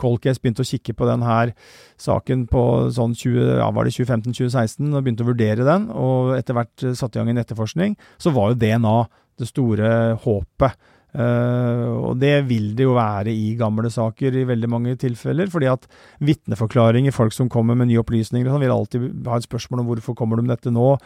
Colcase 0.00 0.42
begynte 0.42 0.62
å 0.62 0.68
kikke 0.68 0.94
på 0.94 1.08
denne 1.08 1.40
saken 2.00 2.46
på 2.50 2.64
sånn 2.94 3.16
20, 3.18 3.58
ja, 3.58 3.68
var 3.74 3.88
det 3.88 3.96
2015-2016 3.96 4.90
og 4.94 5.02
begynte 5.02 5.26
å 5.26 5.30
vurdere 5.32 5.66
den, 5.66 5.90
og 5.90 6.34
etter 6.38 6.56
hvert 6.56 6.88
satte 6.94 7.18
i 7.18 7.22
gang 7.22 7.34
en 7.34 7.42
etterforskning, 7.44 7.98
så 8.18 8.34
var 8.34 8.52
jo 8.52 8.60
DNA 8.62 8.98
det 9.40 9.50
store 9.50 9.94
håpet. 10.24 10.90
Uh, 11.14 12.10
og 12.10 12.16
det 12.18 12.40
vil 12.48 12.72
det 12.74 12.88
jo 12.88 12.96
være 12.96 13.30
i 13.30 13.52
gamle 13.54 13.86
saker 13.92 14.34
i 14.34 14.46
veldig 14.48 14.70
mange 14.70 14.96
tilfeller, 14.98 15.46
fordi 15.50 15.68
at 15.70 15.86
vitneforklaringer, 16.26 17.14
folk 17.14 17.34
som 17.36 17.50
kommer 17.50 17.78
med 17.78 17.92
nye 17.92 18.00
opplysninger, 18.02 18.50
sånn, 18.50 18.64
vil 18.64 18.74
alltid 18.74 19.28
ha 19.30 19.38
et 19.38 19.46
spørsmål 19.46 19.84
om 19.84 19.92
hvorfor 19.92 20.18
kommer 20.18 20.40
du 20.40 20.42
med 20.42 20.56
dette 20.56 20.74
nå, 20.74 20.96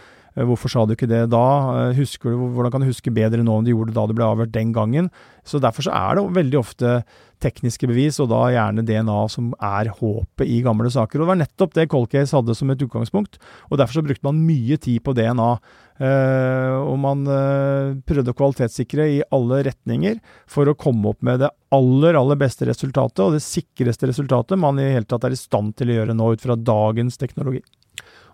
hvorfor 0.46 0.70
sa 0.70 0.84
du 0.86 0.94
ikke 0.94 1.08
det 1.10 1.24
da, 1.32 1.46
uh, 1.90 1.96
husker 1.96 2.34
du, 2.34 2.42
hvordan 2.54 2.74
kan 2.74 2.84
du 2.84 2.90
huske 2.90 3.12
bedre 3.14 3.42
nå 3.42 3.56
enn 3.58 3.66
du 3.66 3.72
gjorde 3.72 3.96
da 3.96 4.04
du 4.06 4.14
ble 4.16 4.26
avhørt 4.26 4.52
den 4.54 4.74
gangen? 4.76 5.08
Så 5.48 5.60
derfor 5.62 5.86
så 5.86 5.94
er 5.96 6.18
det 6.18 6.26
veldig 6.36 6.60
ofte 6.60 7.00
tekniske 7.42 7.86
bevis, 7.88 8.18
og 8.20 8.28
da 8.32 8.40
gjerne 8.50 8.84
DNA 8.86 9.18
som 9.30 9.52
er 9.62 9.90
håpet 9.94 10.50
i 10.50 10.58
gamle 10.66 10.90
saker. 10.90 11.18
Og 11.18 11.24
det 11.24 11.30
var 11.30 11.38
nettopp 11.40 11.76
det 11.76 11.86
Cold 11.90 12.10
Case 12.12 12.34
hadde 12.34 12.56
som 12.58 12.70
et 12.74 12.82
utgangspunkt, 12.82 13.38
og 13.70 13.78
derfor 13.78 14.00
så 14.00 14.04
brukte 14.04 14.26
man 14.26 14.42
mye 14.42 14.78
tid 14.82 15.00
på 15.06 15.14
DNA. 15.16 15.52
Uh, 15.98 16.76
og 16.84 16.98
man 17.02 17.24
prøvde 18.06 18.30
å 18.30 18.36
kvalitetssikre 18.38 19.08
i 19.16 19.22
alle 19.34 19.64
retninger 19.66 20.20
for 20.50 20.70
å 20.70 20.76
komme 20.78 21.10
opp 21.10 21.24
med 21.26 21.42
det 21.42 21.50
aller, 21.74 22.18
aller 22.18 22.38
beste 22.38 22.68
resultatet, 22.68 23.24
og 23.24 23.34
det 23.34 23.42
sikreste 23.46 24.10
resultatet 24.10 24.60
man 24.60 24.78
i 24.78 24.90
hele 24.92 25.08
tatt 25.08 25.26
er 25.26 25.34
i 25.34 25.40
stand 25.40 25.74
til 25.78 25.90
å 25.90 26.00
gjøre 26.00 26.18
nå 26.18 26.34
ut 26.34 26.44
fra 26.44 26.58
dagens 26.58 27.18
teknologi. 27.18 27.64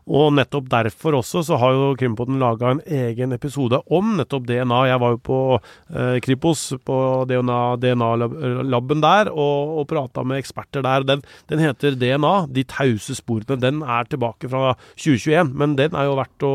Og 0.05 0.35
nettopp 0.37 0.67
derfor 0.69 1.17
også 1.21 1.41
så 1.47 1.57
har 1.61 1.73
jo 1.73 1.95
Krimpodden 1.97 2.37
laga 2.43 2.75
en 2.75 2.83
egen 2.85 3.33
episode 3.33 3.79
om 3.89 4.15
nettopp 4.19 4.45
DNA. 4.51 4.81
Jeg 4.91 5.01
var 5.01 5.15
jo 5.15 5.21
på 5.25 5.39
eh, 5.57 6.19
Kripos, 6.25 6.67
på 6.85 6.99
DNA-laben 7.31 9.01
DNA 9.01 9.01
der, 9.07 9.33
og, 9.33 9.79
og 9.81 9.89
prata 9.89 10.27
med 10.27 10.43
eksperter 10.43 10.85
der. 10.85 11.09
Den, 11.09 11.25
den, 11.49 11.65
heter 11.65 11.97
DNA, 11.97 12.35
De 12.53 12.67
tause 12.69 13.17
sporene. 13.17 13.61
Den 13.61 13.81
er 13.81 14.05
tilbake 14.11 14.51
fra 14.53 14.75
2021, 14.99 15.57
men 15.57 15.79
den 15.81 15.97
er 15.97 16.11
jo 16.11 16.19
verdt 16.21 16.49
å, 16.49 16.55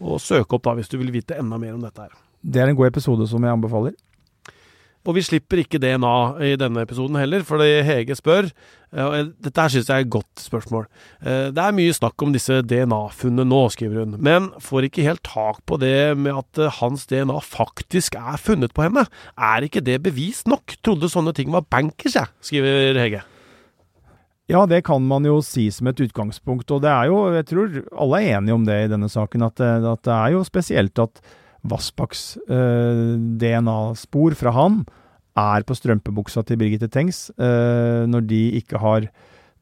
å 0.00 0.20
søke 0.20 0.58
opp 0.58 0.68
da, 0.68 0.76
hvis 0.76 0.92
du 0.92 0.98
vil 1.00 1.14
vite 1.14 1.38
enda 1.40 1.60
mer 1.60 1.78
om 1.78 1.84
dette 1.86 2.04
her. 2.04 2.12
Det 2.46 2.60
er 2.60 2.70
en 2.70 2.76
god 2.78 2.92
episode 2.92 3.24
som 3.30 3.42
jeg 3.42 3.56
anbefaler. 3.56 3.96
Og 5.06 5.14
vi 5.14 5.22
slipper 5.22 5.62
ikke 5.62 5.78
DNA 5.82 6.16
i 6.42 6.56
denne 6.58 6.82
episoden 6.82 7.18
heller, 7.20 7.44
fordi 7.46 7.78
Hege 7.86 8.16
spør 8.18 8.50
og 8.96 9.32
Dette 9.42 9.60
her 9.60 9.72
synes 9.72 9.88
jeg 9.90 9.98
er 9.98 10.04
et 10.06 10.12
godt 10.14 10.40
spørsmål. 10.40 10.86
Eh, 11.20 11.48
det 11.54 11.62
er 11.62 11.74
mye 11.74 11.94
snakk 11.94 12.22
om 12.22 12.32
disse 12.32 12.60
DNA-funnene 12.64 13.44
nå, 13.48 13.60
skriver 13.74 14.04
hun, 14.04 14.16
men 14.22 14.48
får 14.62 14.88
ikke 14.88 15.04
helt 15.04 15.24
tak 15.26 15.58
på 15.68 15.78
det 15.82 16.14
med 16.18 16.38
at 16.38 16.60
eh, 16.62 16.76
hans 16.78 17.06
DNA 17.10 17.38
faktisk 17.44 18.16
er 18.16 18.40
funnet 18.40 18.74
på 18.76 18.86
henne. 18.86 19.04
Er 19.36 19.66
ikke 19.66 19.84
det 19.84 19.98
bevist 20.06 20.48
nok? 20.50 20.78
Trodde 20.86 21.10
sånne 21.12 21.34
ting 21.36 21.50
var 21.54 21.66
bankers, 21.68 22.16
jeg, 22.16 22.32
skriver 22.46 23.02
Hege. 23.02 23.24
Ja, 24.46 24.62
det 24.70 24.84
kan 24.86 25.02
man 25.02 25.26
jo 25.26 25.40
si 25.42 25.66
som 25.74 25.90
et 25.90 26.00
utgangspunkt, 26.04 26.70
og 26.70 26.84
det 26.84 26.92
er 26.92 27.10
jo, 27.10 27.18
jeg 27.34 27.48
tror 27.50 27.80
alle 27.98 28.22
er 28.22 28.38
enige 28.38 28.54
om 28.54 28.68
det 28.68 28.76
i 28.84 28.92
denne 28.92 29.10
saken, 29.10 29.42
at, 29.48 29.60
eh, 29.60 29.90
at 29.90 30.06
det 30.06 30.14
er 30.14 30.36
jo 30.38 30.46
spesielt 30.46 31.02
at 31.02 31.20
Vassbakks 31.70 32.24
eh, 32.48 33.16
DNA-spor 33.40 34.36
fra 34.38 34.52
han 34.56 34.82
er 35.36 35.66
på 35.68 35.76
strømpebuksa 35.76 36.46
til 36.48 36.60
Birgitte 36.60 36.88
Tengs 36.92 37.28
eh, 37.36 38.04
når 38.08 38.28
de 38.30 38.42
ikke 38.60 38.80
har 38.80 39.08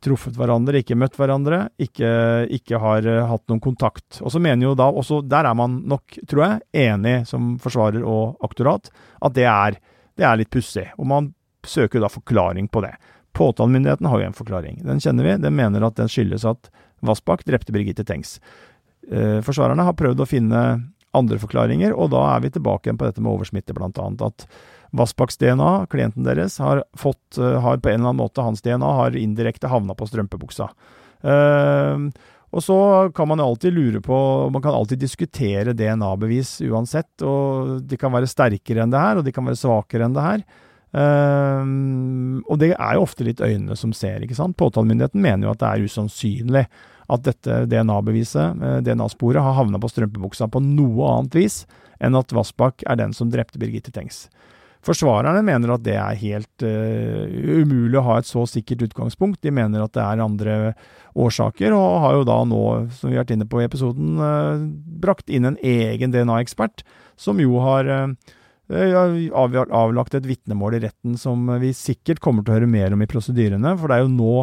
truffet 0.05 0.37
hverandre, 0.39 0.81
ikke 0.83 0.99
møtt 0.99 1.17
hverandre, 1.19 1.65
ikke, 1.81 2.11
ikke 2.53 2.81
har 2.83 3.07
uh, 3.09 3.23
hatt 3.31 3.45
noen 3.51 3.63
kontakt. 3.65 4.21
Og 4.21 4.33
så 4.35 4.43
mener 4.43 4.69
jo 4.69 4.75
da, 4.79 4.91
også 4.91 5.23
der 5.25 5.49
er 5.49 5.57
man 5.59 5.81
nok, 5.91 6.19
tror 6.31 6.45
jeg, 6.45 6.63
enig 6.85 7.17
som 7.31 7.55
forsvarer 7.63 8.05
og 8.05 8.37
aktorat, 8.45 8.91
at 9.25 9.37
det 9.37 9.49
er, 9.49 9.79
det 10.19 10.29
er 10.29 10.41
litt 10.41 10.53
pussig. 10.53 10.87
Og 10.99 11.09
man 11.11 11.33
søker 11.65 12.05
da 12.05 12.13
forklaring 12.13 12.69
på 12.69 12.85
det. 12.85 12.93
Påtalemyndigheten 13.35 14.11
har 14.11 14.21
jo 14.21 14.29
en 14.29 14.37
forklaring. 14.37 14.83
Den 14.85 15.01
kjenner 15.03 15.27
vi. 15.27 15.39
Den 15.43 15.57
mener 15.57 15.89
at 15.89 15.97
den 15.99 16.13
skyldes 16.13 16.45
at 16.49 16.69
Vassbakk 17.05 17.45
drepte 17.49 17.75
Birgitte 17.75 18.05
Tengs. 18.07 18.37
Uh, 19.09 19.41
forsvarerne 19.45 19.89
har 19.89 19.97
prøvd 19.99 20.25
å 20.25 20.29
finne 20.29 20.61
andre 21.17 21.39
forklaringer, 21.43 21.95
og 21.97 22.13
da 22.15 22.23
er 22.35 22.45
vi 22.45 22.53
tilbake 22.55 22.89
igjen 22.89 23.01
på 23.01 23.09
dette 23.09 23.23
med 23.23 23.33
oversmitte, 23.33 23.77
annet. 23.77 24.23
At 24.25 24.47
Vassbakks 24.95 25.39
DNA, 25.41 25.87
klienten 25.91 26.27
deres, 26.27 26.59
har 26.63 26.85
fått, 26.97 27.39
eh, 27.39 27.61
har 27.61 27.79
på 27.79 27.91
en 27.91 28.01
eller 28.01 28.13
annen 28.13 28.23
måte, 28.23 28.43
hans 28.43 28.63
DNA 28.63 28.93
har 29.01 29.17
indirekte 29.19 29.71
havna 29.71 29.95
på 29.95 30.07
strømpebuksa. 30.07 30.71
Uh, 31.25 32.13
og 32.53 32.63
så 32.63 32.77
kan 33.17 33.31
man 33.31 33.41
alltid 33.41 33.73
lure 33.73 34.01
på 34.05 34.51
Man 34.53 34.61
kan 34.61 34.75
alltid 34.77 35.01
diskutere 35.01 35.73
DNA-bevis 35.73 36.61
uansett, 36.69 37.23
og 37.23 37.81
de 37.89 37.97
kan 37.97 38.13
være 38.13 38.29
sterkere 38.29 38.85
enn 38.85 38.93
det 38.93 39.01
her, 39.01 39.19
og 39.19 39.25
de 39.25 39.33
kan 39.33 39.47
være 39.49 39.59
svakere 39.59 40.05
enn 40.05 40.15
det 40.15 40.27
her. 40.27 40.45
Uh, 40.95 42.45
og 42.47 42.61
det 42.61 42.75
er 42.77 42.95
jo 42.95 43.07
ofte 43.09 43.27
litt 43.27 43.43
øynene 43.43 43.75
som 43.75 43.93
ser, 43.97 44.23
ikke 44.23 44.37
sant. 44.39 44.59
Påtalemyndigheten 44.61 45.25
mener 45.25 45.49
jo 45.49 45.55
at 45.57 45.65
det 45.65 45.73
er 45.73 45.89
usannsynlig 45.89 46.67
at 47.13 47.25
dette 47.27 47.65
DNA-beviset, 47.69 48.63
eh, 48.63 48.81
DNA-sporet, 48.85 49.43
har 49.43 49.59
havna 49.59 49.81
på 49.81 49.91
strømpebuksa 49.93 50.49
på 50.49 50.63
noe 50.65 51.11
annet 51.11 51.39
vis 51.39 51.63
enn 52.03 52.17
at 52.19 52.33
Vassbakk 52.35 52.85
er 52.89 52.99
den 53.01 53.15
som 53.17 53.31
drepte 53.33 53.61
Birgitte 53.61 53.93
Tengs. 53.95 54.27
Forsvarerne 54.85 55.41
mener 55.47 55.73
at 55.73 55.85
det 55.87 55.95
er 55.97 56.19
helt 56.21 56.65
uh, 56.67 57.25
umulig 57.25 57.97
å 57.97 58.05
ha 58.05 58.19
et 58.21 58.29
så 58.29 58.43
sikkert 58.49 58.85
utgangspunkt. 58.91 59.41
De 59.41 59.53
mener 59.55 59.81
at 59.81 59.95
det 59.97 60.03
er 60.05 60.21
andre 60.21 60.57
årsaker, 61.17 61.73
og 61.73 62.03
har 62.05 62.19
jo 62.19 62.27
da 62.29 62.37
nå, 62.45 62.63
som 62.93 63.09
vi 63.09 63.17
har 63.17 63.25
vært 63.25 63.33
inne 63.39 63.49
på 63.49 63.63
i 63.63 63.69
episoden, 63.69 64.19
uh, 64.21 64.61
brakt 65.01 65.33
inn 65.33 65.49
en 65.49 65.57
egen 65.65 66.13
DNA-ekspert, 66.13 66.85
som 67.17 67.41
jo 67.41 67.63
har 67.65 67.89
uh, 67.89 68.35
avlagt 68.69 70.19
et 70.19 70.29
vitnemål 70.29 70.77
i 70.77 70.85
retten 70.85 71.17
som 71.21 71.49
vi 71.63 71.73
sikkert 71.77 72.21
kommer 72.25 72.45
til 72.45 72.53
å 72.53 72.59
høre 72.59 72.69
mer 72.69 72.93
om 72.93 73.05
i 73.05 73.09
prosedyrene. 73.09 73.77
For 73.81 73.89
det 73.89 73.97
er 73.97 74.05
jo 74.05 74.13
nå 74.13 74.37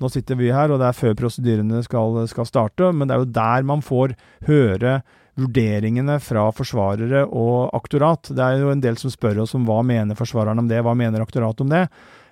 nå 0.00 0.10
sitter 0.12 0.38
vi 0.38 0.52
her, 0.54 0.72
og 0.72 0.80
det 0.80 0.88
er 0.88 0.96
før 0.98 1.14
prosedyrene 1.18 1.82
skal, 1.86 2.24
skal, 2.30 2.48
starte, 2.48 2.90
men 2.92 3.08
det 3.08 3.16
er 3.16 3.22
jo 3.22 3.34
der 3.36 3.68
man 3.68 3.84
får 3.84 4.16
høre 4.48 4.98
vurderingene 5.38 6.20
fra 6.22 6.46
forsvarere 6.54 7.24
og 7.26 7.74
aktorat. 7.74 8.30
Det 8.30 8.42
er 8.42 8.62
jo 8.62 8.70
en 8.70 8.82
del 8.82 8.98
som 9.00 9.10
spør 9.10 9.42
oss 9.44 9.54
om 9.58 9.64
hva 9.66 9.80
mener 9.86 10.18
forsvareren 10.18 10.62
om 10.62 10.68
det, 10.70 10.82
hva 10.84 10.94
mener 10.98 11.24
aktorat 11.24 11.62
om 11.64 11.72
det. 11.72 11.86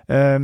Eh, 0.07 0.39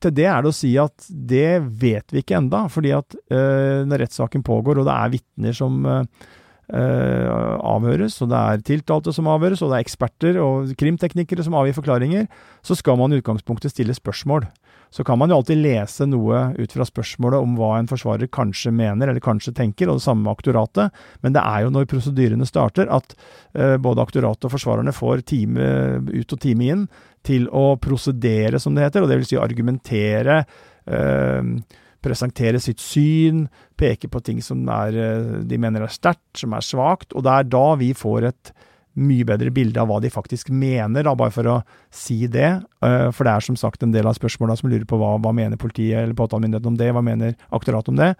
til 0.00 0.14
det 0.16 0.26
er 0.26 0.42
det 0.42 0.50
å 0.50 0.56
si 0.56 0.72
at 0.80 1.06
det 1.08 1.60
vet 1.82 2.12
vi 2.12 2.22
ikke 2.22 2.38
enda, 2.38 2.64
fordi 2.72 2.94
at 2.96 3.16
eh, 3.30 3.82
når 3.86 4.06
rettssaken 4.06 4.44
pågår 4.46 4.80
og 4.80 4.88
det 4.88 4.96
er 4.96 5.12
vitner 5.12 5.56
som 5.56 5.82
eh, 5.86 6.28
avhøres, 6.70 8.20
og 8.22 8.30
det 8.30 8.40
er 8.40 8.64
tiltalte 8.66 9.14
som 9.16 9.28
avhøres, 9.32 9.62
og 9.62 9.72
det 9.72 9.80
er 9.80 9.86
eksperter 9.86 10.40
og 10.42 10.70
krimteknikere 10.78 11.42
som 11.46 11.56
avgir 11.58 11.74
forklaringer, 11.74 12.28
så 12.62 12.76
skal 12.78 12.98
man 13.00 13.12
i 13.12 13.18
utgangspunktet 13.18 13.74
stille 13.74 13.96
spørsmål 13.96 14.46
så 14.90 15.04
kan 15.06 15.18
man 15.18 15.30
jo 15.30 15.38
alltid 15.38 15.60
lese 15.62 16.06
noe 16.10 16.38
ut 16.58 16.72
fra 16.74 16.84
spørsmålet 16.86 17.44
om 17.44 17.52
hva 17.58 17.76
en 17.78 17.88
forsvarer 17.90 18.30
kanskje 18.34 18.72
mener 18.74 19.10
eller 19.10 19.22
kanskje 19.22 19.54
tenker, 19.54 19.88
og 19.88 20.00
det 20.00 20.04
samme 20.04 20.26
med 20.26 20.32
aktoratet. 20.34 20.96
Men 21.22 21.36
det 21.36 21.44
er 21.46 21.64
jo 21.64 21.74
når 21.74 21.86
prosedyrene 21.90 22.48
starter 22.48 22.90
at 22.90 23.14
uh, 23.14 23.76
både 23.78 24.02
aktoratet 24.02 24.48
og 24.48 24.54
forsvarerne 24.56 24.94
får 24.94 25.22
time 25.30 25.68
ut 26.10 26.34
og 26.34 26.42
time 26.42 26.72
inn 26.74 26.88
til 27.26 27.46
å 27.54 27.76
prosedere, 27.78 28.58
som 28.58 28.74
det 28.74 28.88
heter, 28.88 29.06
og 29.06 29.12
det 29.12 29.20
vil 29.20 29.30
si 29.30 29.38
argumentere. 29.38 30.42
Uh, 30.90 31.62
presentere 32.04 32.60
sitt 32.62 32.80
syn, 32.82 33.44
peke 33.78 34.08
på 34.10 34.22
ting 34.24 34.40
som 34.44 34.66
er, 34.68 34.96
eh, 34.96 35.44
de 35.44 35.58
mener 35.60 35.84
er 35.84 35.92
sterkt, 35.92 36.36
som 36.36 36.52
er 36.56 36.64
svakt. 36.64 37.14
Og 37.14 37.24
det 37.24 37.32
er 37.32 37.44
da 37.44 37.74
vi 37.76 37.92
får 37.92 38.28
et 38.28 38.52
mye 38.98 39.24
bedre 39.24 39.52
bilde 39.54 39.78
av 39.78 39.86
hva 39.88 40.00
de 40.02 40.10
faktisk 40.10 40.50
mener, 40.50 41.04
da, 41.06 41.14
bare 41.14 41.32
for 41.32 41.46
å 41.46 41.56
si 41.94 42.26
det. 42.26 42.62
Uh, 42.82 43.10
for 43.14 43.24
det 43.24 43.32
er 43.32 43.46
som 43.46 43.56
sagt 43.56 43.84
en 43.86 43.92
del 43.94 44.08
av 44.08 44.16
spørsmåla 44.18 44.56
som 44.58 44.68
lurer 44.68 44.86
på 44.88 44.98
hva, 44.98 45.14
hva 45.22 45.32
mener 45.36 45.60
politiet 45.60 46.02
eller 46.02 46.16
påtalemyndigheten 46.18 46.72
om 46.72 46.78
det, 46.80 46.90
hva 46.96 47.04
mener 47.04 47.36
aktoratet 47.54 47.92
om 47.94 48.00
det. 48.00 48.10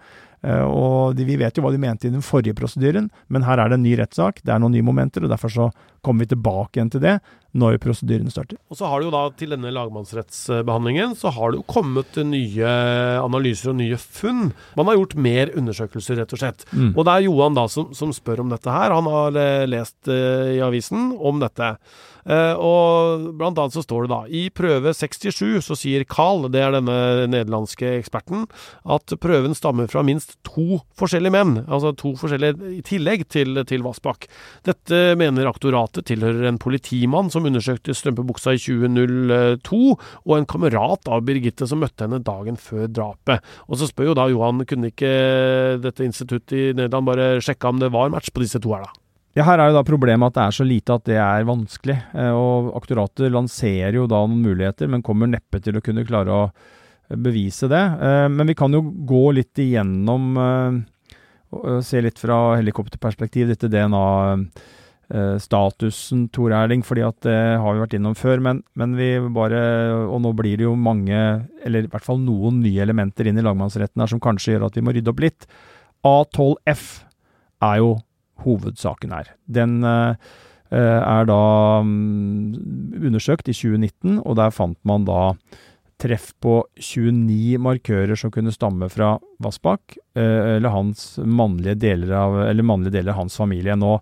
Uh, 0.41 0.65
og 0.65 1.17
de, 1.17 1.25
vi 1.27 1.37
vet 1.37 1.57
jo 1.57 1.63
hva 1.65 1.73
de 1.73 1.81
mente 1.81 2.09
i 2.09 2.13
den 2.13 2.25
forrige 2.25 2.57
prosedyren, 2.57 3.11
men 3.29 3.45
her 3.45 3.61
er 3.61 3.69
det 3.69 3.77
en 3.77 3.85
ny 3.85 3.93
rettssak, 3.99 4.41
det 4.41 4.53
er 4.53 4.61
noen 4.63 4.73
nye 4.73 4.85
momenter, 4.85 5.25
og 5.25 5.33
derfor 5.33 5.53
så 5.53 5.69
kommer 6.01 6.25
vi 6.25 6.31
tilbake 6.33 6.79
igjen 6.79 6.89
til 6.95 7.03
det 7.03 7.19
når 7.57 7.77
prosedyrene 7.83 8.31
starter. 8.31 8.57
Og 8.71 8.79
så 8.79 8.87
har 8.87 9.01
det 9.01 9.09
jo 9.09 9.13
da 9.13 9.23
til 9.37 9.53
denne 9.53 9.73
lagmannsrettsbehandlingen 9.75 11.15
så 11.19 11.33
har 11.35 11.51
det 11.51 11.59
jo 11.59 11.67
kommet 11.69 12.15
nye 12.25 12.75
analyser 13.19 13.73
og 13.73 13.79
nye 13.81 13.99
funn. 13.99 14.53
Man 14.79 14.87
har 14.87 14.97
gjort 14.97 15.17
mer 15.19 15.51
undersøkelser, 15.59 16.21
rett 16.21 16.35
og 16.35 16.41
slett. 16.41 16.63
Mm. 16.71 16.93
Og 16.93 17.03
det 17.05 17.15
er 17.15 17.27
Johan 17.27 17.57
da 17.59 17.67
som, 17.71 17.91
som, 17.97 18.13
spør 18.15 18.45
om 18.45 18.53
dette 18.53 18.71
her. 18.71 18.95
Han 18.95 19.09
har 19.11 19.41
eh, 19.41 19.67
lest 19.69 19.99
uh, 20.07 20.47
i 20.55 20.61
avisen 20.63 21.11
om 21.19 21.43
dette. 21.43 21.73
Uh, 22.27 22.53
og 22.61 23.27
blant 23.39 23.57
annet 23.57 23.75
så 23.75 23.83
står 23.85 24.05
det 24.05 24.11
da 24.11 24.19
i 24.29 24.43
prøve 24.53 24.93
67 24.93 25.61
så 25.65 25.77
sier 25.77 26.05
Carl, 26.09 26.47
det 26.53 26.61
er 26.61 26.75
denne 26.75 26.97
nederlandske 27.31 27.95
eksperten, 27.97 28.45
at 28.85 29.15
prøven 29.21 29.55
stammer 29.57 29.89
fra 29.91 30.03
minst 30.05 30.37
to 30.47 30.81
forskjellige 30.99 31.33
menn. 31.33 31.55
Altså 31.67 31.93
to 31.97 32.13
forskjellige 32.19 32.75
i 32.77 32.81
tillegg 32.85 33.25
til, 33.31 33.63
til 33.67 33.85
Vassbakk. 33.85 34.27
Dette 34.67 35.01
mener 35.19 35.49
aktoratet 35.49 36.07
tilhører 36.11 36.49
en 36.49 36.61
politimann 36.61 37.31
som 37.33 37.47
undersøkte 37.49 37.95
strømpebuksa 37.97 38.55
i 38.57 38.61
2002, 38.61 39.81
og 40.27 40.35
en 40.37 40.49
kamerat 40.49 41.11
av 41.11 41.25
Birgitte 41.27 41.67
som 41.69 41.81
møtte 41.83 42.05
henne 42.05 42.21
dagen 42.25 42.59
før 42.59 42.87
drapet. 42.91 43.45
Og 43.67 43.81
så 43.81 43.89
spør 43.89 44.11
jo 44.11 44.17
da 44.17 44.29
Johan, 44.31 44.65
kunne 44.69 44.91
ikke 44.91 45.13
dette 45.81 46.05
instituttet 46.05 46.57
i 46.57 46.65
Nederland 46.75 47.07
bare 47.09 47.31
sjekke 47.43 47.71
om 47.71 47.81
det 47.81 47.93
var 47.93 48.11
match 48.13 48.33
på 48.33 48.43
disse 48.43 48.61
to 48.61 48.75
her, 48.75 48.85
da? 48.85 49.00
Ja, 49.31 49.45
Her 49.47 49.61
er 49.63 49.69
jo 49.71 49.77
da 49.77 49.85
problemet 49.87 50.27
at 50.27 50.35
det 50.35 50.43
er 50.43 50.55
så 50.57 50.65
lite 50.67 50.95
at 50.97 51.05
det 51.07 51.15
er 51.23 51.45
vanskelig. 51.47 51.95
Eh, 52.11 52.33
og 52.35 52.75
Aktoratet 52.81 53.31
lanserer 53.31 53.95
jo 53.95 54.03
da 54.11 54.19
noen 54.25 54.41
muligheter, 54.43 54.91
men 54.91 55.05
kommer 55.05 55.31
neppe 55.31 55.61
til 55.63 55.77
å 55.79 55.83
kunne 55.83 56.07
klare 56.07 56.31
å 56.35 56.41
eh, 56.51 57.15
bevise 57.15 57.67
det. 57.71 57.79
Eh, 57.79 58.27
men 58.33 58.47
vi 58.51 58.55
kan 58.59 58.71
jo 58.75 58.81
gå 59.07 59.31
litt 59.37 59.55
igjennom, 59.61 60.23
se 61.83 61.99
litt 61.99 62.15
fra 62.19 62.55
helikopterperspektiv, 62.55 63.47
dette 63.51 63.67
DNA-statusen, 63.71 66.19
Tor 66.31 66.51
Erling, 66.55 66.83
fordi 66.87 67.03
at 67.03 67.19
det 67.27 67.59
har 67.59 67.73
vi 67.75 67.83
vært 67.83 67.95
innom 67.97 68.15
før. 68.15 68.39
Men, 68.43 68.63
men, 68.79 68.95
vi 68.99 69.09
bare 69.35 69.61
Og 70.07 70.21
nå 70.23 70.31
blir 70.35 70.55
det 70.59 70.65
jo 70.67 70.75
mange, 70.79 71.19
eller 71.63 71.83
i 71.83 71.91
hvert 71.91 72.07
fall 72.07 72.19
noen 72.23 72.61
nye 72.63 72.83
elementer 72.83 73.27
inn 73.27 73.39
i 73.39 73.47
lagmannsretten 73.47 74.01
her 74.03 74.09
som 74.11 74.23
kanskje 74.23 74.51
gjør 74.55 74.67
at 74.67 74.75
vi 74.79 74.83
må 74.83 74.91
rydde 74.95 75.11
opp 75.11 75.23
litt. 75.23 75.41
A12F 76.07 76.83
er 77.67 77.75
jo 77.83 77.89
hovedsaken 78.45 79.13
er. 79.15 79.33
Den 79.47 79.81
eh, 79.83 80.15
er 80.71 81.27
da 81.29 81.41
mm, 81.85 83.01
undersøkt 83.01 83.51
i 83.51 83.55
2019, 83.55 84.21
og 84.23 84.37
der 84.39 84.53
fant 84.55 84.79
man 84.87 85.05
da 85.09 85.33
treff 86.01 86.31
på 86.41 86.63
29 86.81 87.59
markører 87.61 88.17
som 88.17 88.31
kunne 88.33 88.53
stamme 88.53 88.89
fra 88.89 89.13
Vassbakk, 89.43 89.97
eh, 90.15 90.57
eller, 90.57 90.73
hans 90.73 91.19
mannlige 91.21 91.77
deler 91.83 92.15
av, 92.17 92.41
eller 92.47 92.65
mannlige 92.65 92.97
deler 92.97 93.13
av 93.13 93.23
hans 93.23 93.37
familie. 93.37 93.77
Nå 93.77 93.97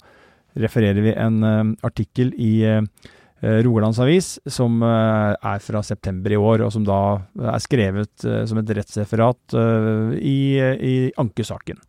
refererer 0.60 1.04
vi 1.04 1.16
en 1.16 1.44
eh, 1.44 1.64
artikkel 1.88 2.34
i 2.38 2.54
Rogalands 3.40 4.02
Avis 4.04 4.34
som 4.52 4.82
er 4.84 5.62
fra 5.64 5.80
september 5.80 6.34
i 6.36 6.36
år, 6.36 6.60
og 6.66 6.74
som 6.76 6.84
da 6.84 6.98
er 7.54 7.62
skrevet 7.64 8.12
som 8.20 8.60
et 8.60 8.74
rettsreferat 8.76 9.56
i, 10.20 10.42
i 10.60 10.96
ankesaken. 11.24 11.80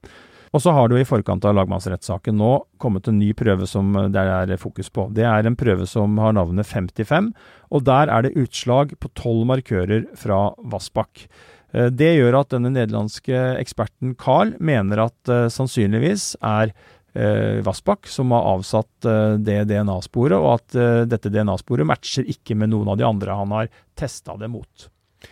Og 0.51 0.63
så 0.65 0.73
har 0.75 0.89
det 0.89 0.99
jo 0.99 1.05
i 1.05 1.07
forkant 1.07 1.45
av 1.47 1.55
lagmannsrettssaken 1.55 2.35
nå 2.41 2.51
kommet 2.83 3.07
en 3.07 3.21
ny 3.21 3.31
prøve 3.39 3.69
som 3.71 3.95
det 4.11 4.23
er 4.23 4.57
fokus 4.59 4.91
på. 4.91 5.07
Det 5.15 5.23
er 5.27 5.47
en 5.47 5.59
prøve 5.59 5.87
som 5.87 6.19
har 6.19 6.35
navnet 6.35 6.67
55, 6.67 7.31
og 7.71 7.87
der 7.87 8.11
er 8.11 8.27
det 8.27 8.35
utslag 8.41 8.97
på 8.99 9.13
tolv 9.19 9.45
markører 9.53 10.09
fra 10.19 10.49
Vassbakk. 10.73 11.27
Eh, 11.71 11.91
det 11.95 12.17
gjør 12.17 12.41
at 12.41 12.55
denne 12.57 12.73
nederlandske 12.75 13.45
eksperten 13.61 14.17
Carl 14.19 14.57
mener 14.59 15.07
at 15.07 15.31
uh, 15.31 15.47
sannsynligvis 15.53 16.35
er 16.43 16.75
Vassbakk 17.11 18.07
som 18.07 18.31
har 18.31 18.45
avsatt 18.47 19.07
det 19.43 19.57
DNA-sporet, 19.67 20.37
og 20.39 20.53
at 20.53 21.09
dette 21.11 21.33
DNA-sporet 21.35 21.89
matcher 21.91 22.29
ikke 22.31 22.55
med 22.55 22.71
noen 22.71 22.93
av 22.93 23.01
de 23.01 23.09
andre 23.09 23.35
han 23.35 23.51
har 23.57 23.73
testa 23.99 24.37
det 24.39 24.47
mot. 24.53 24.85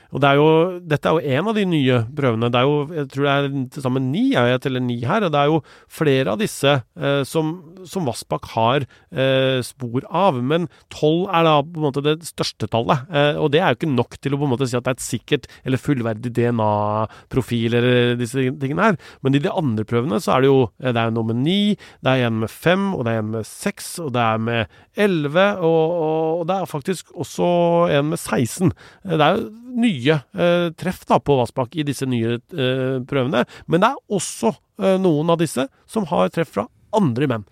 Og 0.09 0.23
det 0.23 0.29
er 0.31 0.39
jo, 0.41 0.49
Dette 0.89 1.11
er 1.11 1.17
jo 1.19 1.37
en 1.39 1.51
av 1.51 1.59
de 1.59 1.65
nye 1.69 1.99
prøvene. 2.17 2.51
Det 2.53 2.61
er 2.61 2.69
jo, 2.69 2.77
Jeg 2.97 3.09
tror 3.13 3.27
det 3.27 3.33
er 3.35 3.49
til 3.75 3.85
sammen 3.85 4.11
ni, 4.13 4.25
jeg 4.33 4.61
teller 4.65 4.85
ni 4.85 4.99
her. 5.05 5.27
og 5.27 5.33
Det 5.35 5.41
er 5.41 5.51
jo 5.53 5.61
flere 5.89 6.33
av 6.33 6.41
disse 6.41 6.79
eh, 6.97 7.23
som, 7.29 7.53
som 7.85 8.09
Vassbakk 8.09 8.49
har 8.55 8.87
eh, 9.13 9.61
spor 9.67 10.07
av. 10.09 10.41
Men 10.41 10.69
tolv 10.95 11.29
er 11.29 11.45
da 11.45 11.59
på 11.63 11.81
en 11.81 11.87
måte 11.89 12.05
det 12.05 12.17
største 12.29 12.71
tallet. 12.73 13.05
Eh, 13.13 13.37
og 13.37 13.53
det 13.53 13.61
er 13.61 13.75
jo 13.75 13.81
ikke 13.81 13.93
nok 13.93 14.19
til 14.19 14.35
å 14.35 14.41
på 14.41 14.49
en 14.49 14.55
måte 14.55 14.69
si 14.69 14.79
at 14.79 14.87
det 14.87 14.95
er 14.95 14.99
et 14.99 15.05
sikkert 15.09 15.51
eller 15.65 15.83
fullverdig 15.83 16.33
DNA-profil 16.39 17.79
eller 17.79 18.17
disse 18.21 18.49
tingene 18.63 18.91
her. 18.91 19.01
Men 19.23 19.37
i 19.37 19.43
de 19.45 19.53
andre 19.53 19.85
prøvene 19.89 20.21
så 20.25 20.37
er 20.37 20.45
det 20.45 20.53
jo 20.53 20.61
eh, 20.81 20.93
det 20.93 21.05
er 21.05 21.15
noe 21.15 21.29
med 21.29 21.43
ni, 21.45 21.61
det 22.05 22.15
er 22.15 22.29
en 22.29 22.41
med 22.43 22.53
fem, 22.53 22.91
og 22.95 23.05
det 23.05 23.15
er 23.15 23.23
en 23.23 23.33
med 23.37 23.49
seks, 23.49 23.97
og 24.03 24.13
det 24.17 24.25
er 24.25 24.43
med 24.43 24.79
elleve, 24.99 25.47
og, 25.65 25.95
og, 25.99 26.47
det 26.49 26.57
er 26.57 26.71
faktisk 26.71 27.13
også 27.15 27.49
en 27.95 28.13
med 28.13 28.19
16. 28.19 28.73
Eh, 29.05 29.17
det 29.17 29.25
er 29.25 29.39
jo 29.39 29.49
nye 29.79 29.98
eh, 30.07 30.69
treff 30.79 31.05
da 31.09 31.19
på 31.21 31.37
Vassbakk 31.39 31.77
i 31.79 31.87
disse 31.87 32.07
nye 32.09 32.37
eh, 32.39 32.99
prøvene. 33.09 33.45
Men 33.67 33.83
det 33.83 33.91
er 33.91 34.19
også 34.19 34.53
eh, 34.55 34.99
noen 35.03 35.35
av 35.35 35.41
disse 35.43 35.67
som 35.91 36.07
har 36.11 36.31
treff 36.35 36.55
fra 36.55 36.69
andre 36.97 37.29
menn. 37.31 37.49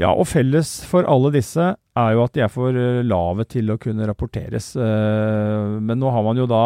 Ja, 0.00 0.14
og 0.14 0.30
felles 0.30 0.78
for 0.88 1.04
alle 1.04 1.32
disse 1.34 1.72
er 2.00 2.12
jo 2.16 2.22
at 2.24 2.36
de 2.36 2.44
er 2.46 2.52
for 2.52 2.76
eh, 2.76 3.02
lave 3.04 3.44
til 3.50 3.72
å 3.72 3.78
kunne 3.80 4.06
rapporteres. 4.08 4.72
Eh, 4.78 5.80
men 5.80 6.00
nå 6.00 6.12
har 6.14 6.24
man 6.24 6.40
jo 6.40 6.48
da 6.48 6.64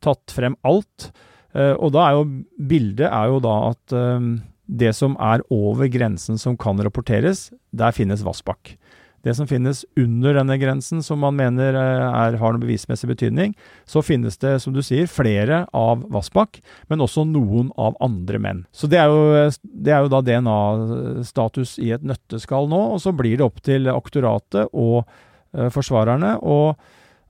tatt 0.00 0.32
frem 0.32 0.56
alt. 0.64 1.10
Eh, 1.52 1.74
og 1.74 1.92
da 1.92 2.06
er 2.06 2.16
jo 2.16 2.24
bildet 2.70 3.10
er 3.10 3.34
jo 3.34 3.42
da 3.44 3.56
at 3.72 3.98
det 4.70 4.92
som 4.94 5.16
er 5.18 5.42
over 5.50 5.90
grensen 5.90 6.38
som 6.38 6.56
kan 6.56 6.78
rapporteres, 6.80 7.48
der 7.74 7.92
finnes 7.92 8.22
Vassbakk. 8.24 8.76
Det 9.26 9.34
som 9.36 9.48
finnes 9.48 9.82
under 10.00 10.38
denne 10.38 10.56
grensen, 10.60 11.02
som 11.04 11.20
man 11.20 11.36
mener 11.36 11.76
eh, 11.76 12.04
er, 12.08 12.38
har 12.40 12.54
noen 12.54 12.62
bevismessig 12.62 13.10
betydning, 13.10 13.54
så 13.88 14.02
finnes 14.04 14.38
det, 14.40 14.56
som 14.64 14.72
du 14.76 14.80
sier, 14.84 15.10
flere 15.10 15.64
av 15.76 16.06
Vassbakk, 16.12 16.60
men 16.88 17.04
også 17.04 17.26
noen 17.28 17.68
av 17.80 17.98
andre 18.00 18.40
menn. 18.40 18.62
Så 18.72 18.88
det 18.90 19.02
er 19.02 19.12
jo, 19.12 19.50
det 19.62 19.92
er 19.92 20.06
jo 20.06 20.12
da 20.12 20.22
DNA-status 20.24 21.76
i 21.84 21.92
et 21.96 22.06
nøtteskall 22.06 22.70
nå, 22.70 22.80
og 22.94 23.04
så 23.04 23.12
blir 23.16 23.36
det 23.36 23.46
opp 23.46 23.60
til 23.66 23.90
aktoratet 23.92 24.72
og 24.72 25.02
eh, 25.02 25.68
forsvarerne 25.74 26.38
å 26.40 26.60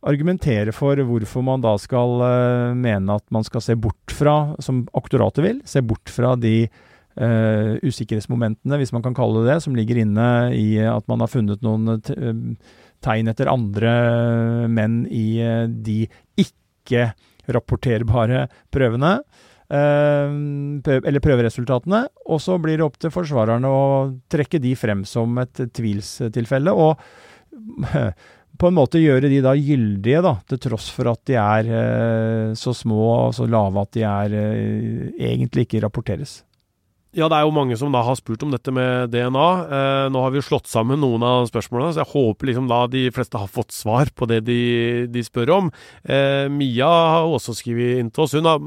argumentere 0.06 0.72
for 0.72 0.96
hvorfor 1.04 1.44
man 1.44 1.64
da 1.64 1.74
skal 1.80 2.22
eh, 2.24 2.76
mene 2.78 3.18
at 3.18 3.26
man 3.34 3.44
skal 3.44 3.64
se 3.64 3.76
bort 3.76 4.14
fra, 4.14 4.54
som 4.62 4.86
aktoratet 4.96 5.44
vil, 5.44 5.60
se 5.68 5.82
bort 5.84 6.12
fra 6.12 6.36
de 6.40 6.70
uh, 7.18 7.78
usikkerhetsmomentene, 7.82 8.78
hvis 8.80 8.94
man 8.94 9.04
kan 9.04 9.16
kalle 9.16 9.42
det 9.42 9.54
det, 9.54 9.58
som 9.64 9.76
ligger 9.76 10.02
inne 10.02 10.28
i 10.56 10.78
at 10.84 11.06
man 11.10 11.20
har 11.24 11.32
funnet 11.32 11.64
noen 11.66 11.96
uh, 11.96 12.00
tegn 13.04 13.32
etter 13.32 13.50
andre 13.50 13.92
menn 14.68 15.02
i 15.08 15.40
de 15.72 16.02
ikke-rapporterbare 16.42 18.44
prøvene. 18.74 19.20
eller 19.70 21.22
prøveresultatene. 21.24 22.02
Og 22.26 22.42
så 22.44 22.58
blir 22.58 22.76
det 22.76 22.84
opp 22.84 22.98
til 23.00 23.14
forsvarerne 23.14 23.70
å 23.70 23.84
trekke 24.28 24.60
de 24.60 24.74
frem 24.76 25.06
som 25.08 25.38
et 25.40 25.62
tvilstilfelle. 25.72 26.74
Og 26.74 27.00
på 28.60 28.68
en 28.68 28.76
måte 28.76 29.00
gjøre 29.00 29.30
de 29.32 29.40
da 29.44 29.54
gyldige, 29.56 30.20
da, 30.24 30.34
til 30.48 30.60
tross 30.66 30.90
for 30.92 31.10
at 31.12 31.22
de 31.28 31.36
er 31.40 31.72
eh, 31.80 32.52
så 32.58 32.74
små 32.76 33.00
og 33.14 33.34
så 33.36 33.48
lave 33.50 33.84
at 33.84 33.92
de 33.96 34.04
er, 34.06 34.36
eh, 34.36 35.10
egentlig 35.30 35.66
ikke 35.66 35.82
rapporteres. 35.86 36.40
Ja, 37.10 37.26
det 37.26 37.40
er 37.40 37.42
jo 37.42 37.54
mange 37.54 37.74
som 37.74 37.90
da 37.90 38.04
har 38.06 38.14
spurt 38.14 38.44
om 38.46 38.52
dette 38.54 38.70
med 38.70 39.10
DNA. 39.10 39.46
Eh, 39.66 40.04
nå 40.14 40.20
har 40.22 40.30
vi 40.30 40.38
jo 40.38 40.44
slått 40.46 40.68
sammen 40.70 41.00
noen 41.02 41.24
av 41.26 41.48
spørsmålene, 41.48 41.96
så 41.96 42.04
jeg 42.04 42.12
håper 42.12 42.50
liksom 42.52 42.68
da 42.70 42.84
de 42.92 43.02
fleste 43.10 43.40
har 43.40 43.50
fått 43.50 43.74
svar 43.74 44.12
på 44.14 44.28
det 44.30 44.44
de, 44.46 44.58
de 45.10 45.24
spør 45.26 45.50
om. 45.56 45.72
Eh, 46.06 46.46
Mia 46.54 46.86
har 46.86 47.26
også 47.26 47.56
skrevet 47.58 47.98
inn 47.98 48.12
til 48.14 48.28
oss. 48.28 48.36
Hun 48.38 48.46
har 48.46 48.62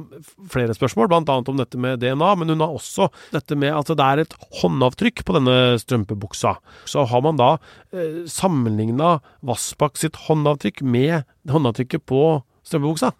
flere 0.51 0.75
spørsmål, 0.75 1.07
bl.a. 1.13 1.37
om 1.39 1.63
dette 1.63 1.79
med 1.79 2.03
DNA, 2.03 2.33
men 2.41 2.51
hun 2.51 2.65
har 2.65 2.75
også 2.75 3.07
dette 3.31 3.55
med 3.55 3.71
at 3.79 3.95
det 3.95 4.09
er 4.09 4.25
et 4.25 4.37
håndavtrykk 4.59 5.23
på 5.23 5.39
denne 5.39 5.57
strømpebuksa. 5.79 6.57
Så 6.83 7.07
har 7.07 7.23
man 7.23 7.39
da 7.39 7.53
eh, 7.95 8.25
sammenligna 8.27 9.21
Vassbakk 9.47 9.95
sitt 10.03 10.19
håndavtrykk 10.27 10.83
med 10.83 11.23
håndavtrykket 11.47 12.03
på 12.11 12.25
strømpebuksa. 12.67 13.15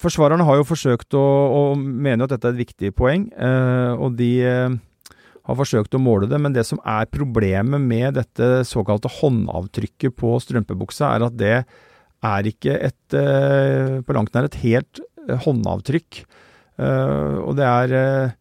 Forsvarerne 0.00 0.44
har 0.48 0.56
jo 0.56 0.64
forsøkt 0.64 1.12
å, 1.18 1.22
og 1.52 1.80
mener 1.80 2.24
at 2.24 2.32
dette 2.32 2.48
er 2.48 2.54
et 2.54 2.62
viktig 2.62 2.92
poeng, 2.96 3.26
eh, 3.36 3.92
og 3.92 4.16
de 4.16 4.30
eh, 4.48 4.76
har 5.48 5.58
forsøkt 5.58 5.96
å 5.98 6.00
måle 6.00 6.28
det. 6.30 6.38
Men 6.40 6.54
det 6.56 6.64
som 6.68 6.80
er 6.80 7.10
problemet 7.12 7.82
med 7.82 8.16
dette 8.16 8.62
såkalte 8.68 9.10
håndavtrykket 9.20 10.16
på 10.16 10.32
strømpebuksa, 10.40 11.12
er 11.12 11.26
at 11.28 11.36
det 11.36 11.56
er 12.22 12.48
ikke 12.48 12.78
et, 12.88 13.18
eh, 13.18 13.98
på 14.00 14.16
langt 14.16 14.32
nær 14.32 14.48
et 14.48 14.60
helt 14.62 15.02
eh, 15.28 15.36
håndavtrykk. 15.44 16.24
Og 16.82 17.52
det 17.54 17.66
er 17.68 18.32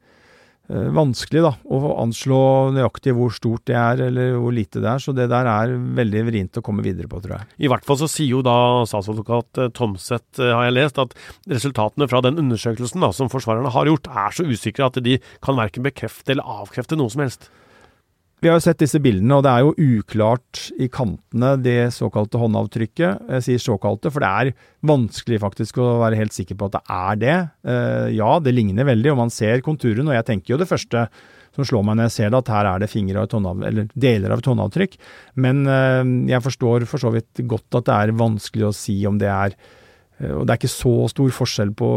vanskelig 0.72 1.44
da, 1.44 1.52
å 1.68 1.96
anslå 2.02 2.42
nøyaktig 2.76 3.16
hvor 3.18 3.34
stort 3.36 3.66
det 3.68 3.76
er 3.76 4.06
eller 4.08 4.38
hvor 4.40 4.54
lite 4.56 4.80
det 4.84 4.90
er. 4.94 5.04
Så 5.04 5.16
det 5.16 5.30
der 5.32 5.50
er 5.50 5.74
veldig 6.00 6.26
vrient 6.30 6.60
å 6.60 6.64
komme 6.66 6.86
videre 6.86 7.10
på, 7.12 7.20
tror 7.24 7.38
jeg. 7.40 7.50
I 7.66 7.72
hvert 7.72 7.88
fall 7.88 8.00
så 8.00 8.10
sier 8.12 8.38
jo 8.38 8.44
da 8.46 8.56
statsadvokat 8.90 9.62
Tomset, 9.76 10.02
Tomseth, 10.02 10.40
eh, 10.42 10.54
har 10.56 10.68
jeg 10.68 10.78
lest, 10.78 11.00
at 11.02 11.16
resultatene 11.50 12.08
fra 12.10 12.22
den 12.24 12.40
undersøkelsen 12.42 13.04
da, 13.04 13.12
som 13.16 13.30
forsvarerne 13.32 13.72
har 13.74 13.90
gjort, 13.90 14.08
er 14.08 14.36
så 14.36 14.46
usikre 14.48 14.88
at 14.88 15.02
de 15.04 15.18
kan 15.44 15.60
verken 15.60 15.86
bekrefte 15.86 16.36
eller 16.36 16.48
avkrefte 16.62 16.98
noe 17.00 17.12
som 17.12 17.26
helst. 17.26 17.50
Vi 18.42 18.50
har 18.50 18.56
jo 18.58 18.64
sett 18.66 18.80
disse 18.82 18.98
bildene, 18.98 19.36
og 19.38 19.44
det 19.46 19.52
er 19.52 19.62
jo 19.62 19.98
uklart 20.02 20.64
i 20.82 20.88
kantene, 20.90 21.52
det 21.62 21.92
såkalte 21.94 22.40
håndavtrykket. 22.42 23.28
Jeg 23.36 23.44
sier 23.46 23.62
såkalte, 23.62 24.10
for 24.10 24.24
det 24.24 24.30
er 24.32 24.64
vanskelig 24.90 25.38
faktisk 25.44 25.78
å 25.78 26.00
være 26.02 26.18
helt 26.18 26.34
sikker 26.34 26.58
på 26.58 26.72
at 26.72 26.80
det 26.80 26.82
er 26.96 27.20
det. 27.22 27.36
Eh, 27.70 28.08
ja, 28.18 28.32
det 28.42 28.56
ligner 28.58 28.88
veldig, 28.90 29.12
og 29.14 29.20
man 29.20 29.34
ser 29.34 29.62
konturen, 29.62 30.10
og 30.10 30.18
jeg 30.18 30.26
tenker 30.26 30.56
jo 30.56 30.58
det 30.58 30.68
første 30.72 31.04
som 31.54 31.68
slår 31.68 31.86
meg 31.86 32.00
når 32.00 32.08
jeg 32.08 32.16
ser 32.16 32.32
det, 32.32 32.40
at 32.40 32.50
her 32.56 32.70
er 32.72 32.82
det 32.82 32.90
fingre 32.90 33.28
av 33.28 33.62
eller 33.68 33.94
deler 33.94 34.34
av 34.34 34.42
et 34.42 34.50
håndavtrykk. 34.50 34.98
Men 35.46 35.62
eh, 35.70 36.02
jeg 36.34 36.46
forstår 36.48 36.88
for 36.90 37.06
så 37.06 37.14
vidt 37.14 37.44
godt 37.46 37.78
at 37.78 37.92
det 37.92 38.00
er 38.00 38.16
vanskelig 38.24 38.72
å 38.72 38.74
si 38.74 38.98
om 39.06 39.22
det 39.22 39.30
er 39.30 39.54
eh, 39.54 40.34
og 40.34 40.48
det 40.48 40.56
er 40.56 40.64
ikke 40.64 40.74
så 40.80 40.96
stor 41.14 41.38
forskjell 41.44 41.76
på 41.78 41.92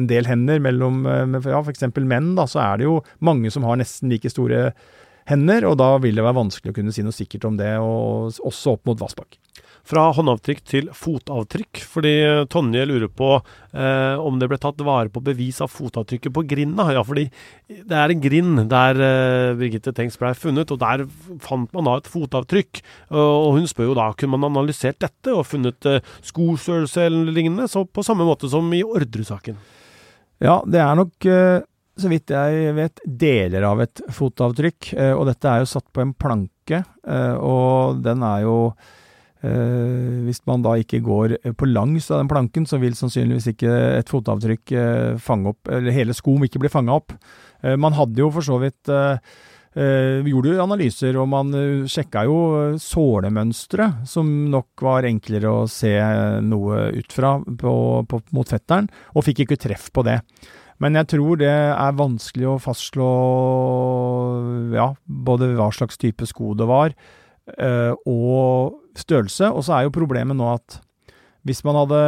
en 0.00 0.10
del 0.10 0.26
hender 0.26 0.58
mellom 0.66 1.04
ja, 1.06 1.62
f.eks. 1.62 1.86
menn. 2.02 2.34
da, 2.34 2.50
Så 2.50 2.58
er 2.66 2.82
det 2.82 2.90
jo 2.90 2.98
mange 3.22 3.54
som 3.54 3.70
har 3.70 3.78
nesten 3.78 4.10
like 4.10 4.34
store 4.34 4.72
hender, 5.30 5.68
og 5.70 5.78
da 5.80 5.94
vil 6.02 6.18
det 6.18 6.26
være 6.26 6.40
vanskelig 6.42 6.74
å 6.74 6.76
kunne 6.76 6.94
si 6.94 7.04
noe 7.04 7.14
sikkert 7.14 7.48
om 7.48 7.58
det, 7.60 7.72
og 7.80 8.34
også 8.44 8.76
opp 8.76 8.88
mot 8.90 9.00
Vassbakk. 9.00 9.38
Fra 9.84 10.06
håndavtrykk 10.16 10.60
til 10.64 10.86
fotavtrykk, 10.96 11.82
fordi 11.92 12.12
Tonje 12.48 12.86
lurer 12.88 13.10
på 13.12 13.34
eh, 13.36 14.16
om 14.16 14.38
det 14.40 14.48
ble 14.48 14.56
tatt 14.60 14.80
vare 14.80 15.12
på 15.12 15.20
bevis 15.26 15.60
av 15.60 15.68
fotavtrykket 15.68 16.32
på 16.32 16.44
grinda. 16.48 16.86
Ja, 16.96 17.02
fordi 17.04 17.26
det 17.68 17.98
er 17.98 18.14
en 18.14 18.22
grind 18.24 18.62
der 18.72 19.02
eh, 19.04 19.50
Birgitte 19.60 19.92
Tengs 19.92 20.16
ble 20.20 20.32
funnet, 20.40 20.72
og 20.72 20.80
der 20.80 21.04
fant 21.44 21.68
man 21.76 21.90
da 21.90 21.98
et 22.00 22.08
fotavtrykk. 22.08 22.80
Og 23.12 23.58
hun 23.58 23.68
spør 23.68 23.90
jo 23.90 23.98
da 24.00 24.08
kunne 24.16 24.38
man 24.38 24.54
analysert 24.54 25.02
dette 25.04 25.36
og 25.36 25.44
funnet 25.50 25.90
eh, 25.90 26.00
skostørrelse 26.32 27.04
eller 27.04 27.36
lignende, 27.36 27.68
så 27.68 27.84
på 27.84 28.06
samme 28.08 28.24
måte 28.24 28.48
som 28.48 28.72
i 28.72 28.80
Ordre-saken. 28.88 29.60
Ja, 30.42 30.62
det 30.64 30.80
er 30.80 30.96
nok 30.96 31.28
eh, 31.28 31.60
så 31.94 32.10
vidt 32.10 32.32
jeg 32.34 32.74
vet, 32.74 33.00
deler 33.06 33.68
av 33.68 33.84
et 33.84 34.02
fotavtrykk. 34.14 34.90
Eh, 34.98 35.12
og 35.14 35.28
dette 35.30 35.50
er 35.50 35.62
jo 35.62 35.70
satt 35.70 35.86
på 35.94 36.02
en 36.02 36.14
planke, 36.18 36.82
eh, 36.82 37.36
og 37.38 38.02
den 38.04 38.24
er 38.26 38.44
jo 38.46 38.58
eh, 39.44 40.24
Hvis 40.26 40.42
man 40.48 40.64
da 40.64 40.74
ikke 40.80 41.02
går 41.04 41.36
på 41.54 41.70
langs 41.70 42.10
av 42.10 42.22
den 42.22 42.30
planken, 42.32 42.66
så 42.66 42.80
vil 42.82 42.96
sannsynligvis 42.98 43.52
ikke 43.52 43.72
et 44.00 44.10
fotavtrykk 44.10 44.74
fange 45.20 45.52
opp 45.52 45.68
Eller 45.68 45.94
hele 45.94 46.16
skoen 46.16 46.46
ikke 46.46 46.62
bli 46.62 46.72
fanga 46.72 46.96
opp. 46.96 47.12
Man 47.62 47.94
hadde 47.96 48.20
jo 48.20 48.30
for 48.32 48.44
så 48.44 48.58
vidt 48.60 48.90
vi 49.74 50.30
gjorde 50.30 50.52
jo 50.52 50.62
analyser, 50.62 51.16
og 51.18 51.26
man 51.32 51.48
sjekka 51.90 52.20
jo 52.28 52.36
sålemønstre, 52.78 53.88
som 54.06 54.28
nok 54.52 54.84
var 54.86 55.08
enklere 55.08 55.50
å 55.50 55.64
se 55.66 55.90
noe 56.46 56.84
ut 56.94 57.16
fra 57.16 57.32
på, 57.42 57.72
på, 58.06 58.20
mot 58.36 58.52
fetteren, 58.54 58.86
og 59.16 59.26
fikk 59.26 59.42
ikke 59.42 59.58
treff 59.64 59.88
på 59.90 60.04
det. 60.06 60.20
Men 60.82 60.98
jeg 60.98 61.10
tror 61.14 61.38
det 61.40 61.50
er 61.50 61.98
vanskelig 61.98 62.48
å 62.50 62.60
fastslå 62.62 63.10
ja, 64.74 64.88
både 65.06 65.52
hva 65.58 65.68
slags 65.74 66.00
type 66.00 66.26
sko 66.28 66.54
det 66.58 66.66
var, 66.68 66.94
eh, 67.58 67.92
og 68.10 68.80
størrelse. 68.98 69.50
Og 69.52 69.66
så 69.66 69.76
er 69.76 69.86
jo 69.86 69.94
problemet 69.94 70.38
nå 70.38 70.48
at 70.54 70.80
hvis 71.44 71.62
man 71.66 71.78
hadde 71.82 72.00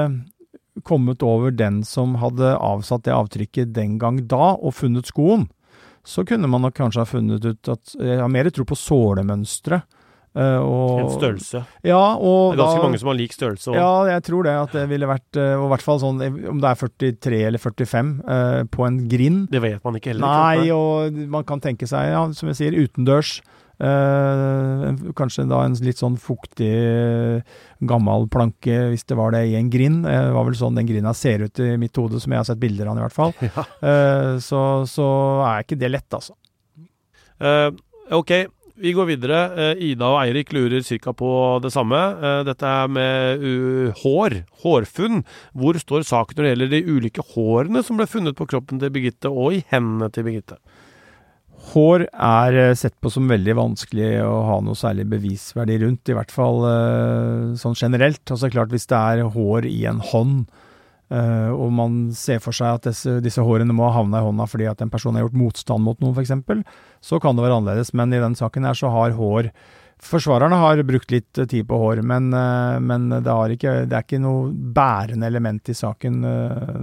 kommet 0.85 1.22
over 1.24 1.55
den 1.55 1.83
som 1.87 2.18
hadde 2.20 2.57
avsatt 2.61 3.07
det 3.07 3.14
avtrykket 3.14 3.72
den 3.76 3.96
gang 4.02 4.20
da, 4.29 4.57
og 4.57 4.76
funnet 4.76 5.09
skoen, 5.09 5.46
så 6.07 6.22
kunne 6.26 6.48
man 6.50 6.62
nok 6.62 6.76
kanskje 6.76 7.02
ha 7.02 7.09
funnet 7.09 7.44
ut 7.44 7.68
at 7.72 7.94
Jeg 7.98 8.20
har 8.20 8.31
mer 8.31 8.46
tro 8.55 8.64
på 8.64 8.79
sålemønstre. 8.79 9.81
Uh, 10.37 10.61
og, 10.61 10.99
en 11.01 11.12
størrelse. 11.14 11.62
Ja, 11.87 12.01
og 12.20 12.53
det 12.53 12.59
er 12.59 12.61
ganske 12.61 12.81
da, 12.83 12.85
mange 12.85 12.99
som 13.01 13.09
har 13.09 13.16
lik 13.16 13.33
størrelse. 13.33 13.70
Også. 13.70 13.77
Ja, 13.79 13.92
jeg 14.12 14.25
tror 14.27 14.44
det. 14.44 14.55
At 14.66 14.75
det 14.77 14.85
ville 14.90 15.09
vært 15.09 15.38
uh, 15.40 15.55
Og 15.57 15.68
i 15.68 15.70
hvert 15.72 15.85
fall 15.87 16.01
sånn 16.03 16.18
om 16.53 16.59
det 16.61 16.72
er 16.72 16.81
43 16.83 17.38
eller 17.49 17.62
45 17.62 18.11
uh, 18.20 18.62
på 18.68 18.85
en 18.85 18.99
grind. 19.09 19.46
Det 19.53 19.62
vet 19.64 19.85
man 19.87 19.96
ikke 19.96 20.12
heller. 20.12 20.27
Nei, 20.27 20.66
og 20.75 21.16
man 21.33 21.46
kan 21.49 21.62
tenke 21.64 21.88
seg, 21.88 22.11
ja, 22.12 22.27
som 22.37 22.51
jeg 22.53 22.59
sier, 22.61 22.77
utendørs. 22.77 23.38
Uh, 23.77 24.92
kanskje 25.16 25.44
da 25.49 25.62
en 25.64 25.77
litt 25.85 26.01
sånn 26.01 26.18
fuktig, 26.20 26.68
gammel 27.88 28.29
planke, 28.33 28.77
hvis 28.92 29.09
det 29.09 29.16
var 29.16 29.33
det, 29.33 29.46
i 29.49 29.57
en 29.57 29.72
grind. 29.72 30.05
Det 30.05 30.18
var 30.37 30.49
vel 30.49 30.59
sånn 30.61 30.77
den 30.77 30.88
grinda 30.88 31.14
ser 31.16 31.46
ut 31.49 31.64
i 31.64 31.72
mitt 31.81 31.96
hode, 31.96 32.20
som 32.20 32.35
jeg 32.35 32.42
har 32.42 32.49
sett 32.49 32.61
bilder 32.61 32.90
av 32.90 32.96
den 32.96 33.05
i 33.05 33.07
hvert 33.07 33.16
fall. 33.16 33.33
Ja. 33.57 33.64
Så, 34.42 34.61
så 34.90 35.09
er 35.49 35.64
ikke 35.64 35.81
det 35.81 35.92
lett, 35.94 36.09
altså. 36.12 36.37
Uh, 37.40 37.72
ok, 38.16 38.33
vi 38.80 38.92
går 38.96 39.08
videre. 39.10 39.40
Uh, 39.56 39.82
Ida 39.88 40.08
og 40.12 40.20
Eirik 40.22 40.52
lurer 40.56 40.84
ca. 40.84 41.12
på 41.16 41.30
det 41.64 41.72
samme. 41.74 42.00
dette 42.46 42.66
er 42.66 42.88
med 42.92 43.44
hår, 44.02 44.42
hårfunn. 44.62 45.22
Hvor 45.56 45.78
står 45.80 46.06
saken 46.06 46.36
når 46.36 46.44
det 46.44 46.52
gjelder 46.52 46.72
de 46.74 46.96
ulike 46.96 47.24
hårene 47.34 47.82
som 47.84 48.00
ble 48.00 48.08
funnet 48.10 48.36
på 48.36 48.48
kroppen 48.48 48.80
til 48.82 48.92
Birgitte 48.94 49.32
og 49.32 49.56
i 49.58 49.64
hendene 49.72 50.10
til 50.12 50.26
Birgitte? 50.28 50.58
Hår 51.72 52.04
er 52.12 52.56
eh, 52.60 52.76
sett 52.78 52.94
på 53.02 53.10
som 53.10 53.26
veldig 53.26 53.56
vanskelig 53.58 54.20
å 54.22 54.36
ha 54.46 54.60
noe 54.62 54.78
særlig 54.78 55.08
bevisverdi 55.10 55.80
rundt, 55.82 56.06
i 56.06 56.14
hvert 56.14 56.30
fall 56.30 56.62
sånn 57.58 57.74
generelt. 57.74 58.22
Altså 58.30 58.52
klart 58.52 58.70
Hvis 58.74 58.86
det 58.92 59.00
er 59.00 59.26
hår 59.34 59.66
i 59.66 59.80
en 59.90 60.04
hånd, 60.12 60.46
uh, 61.12 61.50
og 61.54 61.72
man 61.74 61.96
ser 62.16 62.42
for 62.44 62.56
seg 62.56 62.78
at 62.78 62.90
disse, 62.90 63.18
disse, 63.24 63.42
hårene 63.42 63.74
må 63.76 63.88
ha 63.88 63.96
havna 63.98 64.22
i 64.22 64.26
hånda 64.26 64.46
fordi 64.50 64.68
at 64.70 64.84
en 64.84 64.92
person 64.92 65.16
har 65.16 65.26
gjort 65.26 65.40
motstand 65.40 65.86
mot 65.86 66.00
noen, 66.02 66.14
f.eks., 66.16 66.62
så 67.04 67.20
kan 67.22 67.36
det 67.36 67.46
være 67.46 67.58
annerledes. 67.60 67.94
Men 67.96 68.14
i 68.14 68.22
den 68.22 68.38
saken 68.38 68.68
her 68.68 68.78
så 68.78 68.92
har 68.94 69.18
hår 69.18 69.52
Forsvarerne 70.06 70.58
har 70.60 70.82
brukt 70.84 71.08
litt 71.08 71.38
tid 71.48 71.64
på 71.70 71.76
hår, 71.80 72.02
men, 72.04 72.26
uh, 72.36 72.76
men 72.84 73.08
det, 73.14 73.32
ikke, 73.54 73.78
det, 73.88 73.96
er 73.96 74.04
ikke 74.04 74.20
noe 74.20 74.50
bærende 74.52 75.24
element 75.24 75.70
i 75.72 75.76
saken, 75.78 76.18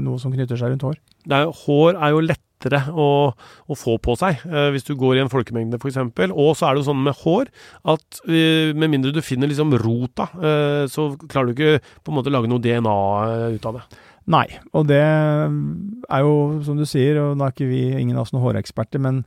noe 0.02 0.18
som 0.18 0.34
knytter 0.34 0.58
seg 0.58 0.74
rundt 0.74 0.88
hår. 0.88 0.98
Er, 1.32 1.52
hår 1.56 1.96
er 1.96 2.12
jo 2.12 2.24
lettere 2.26 2.80
å, 2.92 3.08
å, 3.32 3.78
få 3.78 3.96
på 4.04 4.16
seg 4.20 4.44
eh, 4.48 4.70
hvis 4.74 4.86
du 4.88 4.94
går 5.00 5.18
i 5.18 5.24
en 5.24 5.32
folkemengde 5.32 5.80
f.eks. 5.80 6.00
Og 6.32 6.56
så 6.58 6.68
er 6.68 6.76
det 6.76 6.84
jo 6.84 6.88
sånn 6.90 7.04
med 7.06 7.20
hår 7.24 7.52
at 7.94 8.24
eh, 8.28 8.72
med 8.76 8.92
mindre 8.92 9.14
du 9.16 9.22
finner 9.24 9.52
liksom 9.52 9.76
rota, 9.84 10.30
eh, 10.40 10.84
så 10.92 11.14
klarer 11.28 11.52
du 11.52 11.56
ikke 11.56 11.94
på 12.04 12.12
en 12.12 12.20
måte 12.20 12.34
lage 12.34 12.52
noe 12.52 12.64
DNA 12.64 12.98
eh, 13.28 13.46
ut 13.58 13.70
av 13.70 13.80
det. 13.80 13.86
Nei, 14.32 14.46
og 14.72 14.86
det 14.88 15.02
er 15.04 16.22
jo 16.24 16.36
som 16.64 16.78
du 16.80 16.86
sier, 16.88 17.20
og 17.20 17.34
nå 17.36 17.48
er 17.48 17.56
ikke 17.56 17.68
vi 17.68 17.90
ingen 18.00 18.16
av 18.16 18.24
oss 18.24 18.36
noen 18.36 18.46
håreksperter, 18.46 19.02
men 19.04 19.24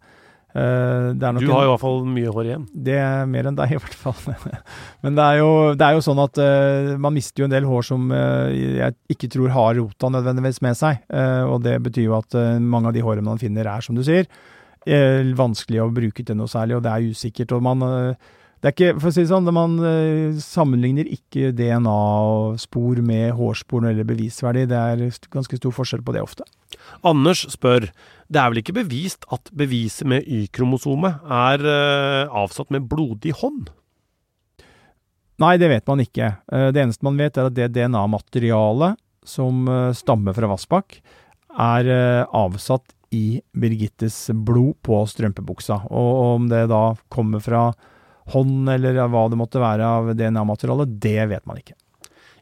Uh, 0.57 1.13
du 1.13 1.51
har 1.51 1.67
i 1.67 1.69
hvert 1.69 1.83
fall 1.83 1.99
mye 2.09 2.31
hår 2.33 2.47
igjen. 2.49 2.63
Det 2.87 2.95
er 2.97 3.27
mer 3.29 3.49
enn 3.51 3.57
deg, 3.59 3.75
i 3.77 3.81
hvert 3.81 3.97
fall. 3.99 4.17
Men 5.05 5.19
det 5.19 5.25
er, 5.25 5.41
jo, 5.43 5.51
det 5.77 5.85
er 5.85 5.97
jo, 5.99 6.05
sånn 6.07 6.23
at 6.23 6.41
uh, 6.41 6.95
man 7.03 7.13
mister 7.13 7.43
jo 7.43 7.49
en 7.49 7.53
del 7.53 7.67
hår 7.69 7.85
som 7.85 8.07
uh, 8.09 8.49
jeg 8.49 8.97
ikke 9.13 9.29
tror 9.35 9.53
har 9.53 9.77
rota 9.77 10.09
nødvendigvis 10.15 10.63
med 10.65 10.79
seg. 10.79 11.03
og 11.51 11.61
det 11.67 11.77
betyr 11.85 12.07
jo 12.07 12.17
at 12.17 12.39
mange 12.63 12.89
av 12.89 12.97
de 12.97 13.05
hårene 13.05 13.27
man 13.27 13.43
finner 13.43 13.69
er, 13.69 13.85
som 13.85 13.99
du 13.99 14.03
sier, 14.07 14.31
vanskelig 15.37 15.83
å 15.83 15.91
bruke 15.93 16.25
til 16.25 16.39
noe 16.39 16.49
særlig, 16.49 16.79
og 16.79 16.85
det 16.87 16.93
er 16.93 17.13
usikkert. 17.13 17.53
og 17.53 17.65
man 17.67 17.85
det 18.67 18.73
er 18.73 18.75
ikke, 18.75 18.95
for 18.99 19.13
å 19.13 19.15
si 19.15 19.23
det 19.23 19.31
sånn, 19.31 19.47
Man 19.55 19.77
sammenligner 20.43 21.07
ikke 21.07 21.53
DNA-spor 21.55 22.99
med 23.07 23.37
hårspor 23.39 23.79
når 23.79 23.87
det 23.87 23.93
gjelder 23.95 24.09
bevisverdi. 24.09 24.65
Det 24.67 24.81
er 24.81 25.05
ganske 25.31 25.59
stor 25.61 25.75
forskjell 25.77 26.03
på 26.03 26.17
det 26.17 26.25
ofte. 26.25 26.43
Anders 27.07 27.45
spør 27.53 27.87
det 28.27 28.41
er 28.43 28.51
vel 28.51 28.59
ikke 28.59 28.75
bevist 28.81 29.27
at 29.31 29.53
beviset 29.55 30.09
med 30.11 30.27
Y-kromosomet 30.27 31.23
er 31.31 31.63
uh, 31.63 32.35
avsatt 32.43 32.73
med 32.75 32.89
blodig 32.91 33.37
hånd? 33.39 33.71
Nei, 35.39 35.55
det 35.63 35.71
vet 35.71 35.87
man 35.87 36.03
ikke. 36.03 36.33
Uh, 36.51 36.73
det 36.75 36.83
eneste 36.83 37.07
man 37.07 37.21
vet, 37.23 37.39
er 37.39 37.53
at 37.53 37.55
det 37.55 37.71
DNA-materialet 37.77 38.99
som 39.27 39.67
stammer 39.95 40.35
fra 40.35 40.47
Vassbakk, 40.53 41.01
er 41.59 41.89
avsatt 42.31 42.93
i 43.15 43.41
Birgittes 43.59 44.29
blod 44.47 44.77
på 44.87 45.01
strømpebuksa. 45.11 45.81
Og 45.91 46.11
om 46.37 46.47
det 46.51 46.69
da 46.71 46.93
kommer 47.11 47.43
fra 47.43 47.65
hånd 48.35 48.71
eller 48.73 49.03
hva 49.07 49.27
det 49.31 49.41
måtte 49.41 49.63
være 49.63 49.91
av 49.99 50.15
DNA-materialet, 50.19 50.97
det 51.03 51.27
vet 51.33 51.45
man 51.49 51.61
ikke. 51.63 51.77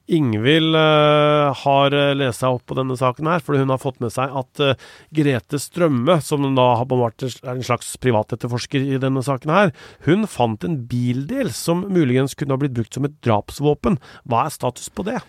Ingvild 0.05 0.77
uh, 0.77 1.55
har 1.63 1.95
eh, 1.97 2.11
lest 2.13 2.43
seg 2.43 2.59
opp 2.59 2.67
på 2.69 2.77
denne 2.77 2.97
saken 3.01 3.29
her, 3.31 3.41
fordi 3.41 3.63
hun 3.63 3.73
har 3.73 3.81
fått 3.81 4.03
med 4.05 4.13
seg 4.13 4.35
at 4.37 4.61
uh, 4.61 4.75
Grete 5.17 5.61
Strømme, 5.63 6.19
som 6.21 6.45
da 6.59 6.67
har 6.77 6.91
vært 6.91 7.25
en 7.25 7.63
slags 7.65 7.95
privatetterforsker 8.05 8.85
i 8.85 9.01
denne 9.01 9.23
saken 9.25 9.55
her, 9.55 9.73
hun 10.05 10.29
fant 10.29 10.67
en 10.69 10.83
bildel 10.91 11.55
som 11.57 11.87
muligens 11.89 12.37
kunne 12.37 12.53
ha 12.53 12.61
blitt 12.61 12.77
brukt 12.77 12.93
som 12.99 13.09
et 13.09 13.17
drapsvåpen. 13.25 13.97
Hva 14.29 14.45
er 14.45 14.53
status 14.53 14.93
på 14.93 15.09
det? 15.09 15.23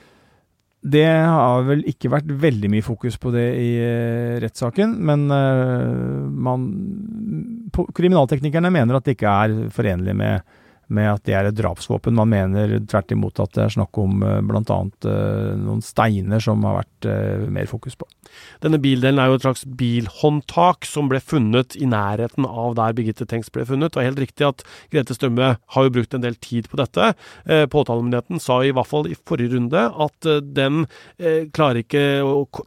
Det 0.85 1.05
har 1.07 1.63
vel 1.65 1.81
ikke 1.89 2.11
vært 2.13 2.29
veldig 2.29 2.69
mye 2.69 2.85
fokus 2.85 3.17
på 3.21 3.31
det 3.33 3.45
i 3.57 3.69
uh, 3.81 4.35
rettssaken, 4.43 4.97
men 5.01 5.25
man 5.25 6.67
Kriminalteknikerne 7.75 8.69
mener 8.71 8.95
at 8.95 9.07
det 9.07 9.17
ikke 9.17 9.31
er 9.31 9.55
forenlig 9.73 10.13
med 10.15 10.45
med 10.87 11.09
at 11.11 11.25
det 11.27 11.35
er 11.37 11.49
et 11.49 11.57
drapsvåpen. 11.57 12.17
Man 12.17 12.31
mener 12.33 12.77
tvert 12.85 13.13
imot 13.15 13.41
at 13.43 13.55
det 13.57 13.63
er 13.65 13.75
snakk 13.77 13.97
om 14.01 14.23
uh, 14.25 14.39
bl.a. 14.45 14.79
Uh, 15.05 15.53
noen 15.59 15.83
steiner 15.85 16.43
som 16.43 16.63
har 16.67 16.81
vært 16.81 17.09
uh, 17.09 17.47
mer 17.51 17.69
fokus 17.69 17.97
på. 17.99 18.07
Denne 18.63 18.79
bildelen 18.81 19.19
er 19.21 19.29
jo 19.29 19.37
et 19.37 19.45
slags 19.45 19.65
bilhåndtak 19.79 20.87
som 20.87 21.09
ble 21.11 21.21
funnet 21.23 21.75
i 21.79 21.87
nærheten 21.89 22.47
av 22.47 22.75
der 22.79 22.95
Birgitte 22.97 23.27
Tengs 23.29 23.51
ble 23.53 23.65
funnet. 23.67 23.95
Og 23.95 24.05
helt 24.05 24.21
riktig 24.21 24.47
at 24.47 24.63
Grete 24.93 25.15
Strømme 25.17 25.55
har 25.57 25.87
jo 25.87 25.93
brukt 25.97 26.15
en 26.15 26.23
del 26.25 26.37
tid 26.41 26.69
på 26.71 26.79
dette. 26.81 27.13
Eh, 27.45 27.65
Påtalemyndigheten 27.71 28.41
sa 28.43 28.61
i 28.63 28.73
hvert 28.75 28.89
fall 28.89 29.09
i 29.09 29.17
forrige 29.17 29.55
runde 29.55 29.85
at 30.07 30.29
eh, 30.29 30.43
den 30.43 30.85
eh, 31.19 31.47
klarer 31.55 31.83
ikke 31.83 32.05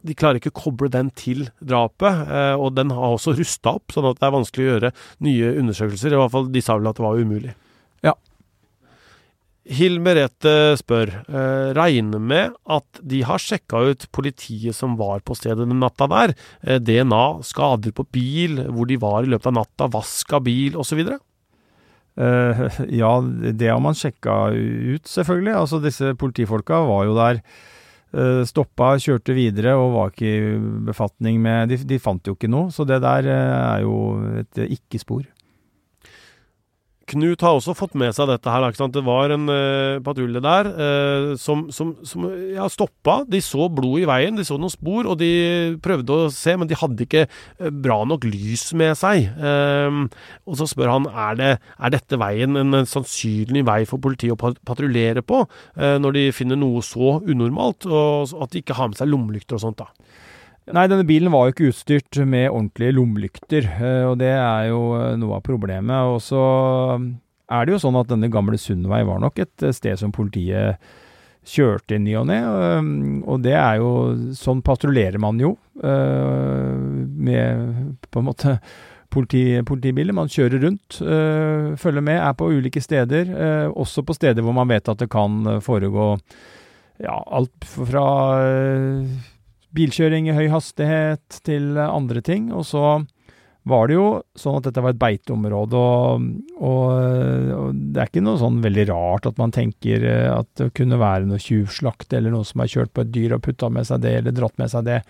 de 0.05 0.17
klarer 0.17 0.39
ikke 0.39 0.53
å 0.53 0.59
koble 0.63 0.91
den 0.93 1.11
til 1.17 1.47
drapet. 1.59 2.25
Eh, 2.27 2.55
og 2.57 2.75
den 2.77 2.93
har 2.95 3.15
også 3.15 3.35
rusta 3.37 3.77
opp, 3.79 3.93
sånn 3.93 4.09
at 4.09 4.21
det 4.21 4.29
er 4.29 4.37
vanskelig 4.37 4.65
å 4.65 4.71
gjøre 4.73 4.93
nye 5.25 5.55
undersøkelser. 5.63 6.13
I 6.15 6.21
hvert 6.23 6.35
fall 6.35 6.53
de 6.53 6.63
sa 6.63 6.79
vel 6.79 6.91
at 6.91 6.99
det 6.99 7.05
var 7.05 7.19
umulig. 7.19 7.55
Hill 9.69 9.99
Merete 10.01 10.73
spør, 10.79 11.11
eh, 11.29 11.69
regner 11.77 12.19
med 12.19 12.55
at 12.65 13.01
de 13.05 13.21
har 13.27 13.37
sjekka 13.37 13.83
ut 13.91 14.07
politiet 14.15 14.73
som 14.73 14.95
var 14.97 15.21
på 15.21 15.37
stedet 15.37 15.67
den 15.67 15.79
natta 15.79 16.07
der. 16.09 16.33
Eh, 16.63 16.79
DNA, 16.79 17.41
skader 17.45 17.93
på 17.93 18.07
bil, 18.11 18.63
hvor 18.65 18.89
de 18.89 18.97
var 18.97 19.23
i 19.23 19.29
løpet 19.29 19.51
av 19.51 19.57
natta, 19.61 19.89
vask 19.93 20.33
av 20.33 20.43
bil 20.43 20.77
osv.? 20.79 21.03
Eh, 22.19 22.63
ja, 23.01 23.13
det 23.21 23.69
har 23.69 23.79
man 23.79 23.97
sjekka 23.97 24.49
ut, 24.53 25.05
selvfølgelig. 25.05 25.55
Altså, 25.55 25.81
disse 25.83 26.15
politifolka 26.17 26.81
var 26.89 27.05
jo 27.05 27.17
der. 27.19 27.43
Eh, 28.09 28.41
stoppa, 28.49 28.95
kjørte 28.97 29.35
videre 29.37 29.75
og 29.77 29.93
var 29.93 30.13
ikke 30.13 30.29
i 30.29 30.53
befatning 30.87 31.37
med 31.43 31.69
de, 31.69 31.77
de, 31.85 31.99
fant 32.01 32.25
jo 32.25 32.33
ikke 32.33 32.49
noe, 32.49 32.73
så 32.73 32.81
det 32.89 33.03
der 33.03 33.27
uh, 33.29 33.75
er 33.75 33.83
jo 33.85 33.97
et 34.41 34.61
ikke-spor. 34.65 35.27
Knut 37.09 37.43
har 37.45 37.57
også 37.57 37.73
fått 37.77 37.95
med 37.97 38.13
seg 38.15 38.29
dette 38.29 38.51
her. 38.51 38.65
Det 38.93 39.03
var 39.05 39.33
en 39.33 39.49
uh, 39.49 40.01
patrulje 40.05 40.41
der 40.43 40.69
uh, 40.69 41.31
som, 41.39 41.67
som, 41.73 41.95
som 42.05 42.27
ja, 42.53 42.67
stoppa. 42.71 43.23
De 43.29 43.41
så 43.43 43.69
blod 43.73 44.03
i 44.03 44.07
veien, 44.09 44.37
de 44.37 44.45
så 44.47 44.59
noen 44.59 44.73
spor, 44.73 45.09
og 45.09 45.19
de 45.21 45.77
prøvde 45.83 46.15
å 46.15 46.29
se, 46.33 46.55
men 46.59 46.69
de 46.69 46.77
hadde 46.79 47.05
ikke 47.07 47.25
uh, 47.29 47.69
bra 47.73 48.01
nok 48.09 48.27
lys 48.29 48.69
med 48.77 48.95
seg. 48.99 49.29
Uh, 49.39 50.05
og 50.49 50.59
så 50.59 50.69
spør 50.69 50.93
han 50.93 51.09
er, 51.09 51.39
det, 51.39 51.51
er 51.79 51.95
dette 51.95 52.19
veien 52.21 52.59
en, 52.59 52.81
en 52.81 52.89
sannsynlig 52.89 53.65
vei 53.67 53.81
for 53.89 54.01
politiet 54.03 54.35
å 54.35 54.53
patruljere 54.67 55.23
på, 55.25 55.41
når 55.75 56.15
de 56.15 56.23
finner 56.35 56.57
noe 56.59 56.81
så 56.85 57.17
unormalt, 57.25 57.87
og 57.89 58.33
at 58.43 58.53
de 58.53 58.61
ikke 58.61 58.77
har 58.77 58.89
med 58.91 58.99
seg 58.99 59.09
lommelykter 59.11 59.57
og 59.57 59.63
sånt. 59.63 59.81
da. 59.81 59.89
Nei, 60.69 60.85
denne 60.85 61.05
bilen 61.07 61.31
var 61.33 61.47
jo 61.47 61.53
ikke 61.53 61.69
utstyrt 61.71 62.19
med 62.29 62.51
ordentlige 62.51 62.93
lommelykter, 62.93 63.65
eh, 63.79 64.03
og 64.05 64.19
det 64.21 64.29
er 64.35 64.67
jo 64.69 64.81
eh, 64.99 65.15
noe 65.17 65.39
av 65.39 65.45
problemet. 65.45 66.11
Og 66.13 66.19
så 66.21 66.41
er 67.49 67.65
det 67.65 67.73
jo 67.73 67.81
sånn 67.81 67.97
at 67.97 68.11
denne 68.11 68.29
gamle 68.29 68.59
Sundvei 68.61 69.01
var 69.07 69.21
nok 69.23 69.41
et 69.41 69.65
eh, 69.65 69.73
sted 69.75 69.97
som 70.01 70.13
politiet 70.13 70.77
kjørte 71.49 71.95
i 71.95 72.01
ny 72.03 72.13
og 72.19 72.25
ne, 72.29 72.37
og 73.23 73.39
det 73.41 73.53
er 73.55 73.77
jo 73.79 73.91
Sånn 74.37 74.59
patruljerer 74.61 75.17
man 75.23 75.39
jo 75.41 75.53
med 75.79 77.61
på 78.11 78.19
en 78.19 78.27
måte 78.27 78.57
politi, 79.09 79.55
politibiler. 79.65 80.13
Man 80.13 80.29
kjører 80.29 80.61
rundt, 80.67 80.99
følger 81.79 82.05
med, 82.05 82.19
er 82.19 82.35
på 82.37 82.51
ulike 82.51 82.83
steder, 82.83 83.31
også 83.71 84.03
på 84.05 84.17
steder 84.19 84.45
hvor 84.45 84.53
man 84.59 84.69
vet 84.69 84.91
at 84.91 84.99
det 85.01 85.09
kan 85.09 85.47
foregå 85.63 86.11
ja, 87.07 87.15
alt 87.15 87.65
fra 87.71 88.05
bilkjøring 89.75 90.29
i 90.29 90.35
høy 90.35 90.47
hastighet 90.53 91.41
til 91.45 91.77
andre 91.81 92.23
ting. 92.25 92.49
Og 92.55 92.65
så 92.67 92.99
var 93.69 93.89
det 93.89 93.97
jo 93.97 94.07
sånn 94.39 94.57
at 94.59 94.69
dette 94.69 94.81
var 94.83 94.95
et 94.95 95.01
beiteområde, 95.01 95.79
og, 95.79 96.23
og, 96.57 96.85
og, 97.53 97.81
det 97.93 98.01
er 98.01 98.09
ikke 98.09 98.23
noe 98.25 98.39
sånn 98.41 98.61
veldig 98.63 98.85
rart 98.89 99.27
at 99.29 99.37
man 99.41 99.53
tenker 99.53 100.05
eh, 100.07 100.29
at 100.31 100.49
det 100.57 100.71
kunne 100.77 100.99
være 100.99 101.27
noe 101.29 101.41
tjuvslakt 101.43 102.15
eller 102.17 102.33
noen 102.33 102.47
som 102.47 102.63
har 102.63 102.71
kjørt 102.71 102.93
på 102.95 103.05
et 103.05 103.13
dyr 103.13 103.35
og 103.37 103.43
putta 103.45 103.69
med 103.73 103.87
seg 103.89 104.01
det 104.05 104.15
eller 104.21 104.35
dratt 104.35 104.57
med 104.61 104.71
seg 104.71 104.87
det, 104.87 105.01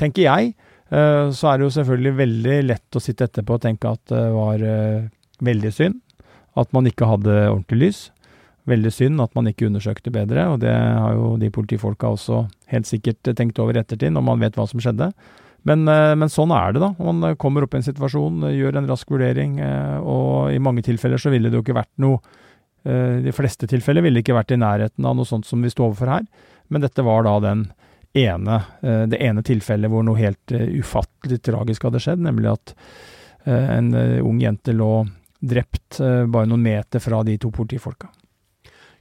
tenker 0.00 0.24
jeg. 0.24 0.52
Eh, 0.88 1.28
så 1.36 1.52
er 1.52 1.58
det 1.58 1.68
jo 1.68 1.76
selvfølgelig 1.78 2.14
veldig 2.24 2.58
lett 2.72 2.98
å 2.98 3.04
sitte 3.04 3.28
etterpå 3.28 3.58
og 3.58 3.64
tenke 3.68 3.92
at 3.92 4.04
det 4.10 4.26
var 4.34 4.66
eh, 4.66 5.08
veldig 5.44 5.74
synd 5.74 6.00
at 6.58 6.72
man 6.74 6.88
ikke 6.90 7.06
hadde 7.06 7.34
ordentlig 7.52 7.78
lys. 7.84 8.00
Veldig 8.68 8.92
synd 8.92 9.22
at 9.24 9.34
man 9.38 9.48
ikke 9.50 9.68
undersøkte 9.68 10.12
bedre, 10.12 10.44
og 10.52 10.60
det 10.64 10.72
har 10.72 11.14
jo 11.16 11.36
de 11.40 11.50
politifolka 11.54 12.12
også 12.12 12.42
helt 12.72 12.88
sikkert 12.88 13.30
tenkt 13.38 13.60
over 13.62 13.76
i 13.76 13.82
ettertid, 13.82 14.12
når 14.14 14.26
man 14.26 14.42
vet 14.42 14.58
hva 14.58 14.66
som 14.68 14.82
skjedde. 14.82 15.10
Men, 15.68 15.86
eh, 15.90 16.14
men, 16.18 16.30
sånn 16.32 16.52
er 16.54 16.76
det, 16.76 16.82
da. 16.84 16.92
Man 17.00 17.38
kommer 17.40 17.64
opp 17.64 17.74
i 17.74 17.80
en 17.80 17.88
situasjon, 17.88 18.44
gjør 18.54 18.78
en 18.78 18.90
rask 18.90 19.08
vurdering, 19.10 19.58
og 20.04 20.52
i 20.52 20.60
mange 20.62 20.84
tilfeller 20.86 21.20
så 21.20 21.32
ville 21.34 21.50
det 21.50 21.58
jo 21.58 21.64
ikke 21.66 21.80
vært 21.80 21.94
noe 22.02 22.20
De 22.88 23.32
fleste 23.34 23.66
tilfeller 23.68 24.00
ville 24.00 24.22
ikke 24.22 24.32
vært 24.32 24.52
i 24.54 24.56
nærheten 24.56 25.04
av 25.04 25.16
noe 25.18 25.26
sånt 25.26 25.44
som 25.44 25.60
vi 25.60 25.68
står 25.68 25.90
overfor 25.90 26.08
her, 26.08 26.22
men 26.72 26.80
dette 26.80 27.02
var 27.04 27.26
da 27.26 27.34
den 27.42 27.64
ene, 28.12 28.62
eh, 28.82 29.02
det 29.06 29.22
ene 29.22 29.42
tilfellet 29.42 29.90
hvor 29.90 30.04
noe 30.06 30.18
helt 30.18 30.52
eh, 30.52 30.68
ufattelig 30.80 31.40
tragisk 31.44 31.88
hadde 31.88 32.02
skjedd, 32.02 32.22
nemlig 32.24 32.52
at 32.52 32.74
eh, 33.44 33.76
en 33.78 33.92
ung 33.94 34.40
jente 34.42 34.74
lå 34.76 34.92
drept 35.38 36.00
bare 36.00 36.48
noen 36.50 36.64
meter 36.64 36.98
fra 36.98 37.20
de 37.22 37.36
to 37.38 37.52
politifolka. 37.54 38.08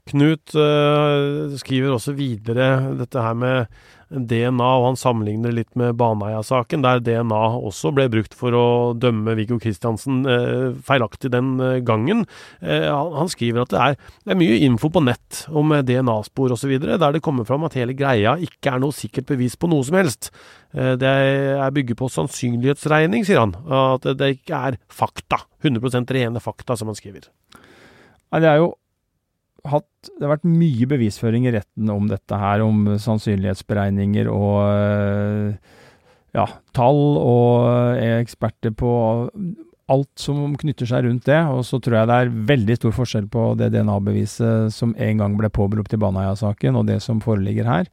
Knut 0.08 0.56
uh, 0.56 1.52
skriver 1.60 1.94
også 1.94 2.16
videre 2.18 2.96
dette 2.98 3.22
her 3.22 3.36
med 3.38 3.72
DNA, 4.08 4.64
og 4.64 4.86
han 4.86 4.98
sammenligner 5.00 5.52
litt 5.52 5.74
med 5.76 5.98
Baneheia-saken, 6.00 6.86
der 6.86 7.02
DNA 7.04 7.42
også 7.58 7.92
ble 7.92 8.06
brukt 8.14 8.38
for 8.40 8.56
å 8.56 8.68
dømme 8.96 9.36
Viggo 9.36 9.58
Kristiansen 9.60 10.22
uh, 10.24 10.72
feilaktig 10.88 11.34
den 11.34 11.58
uh, 11.60 11.82
gangen. 11.84 12.24
Han, 12.62 13.12
han, 13.18 13.32
skriver 13.32 13.66
at 13.66 13.74
det 13.74 13.84
er, 13.84 14.00
det 14.24 14.34
er, 14.34 14.40
mye 14.40 14.62
info 14.70 14.92
på 14.94 15.04
nett 15.04 15.44
om 15.52 15.76
DNA-spor 15.84 16.56
osv., 16.56 16.78
der 16.88 17.04
det 17.18 17.24
kommer 17.26 17.48
fram 17.48 17.68
at 17.68 17.76
hele 17.76 17.98
greia 17.98 18.38
ikke 18.40 18.78
er 18.78 18.84
noe 18.84 18.96
sikkert 18.96 19.28
bevis 19.34 19.60
på 19.60 19.68
noe 19.72 19.84
som 19.88 20.00
helst. 20.00 20.32
Det 20.72 21.10
er 21.10 21.76
bygget 21.76 22.00
på 22.00 22.10
sannsynlighetsregning, 22.12 23.28
sier 23.28 23.44
han. 23.44 23.56
At 23.68 24.08
det 24.20 24.34
ikke 24.40 24.64
er 24.72 24.80
fakta. 24.94 25.44
100% 25.66 26.16
rene 26.16 26.44
fakta, 26.44 26.78
som 26.80 26.92
han 26.92 26.98
skriver. 27.00 27.28
Nei, 28.32 28.44
det 28.44 28.52
er 28.52 28.62
jo 28.64 28.76
hatt 29.72 30.10
Det 30.10 30.24
har 30.26 30.36
vært 30.38 30.50
mye 30.50 30.88
bevisføring 30.90 31.48
i 31.48 31.54
retten 31.56 31.92
om 31.94 32.08
dette 32.10 32.40
her, 32.40 32.64
om 32.66 32.86
sannsynlighetsberegninger 33.02 34.30
og 34.32 34.58
eh, 34.72 35.78
ja, 36.38 36.46
tall, 36.78 37.02
og 37.20 37.98
er 38.00 38.22
eksperter 38.22 38.74
på 38.78 38.92
alt 39.88 40.20
som 40.20 40.56
knytter 40.60 40.90
seg 40.90 41.06
rundt 41.08 41.28
det. 41.28 41.40
Og 41.52 41.64
så 41.68 41.80
tror 41.84 42.00
jeg 42.00 42.10
det 42.10 42.18
er 42.20 42.36
veldig 42.52 42.78
stor 42.80 42.96
forskjell 42.96 43.28
på 43.34 43.50
det 43.60 43.72
DNA-beviset 43.76 44.74
som 44.76 44.94
en 44.94 45.24
gang 45.24 45.38
ble 45.40 45.52
påberopt 45.54 45.96
i 45.96 46.02
Baneheia-saken, 46.02 46.80
og 46.80 46.88
det 46.90 47.00
som 47.06 47.24
foreligger 47.24 47.70
her. 47.70 47.92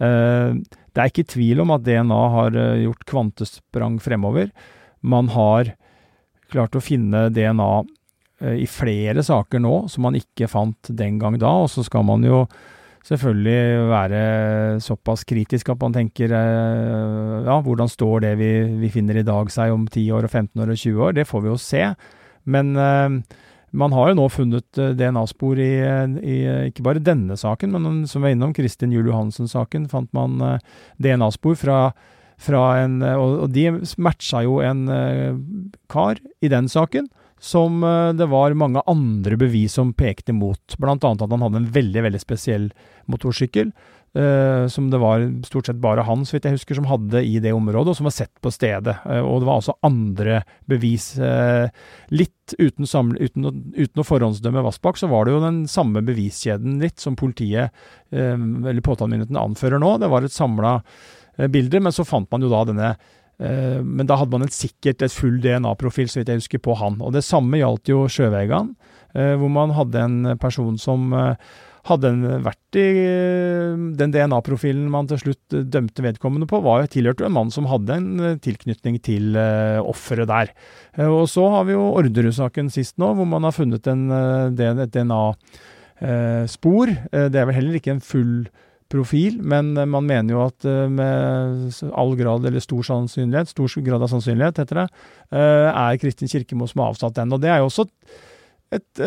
Eh, 0.00 0.56
det 0.90 1.02
er 1.02 1.12
ikke 1.12 1.28
tvil 1.32 1.62
om 1.64 1.74
at 1.76 1.86
DNA 1.86 2.20
har 2.36 2.58
eh, 2.58 2.82
gjort 2.86 3.06
kvantesprang 3.08 4.00
fremover. 4.02 4.52
Man 5.00 5.32
har 5.34 5.74
klart 6.50 6.76
å 6.76 6.82
finne 6.82 7.28
DNA 7.32 7.72
Eh, 7.78 7.99
i 8.40 8.66
flere 8.70 9.22
saker 9.26 9.60
nå 9.60 9.74
som 9.92 10.06
man 10.06 10.16
ikke 10.16 10.48
fant 10.48 10.92
den 10.96 11.18
gang 11.20 11.36
da. 11.40 11.50
Og 11.64 11.70
så 11.72 11.84
skal 11.86 12.06
man 12.08 12.24
jo 12.24 12.44
selvfølgelig 13.06 13.88
være 13.88 14.22
såpass 14.84 15.24
kritisk 15.28 15.70
at 15.72 15.80
man 15.80 15.94
tenker 15.94 16.32
eh, 16.36 17.36
ja, 17.46 17.60
hvordan 17.64 17.88
står 17.88 18.26
det 18.26 18.34
vi, 18.40 18.50
vi 18.82 18.90
finner 18.92 19.20
i 19.20 19.26
dag 19.26 19.50
seg 19.52 19.72
om 19.72 19.86
10 19.88 20.10
år, 20.16 20.26
og 20.28 20.30
15 20.30 20.60
år 20.60 20.74
og 20.74 20.82
20 20.82 21.06
år? 21.06 21.14
Det 21.16 21.28
får 21.28 21.44
vi 21.44 21.50
jo 21.50 21.60
se. 21.60 21.84
Men 22.50 22.72
uh, 22.76 23.20
man 23.70 23.94
har 23.94 24.10
jo 24.10 24.18
nå 24.18 24.28
funnet 24.32 24.80
DNA-spor 24.98 25.60
i, 25.62 25.72
i, 26.20 26.36
ikke 26.70 26.84
bare 26.84 27.02
denne 27.04 27.36
saken, 27.38 27.76
men 27.76 28.06
som 28.10 28.24
vi 28.24 28.32
er 28.32 28.36
innom, 28.36 28.54
Kristin 28.56 28.92
Juel 28.92 29.12
Johansen-saken, 29.12 29.86
fant 29.92 30.10
man 30.16 30.40
DNA-spor 30.98 31.54
fra, 31.60 31.78
fra 32.40 32.64
en 32.80 32.98
og, 33.04 33.44
de 33.54 33.68
matcha 34.02 34.42
jo 34.42 34.58
en 34.64 34.88
kar 35.92 36.18
i 36.42 36.50
den 36.50 36.66
saken 36.72 37.06
som 37.40 37.84
eh, 37.84 38.12
det 38.12 38.28
var 38.28 38.54
mange 38.54 38.82
andre 38.86 39.36
bevis 39.40 39.78
som 39.78 39.94
pekte 39.96 40.34
mot. 40.36 40.60
Annet 40.76 41.04
at 41.08 41.24
han 41.24 41.46
hadde 41.46 41.62
en 41.62 41.72
veldig 41.72 42.04
veldig 42.04 42.20
spesiell 42.20 42.68
motorsykkel. 43.10 43.72
eh, 44.12 44.66
som 44.68 44.90
det 44.90 44.98
var 44.98 45.22
stort 45.46 45.66
sett 45.66 45.80
bare 45.80 46.02
han, 46.02 46.26
så 46.26 46.36
vidt 46.36 46.48
jeg 46.48 46.58
husker, 46.58 46.74
som 46.74 46.88
hadde 46.90 47.22
i 47.24 47.38
det 47.40 47.52
området, 47.54 47.92
og 47.92 47.96
som 47.96 48.08
var 48.08 48.14
sett 48.16 48.34
på 48.42 48.52
stedet. 48.52 48.96
Eh, 49.06 49.22
og 49.22 49.40
det 49.40 49.48
var 49.48 49.60
også 49.62 49.78
andre 49.86 50.42
bevis. 50.68 51.14
Eh, 51.18 51.70
litt 52.10 52.56
uten, 52.58 52.86
samle, 52.90 53.22
uten, 53.22 53.46
uten, 53.76 54.02
å, 54.02 54.06
forhåndsdømme 54.06 54.64
Vassbakk, 54.66 55.00
så 55.00 55.08
var 55.08 55.24
det 55.24 55.36
jo 55.36 55.44
den 55.44 55.62
samme 55.70 56.02
beviskjeden 56.04 56.80
litt 56.82 57.00
som 57.00 57.16
politiet, 57.16 57.70
eller 58.10 58.82
påtalemyndigheten, 58.82 59.38
anfører 59.38 59.78
nå. 59.78 59.94
Det 60.02 60.08
var 60.10 60.26
et 60.26 60.34
samla 60.34 60.80
bilde, 61.48 61.78
men 61.80 61.94
så 61.94 62.02
fant 62.04 62.26
man 62.34 62.42
jo 62.42 62.50
da 62.50 62.64
denne 62.66 62.88
Eh, 62.96 63.19
men 63.40 64.08
da 64.08 64.18
hadde 64.20 64.36
man 64.36 64.44
et 64.44 64.52
sikkert 64.52 65.02
et 65.06 65.14
full 65.14 65.38
DNA-profil, 65.40 66.10
så 66.10 66.20
vidt 66.20 66.32
jeg 66.32 66.42
husker, 66.42 66.60
på 66.60 66.76
han. 66.76 66.98
Og 67.00 67.14
det 67.16 67.24
samme 67.24 67.60
gjaldt 67.60 67.88
jo 67.88 68.04
Sjøvegan, 68.12 68.74
eh, 69.14 69.32
hvor 69.40 69.50
man 69.52 69.72
hadde 69.76 70.04
en 70.04 70.18
person 70.42 70.76
som 70.80 71.14
eh, 71.16 71.32
hadde 71.88 72.10
vært 72.44 72.76
i 72.76 72.84
den 73.96 74.12
DNA-profilen 74.12 74.90
man 74.92 75.08
til 75.08 75.22
slutt 75.22 75.56
dømte 75.72 76.04
vedkommende 76.04 76.48
på, 76.50 76.60
var 76.60 76.82
jo 76.82 76.92
tilhørte 76.92 77.24
en 77.24 77.36
mann 77.38 77.52
som 77.54 77.70
hadde 77.70 77.96
en 77.96 78.36
tilknytning 78.44 78.98
til 79.00 79.38
offeret 79.80 80.28
der. 80.28 80.52
Og 81.08 81.24
så 81.32 81.46
har 81.56 81.64
vi 81.64 81.72
jo 81.72 81.94
Orderud-saken 81.96 82.68
sist 82.68 83.00
nå, 83.00 83.14
hvor 83.16 83.32
man 83.32 83.48
har 83.48 83.56
funnet 83.56 83.88
en, 83.88 84.10
et 84.52 84.92
DNA-spor. 84.92 86.92
Det 87.08 87.40
er 87.40 87.48
vel 87.48 87.62
heller 87.62 87.80
ikke 87.80 87.96
en 87.96 88.04
full 88.04 88.34
profil, 88.90 89.38
men 89.42 89.76
eh, 89.76 89.88
man 89.88 90.08
mener 90.08 90.34
jo 90.34 90.46
at 90.48 90.66
eh, 90.68 90.88
med 90.90 91.76
all 91.90 92.16
grad, 92.18 92.46
eller 92.46 92.64
stor 92.64 92.82
sannsynlighet, 92.86 93.52
stor 93.52 93.76
grad 93.86 94.02
av 94.02 94.10
sannsynlighet, 94.12 94.58
heter 94.64 94.82
det, 94.82 94.88
eh, 95.30 95.68
er 95.70 96.00
Kristin 96.02 96.30
Kirkemo 96.30 96.68
som 96.68 96.84
har 96.84 96.92
avsatt 96.94 97.16
den. 97.20 97.32
Og 97.34 97.42
det 97.42 97.52
er 97.52 97.62
jo 97.62 97.70
også 97.70 97.88
et 98.70 99.00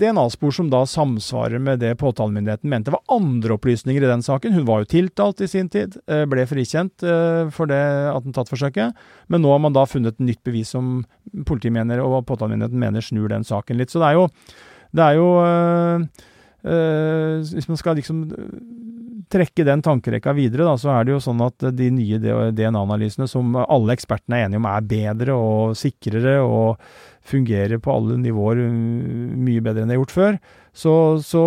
DNA-spor 0.00 0.54
som 0.56 0.70
da 0.72 0.86
samsvarer 0.88 1.60
med 1.60 1.82
det 1.82 1.90
påtalemyndigheten 2.00 2.70
mente 2.72 2.94
var 2.94 3.02
andre 3.12 3.58
opplysninger 3.58 4.00
i 4.00 4.08
den 4.08 4.24
saken. 4.24 4.54
Hun 4.56 4.64
var 4.64 4.80
jo 4.80 4.88
tiltalt 4.88 5.42
i 5.44 5.48
sin 5.52 5.68
tid, 5.68 5.98
ble 6.32 6.46
frikjent 6.48 7.04
for 7.52 7.68
det 7.68 7.82
attentatforsøket. 8.08 8.96
men 9.28 9.44
nå 9.44 9.52
har 9.52 9.60
man 9.60 9.76
da 9.76 9.84
funnet 9.84 10.16
et 10.16 10.24
nytt 10.24 10.40
bevis 10.48 10.72
som 10.72 11.04
politiet 11.44 11.76
mener, 11.76 12.00
og 12.00 12.24
påtalemyndigheten 12.24 12.80
mener 12.80 13.04
snur 13.04 13.28
den 13.28 13.44
saken 13.44 13.76
litt. 13.76 13.92
Så 13.92 14.00
det 14.00 14.08
er 14.08 14.16
jo, 14.16 14.24
det 14.96 15.04
er 15.04 15.20
jo 15.20 15.28
øh, 16.64 17.44
Hvis 17.52 17.68
man 17.68 17.76
skal 17.76 18.00
liksom 18.00 18.32
trekke 19.32 19.64
den 19.66 19.82
tankerekka 19.84 20.34
videre, 20.36 20.66
da, 20.68 20.76
så 20.80 20.92
er 20.94 21.06
det 21.06 21.14
jo 21.14 21.22
sånn 21.24 21.40
at 21.44 21.64
de 21.76 21.88
nye 21.94 22.20
DNA-analysene 22.52 23.28
som 23.30 23.56
alle 23.62 23.96
ekspertene 23.96 24.38
er 24.38 24.46
enige 24.48 24.60
om 24.60 24.68
er 24.70 24.90
bedre 24.92 25.38
og 25.38 25.78
sikrere 25.78 26.36
og 26.44 26.82
fungerer 27.26 27.80
på 27.82 27.92
alle 27.94 28.18
nivåer 28.20 28.60
mye 28.66 29.62
bedre 29.62 29.84
enn 29.84 29.90
det 29.90 29.96
har 29.96 30.02
gjort 30.02 30.14
før, 30.16 30.38
så, 30.72 30.92
så, 31.20 31.40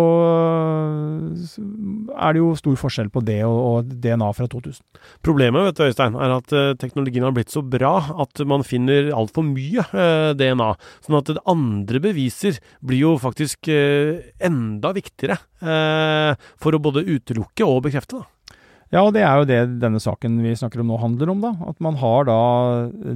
er 2.14 2.36
det 2.36 2.38
jo 2.38 2.52
stor 2.58 2.76
forskjell 2.78 3.08
på 3.10 3.24
det 3.26 3.40
og, 3.42 3.56
og 3.58 3.88
DNA 4.04 4.28
fra 4.38 4.46
2000. 4.52 4.84
Problemet 5.26 5.66
vet 5.66 5.80
du, 5.80 5.82
Øystein, 5.88 6.14
er 6.14 6.36
at 6.36 6.54
uh, 6.54 6.76
teknologien 6.78 7.26
har 7.26 7.34
blitt 7.34 7.50
så 7.50 7.64
bra 7.66 7.96
at 8.22 8.44
man 8.46 8.62
finner 8.66 9.10
altfor 9.16 9.42
mye 9.48 9.82
uh, 9.90 10.04
eh, 10.06 10.30
DNA. 10.38 10.70
Sånn 11.02 11.18
at 11.18 11.34
andre 11.42 12.02
beviser 12.04 12.60
blir 12.86 13.02
jo 13.02 13.16
faktisk 13.18 13.66
uh, 13.72 14.22
enda 14.38 14.94
viktigere 14.96 15.40
for 15.56 16.76
å 16.76 16.78
både 16.84 17.00
utelukke 17.08 17.64
og 17.64 17.86
bekrefte. 17.86 18.20
da. 18.20 18.35
Ja, 18.94 19.02
og 19.02 19.12
det 19.16 19.24
er 19.26 19.40
jo 19.40 19.46
det 19.48 19.60
denne 19.82 20.00
saken 20.02 20.38
vi 20.44 20.54
snakker 20.56 20.82
om 20.82 20.92
nå 20.92 20.98
handler 21.02 21.32
om, 21.32 21.40
da. 21.42 21.52
At 21.66 21.80
man 21.82 21.98
har 21.98 22.28
da 22.28 22.40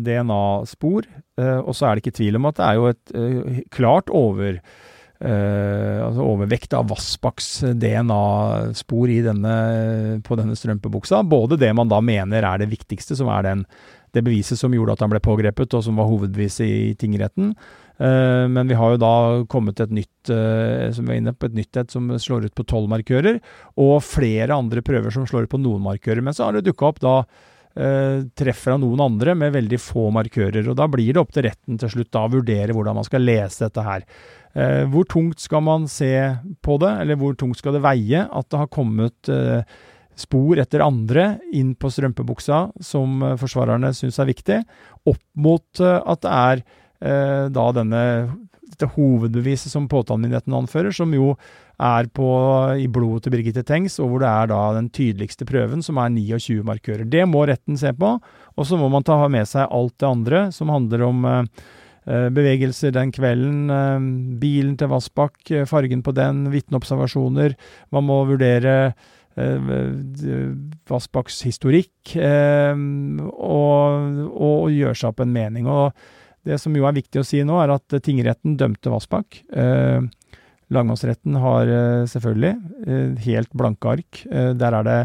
DNA-spor, 0.03 1.07
og 1.41 1.73
så 1.77 1.87
er 1.87 1.95
det 1.95 2.05
ikke 2.05 2.19
tvil 2.19 2.41
om 2.41 2.49
at 2.51 2.59
det 2.59 2.67
er 2.67 2.79
jo 2.81 2.89
et 2.91 3.69
klart 3.75 4.11
over 4.11 4.59
Uh, 5.21 6.01
altså 6.01 6.25
overvekt 6.25 6.73
av 6.73 6.87
Vassbakks 6.89 7.49
DNA-spor 7.77 9.11
på 10.25 10.39
denne 10.41 10.57
strømpebuksa. 10.57 11.19
Både 11.29 11.59
det 11.61 11.69
man 11.77 11.91
da 11.93 11.99
mener 12.01 12.47
er 12.49 12.63
det 12.63 12.71
viktigste, 12.71 13.19
som 13.19 13.29
er 13.29 13.45
den, 13.45 13.67
det 14.17 14.25
beviset 14.27 14.61
som 14.61 14.75
gjorde 14.75 14.97
at 14.97 15.05
han 15.05 15.13
ble 15.13 15.21
pågrepet, 15.25 15.77
og 15.77 15.85
som 15.87 16.01
var 16.01 16.09
hovedbeviset 16.11 16.67
i 16.67 16.95
tingretten. 17.01 17.55
Uh, 18.01 18.49
men 18.49 18.71
vi 18.71 18.79
har 18.79 18.95
jo 18.95 19.03
da 19.03 19.15
kommet 19.53 19.77
til 19.77 19.89
et 19.89 19.97
nytt 20.01 20.33
uh, 20.33 20.89
som 20.97 21.07
vi 21.07 21.17
er 21.17 21.23
inne 21.23 21.37
på, 21.37 21.51
et 21.51 21.59
nytt 21.59 21.83
et 21.83 21.93
som 21.93 22.09
slår 22.17 22.49
ut 22.49 22.57
på 22.57 22.67
tolv 22.69 22.91
markører, 22.93 23.41
og 23.81 24.01
flere 24.07 24.57
andre 24.57 24.85
prøver 24.85 25.15
som 25.15 25.29
slår 25.29 25.47
ut 25.47 25.55
på 25.55 25.63
noen 25.63 25.85
markører. 25.85 26.25
Men 26.25 26.37
så 26.37 26.49
har 26.49 26.57
det 26.57 26.67
dukka 26.69 26.93
opp 26.93 27.01
da 27.05 27.23
treffer 27.71 28.75
av 28.75 28.81
noen 28.83 28.99
andre 28.99 29.31
med 29.39 29.53
veldig 29.55 29.79
få 29.79 30.09
markører. 30.11 30.67
og 30.69 30.75
Da 30.77 30.89
blir 30.91 31.15
det 31.15 31.21
opp 31.23 31.31
til 31.31 31.45
retten 31.47 31.79
til 31.79 31.93
slutt 31.93 32.09
da 32.11 32.25
å 32.27 32.33
vurdere 32.33 32.75
hvordan 32.75 32.99
man 32.99 33.07
skal 33.07 33.23
lese 33.23 33.63
dette 33.63 33.85
her. 33.87 34.03
Eh, 34.59 34.83
hvor 34.91 35.07
tungt 35.07 35.39
skal 35.39 35.63
man 35.63 35.87
se 35.87 36.11
på 36.63 36.77
det, 36.83 36.91
eller 37.03 37.19
hvor 37.21 37.37
tungt 37.39 37.61
skal 37.61 37.77
det 37.77 37.85
veie 37.85 38.25
at 38.27 38.49
det 38.51 38.59
har 38.59 38.71
kommet 38.73 39.31
eh, 39.31 39.63
spor 40.21 40.61
etter 40.61 40.85
andre 40.85 41.33
inn 41.57 41.73
på 41.79 41.91
strømpebuksa 41.93 42.61
som 42.85 43.25
eh, 43.25 43.39
forsvarerne 43.41 43.93
syns 43.97 44.21
er 44.21 44.31
viktig, 44.31 44.61
opp 45.09 45.25
mot 45.41 45.83
eh, 45.83 45.99
at 45.99 46.23
det 46.25 46.37
er 46.37 46.63
eh, 46.63 47.45
da 47.53 47.67
denne 47.77 48.05
dette 48.71 48.89
hovedbeviset 48.95 49.73
som 49.73 49.89
påtalemyndigheten 49.91 50.55
anfører, 50.55 50.95
som 50.95 51.13
jo 51.15 51.35
er 51.81 52.09
på, 52.15 52.29
i 52.79 52.87
blodet 52.93 53.25
til 53.25 53.35
Birgitte 53.35 53.65
Tengs, 53.67 53.99
og 54.03 54.13
hvor 54.13 54.23
det 54.23 54.31
er 54.31 54.51
da 54.53 54.61
den 54.77 54.91
tydeligste 54.95 55.47
prøven, 55.49 55.83
som 55.85 56.01
er 56.01 56.13
29 56.15 56.63
markører. 56.67 57.07
Det 57.09 57.27
må 57.29 57.47
retten 57.49 57.79
se 57.81 57.93
på, 57.97 58.15
og 58.21 58.67
så 58.69 58.79
må 58.81 58.91
man 58.93 59.07
ta 59.07 59.19
med 59.29 59.49
seg 59.49 59.69
alt 59.69 59.97
det 60.01 60.09
andre 60.09 60.49
som 60.55 60.73
handler 60.73 61.07
om 61.09 61.25
eh, 61.29 61.45
eh 62.11 62.29
bevegelser 62.33 62.95
den 62.97 63.13
kvelden, 63.13 64.39
bilen 64.41 64.77
til 64.77 64.89
Vassbakk, 64.93 65.67
fargen 65.69 66.03
på 66.03 66.15
den, 66.17 66.47
vitneobservasjoner. 66.53 67.57
Man 67.93 68.07
må 68.09 68.23
vurdere 68.29 68.95
Vassbakks 70.91 71.43
historikk, 71.47 72.15
og, 72.15 74.25
og 74.31 74.73
gjøre 74.75 74.99
seg 74.99 75.13
opp 75.13 75.23
en 75.25 75.35
mening. 75.35 75.69
og 75.71 75.95
det 76.47 76.57
som 76.61 76.77
jo 76.77 76.87
er 76.89 76.97
viktig 76.97 77.21
å 77.21 77.27
si 77.27 77.43
nå, 77.45 77.59
er 77.61 77.75
at 77.75 77.99
tingretten 78.05 78.57
dømte 78.61 78.93
Vassbakk. 78.93 79.43
Eh, 79.53 80.01
lagmannsretten 80.73 81.37
har 81.43 81.69
eh, 81.69 82.07
selvfølgelig 82.09 82.55
eh, 82.87 83.23
helt 83.27 83.53
blanke 83.57 83.97
ark. 83.97 84.23
Eh, 84.31 84.53
der 84.57 84.79
er 84.79 84.87
det 84.87 84.99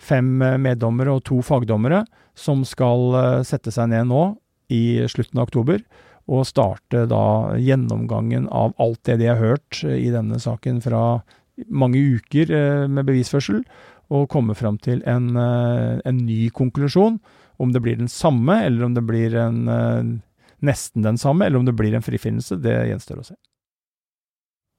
fem 0.00 0.30
meddommere 0.62 1.18
og 1.18 1.24
to 1.28 1.42
fagdommere 1.44 2.04
som 2.38 2.64
skal 2.68 3.08
eh, 3.20 3.40
sette 3.46 3.74
seg 3.74 3.90
ned 3.92 4.08
nå 4.08 4.30
i 4.72 5.00
slutten 5.10 5.40
av 5.40 5.48
oktober 5.48 5.82
og 6.28 6.44
starte 6.44 7.06
da 7.08 7.56
gjennomgangen 7.56 8.50
av 8.52 8.74
alt 8.80 9.00
det 9.08 9.18
de 9.22 9.30
har 9.30 9.40
hørt 9.40 9.82
eh, 9.84 9.98
i 10.06 10.12
denne 10.14 10.40
saken 10.40 10.82
fra 10.84 11.20
mange 11.66 11.98
uker 12.18 12.52
med 12.88 13.08
bevisførsel, 13.08 13.64
og 14.08 14.28
komme 14.32 14.54
fram 14.56 14.78
til 14.80 15.02
en, 15.08 15.34
en 15.36 16.20
ny 16.22 16.48
konklusjon. 16.54 17.18
Om 17.58 17.74
det 17.74 17.82
blir 17.84 17.98
den 17.98 18.08
samme, 18.08 18.60
eller 18.64 18.86
om 18.86 18.94
det 18.94 19.02
blir 19.04 19.34
en 19.36 20.22
nesten 20.64 21.02
den 21.02 21.18
samme, 21.18 21.46
eller 21.46 21.58
om 21.58 21.66
det 21.66 21.76
blir 21.78 21.94
en 21.94 22.04
frifinnelse, 22.04 22.58
det 22.62 22.74
gjenstår 22.90 23.20
å 23.20 23.26
se. 23.30 23.36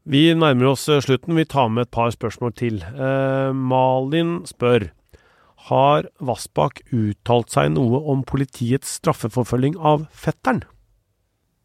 Vi 0.09 0.29
nærmer 0.33 0.71
oss 0.71 0.87
eh, 0.89 1.01
slutten. 1.03 1.35
Vi 1.37 1.45
tar 1.45 1.69
med 1.69 1.87
et 1.87 1.93
par 1.93 2.09
spørsmål 2.13 2.55
til. 2.57 2.81
Eh, 2.81 3.51
Malin 3.53 4.39
spør 4.49 4.89
har 5.69 6.07
Vassbakk 6.23 6.81
uttalt 6.95 7.51
seg 7.53 7.73
noe 7.75 7.99
om 8.09 8.23
politiets 8.25 8.95
straffeforfølging 9.01 9.75
av 9.77 10.07
fetteren? 10.15 10.63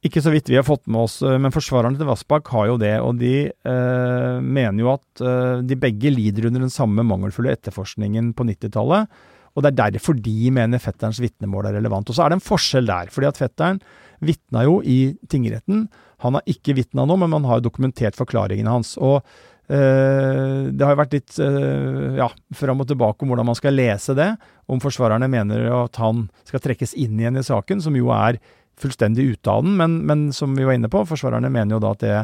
Ikke 0.05 0.20
så 0.20 0.34
vidt 0.34 0.50
vi 0.52 0.59
har 0.59 0.66
fått 0.66 0.84
med 0.84 1.07
oss, 1.07 1.20
eh, 1.24 1.38
men 1.40 1.55
forsvarerne 1.55 1.96
til 1.96 2.09
Vassbakk 2.09 2.50
har 2.52 2.68
jo 2.68 2.80
det. 2.80 2.94
Og 3.00 3.16
de 3.22 3.34
eh, 3.48 4.34
mener 4.44 4.82
jo 4.82 4.90
at 4.92 5.24
eh, 5.24 5.62
de 5.64 5.78
begge 5.80 6.12
lider 6.12 6.50
under 6.50 6.66
den 6.66 6.72
samme 6.72 7.07
mangelfulle 7.09 7.55
etterforskningen 7.57 8.34
på 8.36 8.44
90-tallet. 8.50 9.09
Og 9.55 9.62
det 9.62 9.70
er 9.70 9.94
derfor 9.94 10.18
de 10.18 10.50
mener 10.52 10.82
fetterens 10.82 11.22
vitnemål 11.22 11.70
er 11.70 11.78
relevant. 11.78 12.11
Og 12.11 12.16
så 12.16 12.24
er 12.24 12.32
det 12.32 12.40
en 12.40 12.48
forskjell 12.48 12.90
der. 12.90 13.12
fordi 13.14 13.30
at 13.30 13.40
fetteren 13.40 13.80
vitna 14.24 14.64
jo 14.66 14.80
i 14.82 15.14
tingretten. 15.30 15.86
Han 16.24 16.38
har 16.38 16.48
ikke 16.50 16.76
vitna 16.76 17.07
nå, 17.07 17.16
men 17.20 17.32
man 17.32 17.46
har 17.48 17.64
dokumentert 17.64 18.16
forklaringene 18.18 18.70
hans. 18.70 18.96
og 18.98 19.22
eh, 19.68 20.68
det 20.68 20.84
har 20.84 20.92
jo 20.92 21.00
vært 21.00 21.16
litt 21.16 21.38
uh, 21.40 22.16
ja, 22.18 22.28
fram 22.52 22.82
og 22.82 22.88
tilbake 22.90 23.24
om 23.24 23.32
hvordan 23.32 23.48
man 23.48 23.57
skal 23.59 23.76
lese 23.76 24.16
det. 24.16 24.34
Om 24.68 24.82
forsvarerne 24.82 25.30
mener 25.30 25.70
at 25.84 25.96
han 26.02 26.26
skal 26.44 26.61
trekkes 26.61 26.94
inn 27.00 27.16
igjen 27.20 27.40
i 27.40 27.46
saken, 27.46 27.80
som 27.80 27.96
jo 27.96 28.12
er 28.12 28.40
fullstendig 28.81 29.27
ute 29.35 29.51
av 29.51 29.64
den. 29.66 29.77
Men, 29.81 30.01
men 30.09 30.27
som 30.37 30.57
vi 30.57 30.66
var 30.66 30.79
inne 30.79 30.91
på, 30.93 31.05
forsvarerne 31.09 31.53
mener 31.53 31.77
jo 31.77 31.85
da 31.85 31.95
at 31.95 32.05
det 32.05 32.18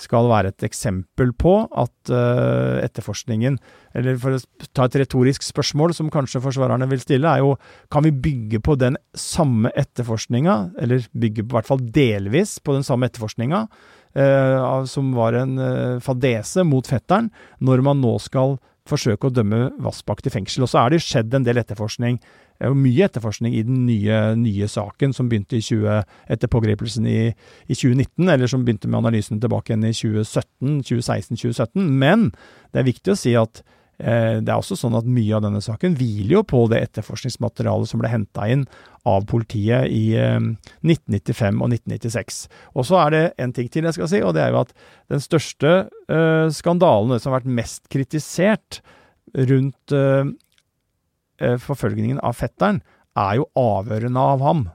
skal 0.00 0.28
være 0.30 0.52
et 0.52 0.64
eksempel 0.64 1.32
på 1.36 1.54
at 1.68 2.12
uh, 2.12 2.80
etterforskningen 2.80 3.58
Eller 3.96 4.16
for 4.22 4.36
å 4.36 4.68
ta 4.76 4.86
et 4.86 4.98
retorisk 5.02 5.44
spørsmål 5.44 5.94
som 5.96 6.10
kanskje 6.12 6.42
forsvarerne 6.44 6.88
vil 6.90 7.02
stille, 7.02 7.28
er 7.28 7.42
jo 7.42 7.56
kan 7.92 8.06
vi 8.06 8.14
bygge 8.14 8.62
på 8.64 8.76
den 8.80 8.96
samme 9.18 9.72
etterforskninga, 9.74 10.56
eller 10.80 11.08
bygge 11.10 11.44
på, 11.44 11.56
hvert 11.56 11.68
fall 11.68 11.82
delvis 11.82 12.58
på 12.62 12.76
den 12.76 12.86
samme 12.86 13.10
etterforskninga, 13.10 13.64
uh, 14.14 14.86
som 14.86 15.10
var 15.16 15.36
en 15.40 15.58
uh, 15.58 15.98
fadese 16.04 16.62
mot 16.66 16.86
fetteren, 16.86 17.32
når 17.58 17.82
man 17.90 18.00
nå 18.04 18.14
skal 18.22 18.60
forsøke 18.88 19.28
å 19.28 19.34
dømme 19.34 19.70
Vassbakk 19.82 20.22
til 20.24 20.34
fengsel. 20.34 20.64
Og 20.64 20.72
så 20.72 20.84
er 20.84 20.94
det 20.94 21.02
skjedd 21.04 21.34
en 21.36 21.46
del 21.46 21.60
etterforskning 21.60 22.20
er 22.60 22.68
jo 22.68 22.76
mye 22.76 23.06
etterforskning 23.08 23.54
i 23.56 23.64
den 23.64 23.84
nye, 23.88 24.20
nye 24.38 24.68
saken 24.68 25.14
som 25.16 25.30
begynte 25.30 25.60
20, 25.64 26.02
etter 26.34 26.50
pågripelsen 26.52 27.06
i, 27.08 27.18
i, 27.32 27.74
2019, 27.74 28.28
eller 28.28 28.50
som 28.50 28.64
begynte 28.66 28.90
med 28.90 29.00
analysene 29.00 29.40
tilbake 29.40 29.72
igjen 29.72 29.88
i 29.88 29.94
2017, 29.96 30.82
2016-2017. 30.90 31.86
Men 32.02 32.28
det 32.70 32.82
er 32.82 32.90
viktig 32.90 33.14
å 33.14 33.18
si 33.18 33.32
at 33.38 33.62
eh, 33.62 33.78
det 34.00 34.48
er 34.48 34.56
også 34.56 34.78
sånn 34.80 34.96
at 34.96 35.08
mye 35.08 35.34
av 35.36 35.44
denne 35.44 35.60
saken 35.64 35.96
hviler 35.98 36.38
jo 36.38 36.42
på 36.48 36.62
det 36.72 36.80
etterforskningsmaterialet 36.86 37.90
som 37.90 38.00
ble 38.00 38.10
henta 38.12 38.46
inn 38.48 38.62
av 39.08 39.26
politiet 39.28 39.90
i 39.92 40.14
eh, 40.16 40.38
1995 40.40 41.60
og 41.60 41.74
1996. 41.74 42.42
Og 42.74 42.88
så 42.88 43.00
er 43.04 43.14
det 43.14 43.24
en 43.44 43.52
ting 43.56 43.68
til 43.68 43.88
jeg 43.88 43.98
skal 43.98 44.12
si, 44.12 44.22
og 44.24 44.36
det 44.36 44.46
er 44.46 44.54
jo 44.54 44.62
at 44.64 44.76
den 45.12 45.24
største 45.24 45.74
skandalen, 46.08 46.56
skandalen, 46.56 47.20
som 47.20 47.30
har 47.30 47.40
vært 47.40 47.58
mest 47.60 47.90
kritisert 47.92 48.80
rundt 49.34 49.94
eh, 49.94 50.30
Eh, 51.40 51.56
forfølgningen 51.56 52.20
av 52.20 52.36
fetteren 52.36 52.82
er 53.18 53.38
jo 53.40 53.48
avhørende 53.58 54.20
av 54.20 54.44
ham. 54.44 54.66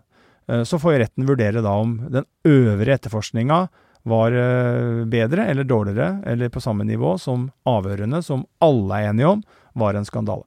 Eh, 0.50 0.64
så 0.66 0.80
får 0.82 1.00
retten 1.04 1.28
vurdere 1.30 1.62
da 1.62 1.76
om 1.82 2.00
den 2.10 2.26
øvrige 2.48 2.98
etterforskninga 3.00 3.68
var 4.06 4.36
eh, 4.38 5.06
bedre 5.10 5.48
eller 5.52 5.68
dårligere, 5.68 6.22
eller 6.30 6.52
på 6.54 6.62
samme 6.64 6.86
nivå 6.88 7.16
som 7.22 7.50
avhørene, 7.68 8.22
som 8.26 8.46
alle 8.64 9.00
er 9.02 9.10
enige 9.12 9.32
om 9.38 9.42
var 9.76 9.98
en 9.98 10.08
skandale. 10.08 10.46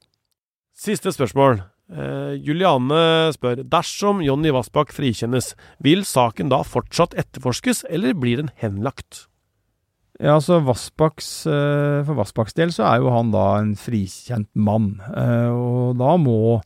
Siste 0.78 1.10
spørsmål. 1.14 1.60
Eh, 1.88 2.34
Juliane 2.44 3.32
spør 3.32 3.64
dersom 3.64 4.20
Jonny 4.22 4.52
Vassbakk 4.54 4.92
frikjennes, 4.94 5.54
vil 5.82 6.04
saken 6.06 6.52
da 6.52 6.60
fortsatt 6.66 7.16
etterforskes, 7.18 7.82
eller 7.90 8.14
blir 8.14 8.42
den 8.42 8.52
henlagt? 8.60 9.26
Ja, 10.18 10.34
altså 10.34 10.58
Vassbakks, 10.66 11.46
eh, 11.46 12.04
For 12.04 12.18
Vassbakks 12.18 12.56
del 12.58 12.72
så 12.74 12.84
er 12.90 13.02
jo 13.02 13.12
han 13.14 13.30
da 13.30 13.60
en 13.60 13.74
frikjent 13.78 14.50
mann. 14.54 15.00
Eh, 15.14 15.50
og 15.50 15.98
da 16.00 16.16
må, 16.18 16.60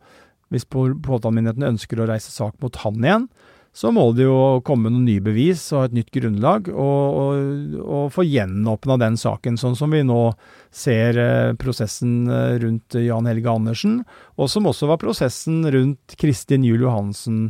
hvis 0.53 0.65
påtalemyndigheten 0.69 1.69
ønsker 1.75 2.01
å 2.01 2.09
reise 2.09 2.33
sak 2.33 2.57
mot 2.65 2.77
han 2.85 3.05
igjen, 3.05 3.29
så 3.73 3.89
må 3.95 4.05
det 4.13 4.27
jo 4.27 4.61
komme 4.67 4.91
noen 4.93 5.07
nye 5.09 5.23
bevis 5.25 5.65
og 5.73 5.87
et 5.87 5.97
nytt 5.97 6.11
grunnlag, 6.13 6.69
og, 6.69 7.21
og, 7.23 7.79
og 7.81 8.11
få 8.13 8.27
gjenåpna 8.29 8.99
den 9.01 9.17
saken, 9.21 9.57
sånn 9.61 9.79
som 9.79 9.97
vi 9.97 10.03
nå 10.05 10.21
ser 10.69 11.19
eh, 11.21 11.55
prosessen 11.61 12.29
rundt 12.61 12.99
Jan 13.01 13.29
Helge 13.31 13.49
Andersen, 13.53 14.03
og 14.37 14.53
som 14.53 14.69
også 14.69 14.91
var 14.93 15.01
prosessen 15.01 15.65
rundt 15.73 16.17
Kristin 16.21 16.69
Juel 16.69 16.85
Johansen, 16.85 17.47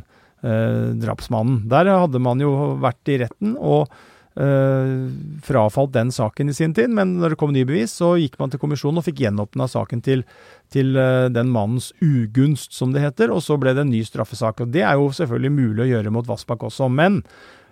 eh, 0.47 0.95
drapsmannen. 1.03 1.65
Der 1.73 1.91
hadde 1.91 2.23
man 2.23 2.43
jo 2.43 2.55
vært 2.83 3.11
i 3.11 3.19
retten. 3.25 3.59
og 3.59 3.91
frafalt 4.33 5.93
den 5.93 6.13
saken 6.13 6.49
i 6.49 6.55
sin 6.57 6.73
tid, 6.75 6.91
men 6.91 7.19
når 7.21 7.35
det 7.35 7.41
kom 7.41 7.53
nye 7.53 7.69
bevis, 7.69 7.93
så 8.01 8.15
gikk 8.17 8.39
man 8.41 8.53
til 8.53 8.63
kommisjonen 8.63 9.03
og 9.03 9.07
fikk 9.07 9.21
gjenåpna 9.27 9.69
saken 9.69 10.01
til, 10.05 10.25
til 10.73 10.95
uh, 10.97 11.29
den 11.33 11.51
mannens 11.53 11.91
ugunst, 12.01 12.73
som 12.73 12.95
det 12.95 13.05
heter, 13.05 13.33
og 13.33 13.43
så 13.45 13.59
ble 13.61 13.75
det 13.77 13.85
en 13.85 13.93
ny 13.93 14.01
straffesak. 14.07 14.65
og 14.65 14.71
Det 14.73 14.87
er 14.87 14.97
jo 14.97 15.11
selvfølgelig 15.13 15.57
mulig 15.57 15.85
å 15.85 15.91
gjøre 15.91 16.15
mot 16.15 16.29
Vassbakk 16.29 16.65
også, 16.71 16.89
men 16.89 17.19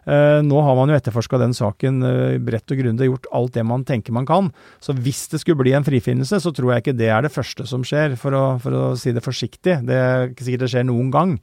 uh, 0.05 0.41
nå 0.45 0.61
har 0.67 0.77
man 0.77 0.93
jo 0.93 0.99
etterforska 0.99 1.41
den 1.41 1.57
saken 1.57 2.03
bredt 2.45 2.75
og 2.75 2.83
grundig, 2.83 3.09
gjort 3.09 3.31
alt 3.41 3.57
det 3.57 3.65
man 3.71 3.87
tenker 3.89 4.17
man 4.17 4.29
kan. 4.29 4.51
Så 4.85 4.93
hvis 5.01 5.27
det 5.33 5.41
skulle 5.41 5.63
bli 5.63 5.73
en 5.77 5.87
frifinnelse, 5.87 6.43
så 6.45 6.53
tror 6.53 6.75
jeg 6.75 6.85
ikke 6.85 6.99
det 6.99 7.09
er 7.09 7.25
det 7.25 7.33
første 7.33 7.65
som 7.73 7.87
skjer, 7.87 8.19
for 8.21 8.37
å, 8.37 8.45
for 8.61 8.77
å 8.77 8.85
si 9.01 9.17
det 9.17 9.25
forsiktig. 9.25 9.81
Det 9.89 9.97
er 9.97 10.29
ikke 10.29 10.45
sikkert 10.45 10.67
det 10.67 10.75
skjer 10.75 10.87
noen 10.93 11.09
gang. 11.15 11.39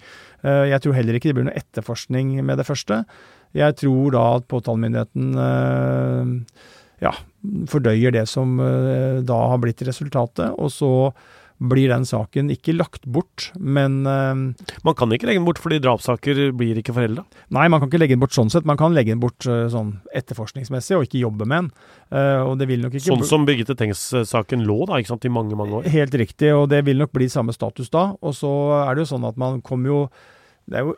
jeg 0.46 0.80
tror 0.84 0.94
heller 0.94 1.18
ikke 1.18 1.32
det 1.32 1.40
blir 1.40 1.50
noe 1.50 1.58
etterforskning 1.58 2.38
med 2.46 2.62
det 2.62 2.68
første. 2.70 3.02
Jeg 3.56 3.78
tror 3.80 4.14
da 4.16 4.28
at 4.38 4.48
påtalemyndigheten 4.52 5.34
eh, 5.44 6.62
ja, 7.06 7.16
fordøyer 7.72 8.16
det 8.16 8.28
som 8.30 8.60
eh, 8.60 9.20
da 9.26 9.42
har 9.54 9.62
blitt 9.64 9.84
resultatet, 9.88 10.54
og 10.58 10.72
så 10.74 10.94
blir 11.58 11.90
den 11.90 12.04
saken 12.06 12.52
ikke 12.54 12.76
lagt 12.76 13.08
bort, 13.10 13.48
men 13.58 14.04
uh, 14.06 14.38
Man 14.86 14.94
kan 14.94 15.10
ikke 15.10 15.26
legge 15.26 15.40
den 15.40 15.48
bort 15.48 15.58
fordi 15.58 15.80
drapssaker 15.82 16.52
blir 16.54 16.78
ikke 16.78 16.94
forelda? 16.94 17.24
Nei, 17.50 17.64
man 17.74 17.82
kan 17.82 17.90
ikke 17.90 18.02
legge 18.04 18.14
den 18.14 18.22
bort 18.22 18.36
sånn 18.38 18.52
sett. 18.54 18.68
Man 18.70 18.78
kan 18.78 18.94
legge 18.94 19.16
den 19.16 19.24
bort 19.24 19.42
sånn 19.42 19.96
etterforskningsmessig 20.14 21.00
og 21.00 21.08
ikke 21.08 21.24
jobbe 21.24 21.48
med 21.50 21.66
den. 21.66 21.72
Og 22.46 22.54
det 22.62 22.68
vil 22.70 22.86
nok 22.86 22.94
ikke 22.94 23.08
Sånn 23.08 23.26
som 23.26 23.50
Birgitte 23.50 23.74
Tengs-saken 23.74 24.68
lå 24.70 24.84
da, 24.86 25.02
ikke 25.02 25.16
sant, 25.16 25.26
i 25.26 25.34
mange, 25.34 25.58
mange 25.58 25.80
år? 25.80 25.90
Helt 25.98 26.14
riktig, 26.22 26.54
og 26.54 26.68
det 26.70 26.84
vil 26.86 27.02
nok 27.02 27.16
bli 27.18 27.26
samme 27.34 27.58
status 27.58 27.90
da. 27.90 28.12
Og 28.22 28.38
så 28.38 28.54
er 28.84 28.94
det 28.94 29.08
jo 29.08 29.12
sånn 29.16 29.26
at 29.26 29.42
man 29.42 29.58
kommer 29.66 29.96
jo 29.96 30.00
Det 30.70 30.78
er 30.78 30.86
jo 30.92 30.94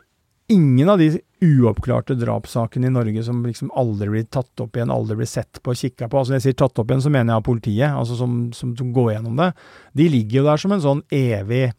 ingen 0.50 0.88
av 0.90 0.98
de 0.98 1.12
uoppklarte 1.40 2.16
drapssakene 2.18 2.88
i 2.88 2.92
Norge 2.92 3.22
som 3.24 3.42
liksom 3.46 3.70
aldri 3.78 4.08
blir 4.10 4.26
tatt 4.32 4.60
opp 4.60 4.76
igjen, 4.76 4.92
aldri 4.92 5.20
blir 5.20 5.30
sett 5.30 5.60
på 5.62 5.72
og 5.72 5.78
kikka 5.78 6.08
på. 6.08 6.18
Altså 6.18 6.34
Når 6.34 6.40
jeg 6.40 6.46
sier 6.48 6.58
tatt 6.62 6.80
opp 6.82 6.90
igjen, 6.90 7.04
så 7.04 7.12
mener 7.12 7.32
jeg 7.32 7.40
av 7.40 7.46
politiet, 7.46 7.90
altså 7.90 8.18
som, 8.18 8.40
som, 8.56 8.74
som, 8.78 8.90
går 8.96 9.14
gjennom 9.14 9.38
det. 9.40 9.52
De 9.96 10.08
ligger 10.12 10.40
jo 10.40 10.48
der 10.48 10.62
som 10.62 10.74
en 10.74 10.82
sånn 10.84 11.04
evig 11.14 11.70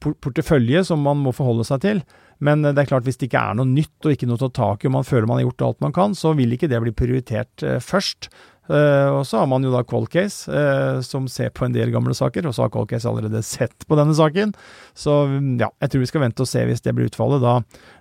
portefølje 0.00 0.82
som 0.88 1.04
man 1.04 1.20
må 1.22 1.32
forholde 1.36 1.66
seg 1.68 1.84
til. 1.84 2.02
Men 2.44 2.64
det 2.66 2.74
er 2.76 2.88
klart, 2.88 3.06
hvis 3.06 3.16
det 3.20 3.30
ikke 3.30 3.44
er 3.52 3.56
noe 3.56 3.68
nytt 3.68 4.08
og 4.08 4.12
ikke 4.12 4.28
noe 4.28 4.36
å 4.40 4.44
ta 4.46 4.50
tak 4.58 4.84
i, 4.84 4.90
og 4.90 4.96
man 4.98 5.06
føler 5.08 5.28
man 5.28 5.40
har 5.40 5.46
gjort 5.46 5.68
alt 5.68 5.84
man 5.86 5.94
kan, 5.96 6.16
så 6.16 6.34
vil 6.36 6.52
ikke 6.52 6.68
det 6.72 6.82
bli 6.84 6.92
prioritert 6.96 7.64
først. 7.84 8.28
Uh, 8.66 9.20
og 9.20 9.22
så 9.26 9.38
har 9.38 9.46
man 9.50 9.62
jo 9.62 9.70
da 9.70 9.84
Coldcase, 9.86 10.50
uh, 10.50 10.98
som 11.06 11.28
ser 11.30 11.52
på 11.54 11.66
en 11.66 11.74
del 11.74 11.92
gamle 11.94 12.14
saker, 12.18 12.48
og 12.48 12.54
så 12.56 12.64
har 12.64 12.72
Coldcase 12.74 13.06
allerede 13.06 13.42
sett 13.46 13.86
på 13.86 13.98
denne 13.98 14.14
saken. 14.16 14.54
Så 14.98 15.14
ja, 15.60 15.70
jeg 15.82 15.92
tror 15.92 16.02
vi 16.02 16.10
skal 16.10 16.24
vente 16.24 16.42
og 16.42 16.50
se 16.50 16.64
hvis 16.66 16.82
det 16.82 16.96
blir 16.96 17.10
utfallet. 17.10 17.44
Da, 17.44 17.60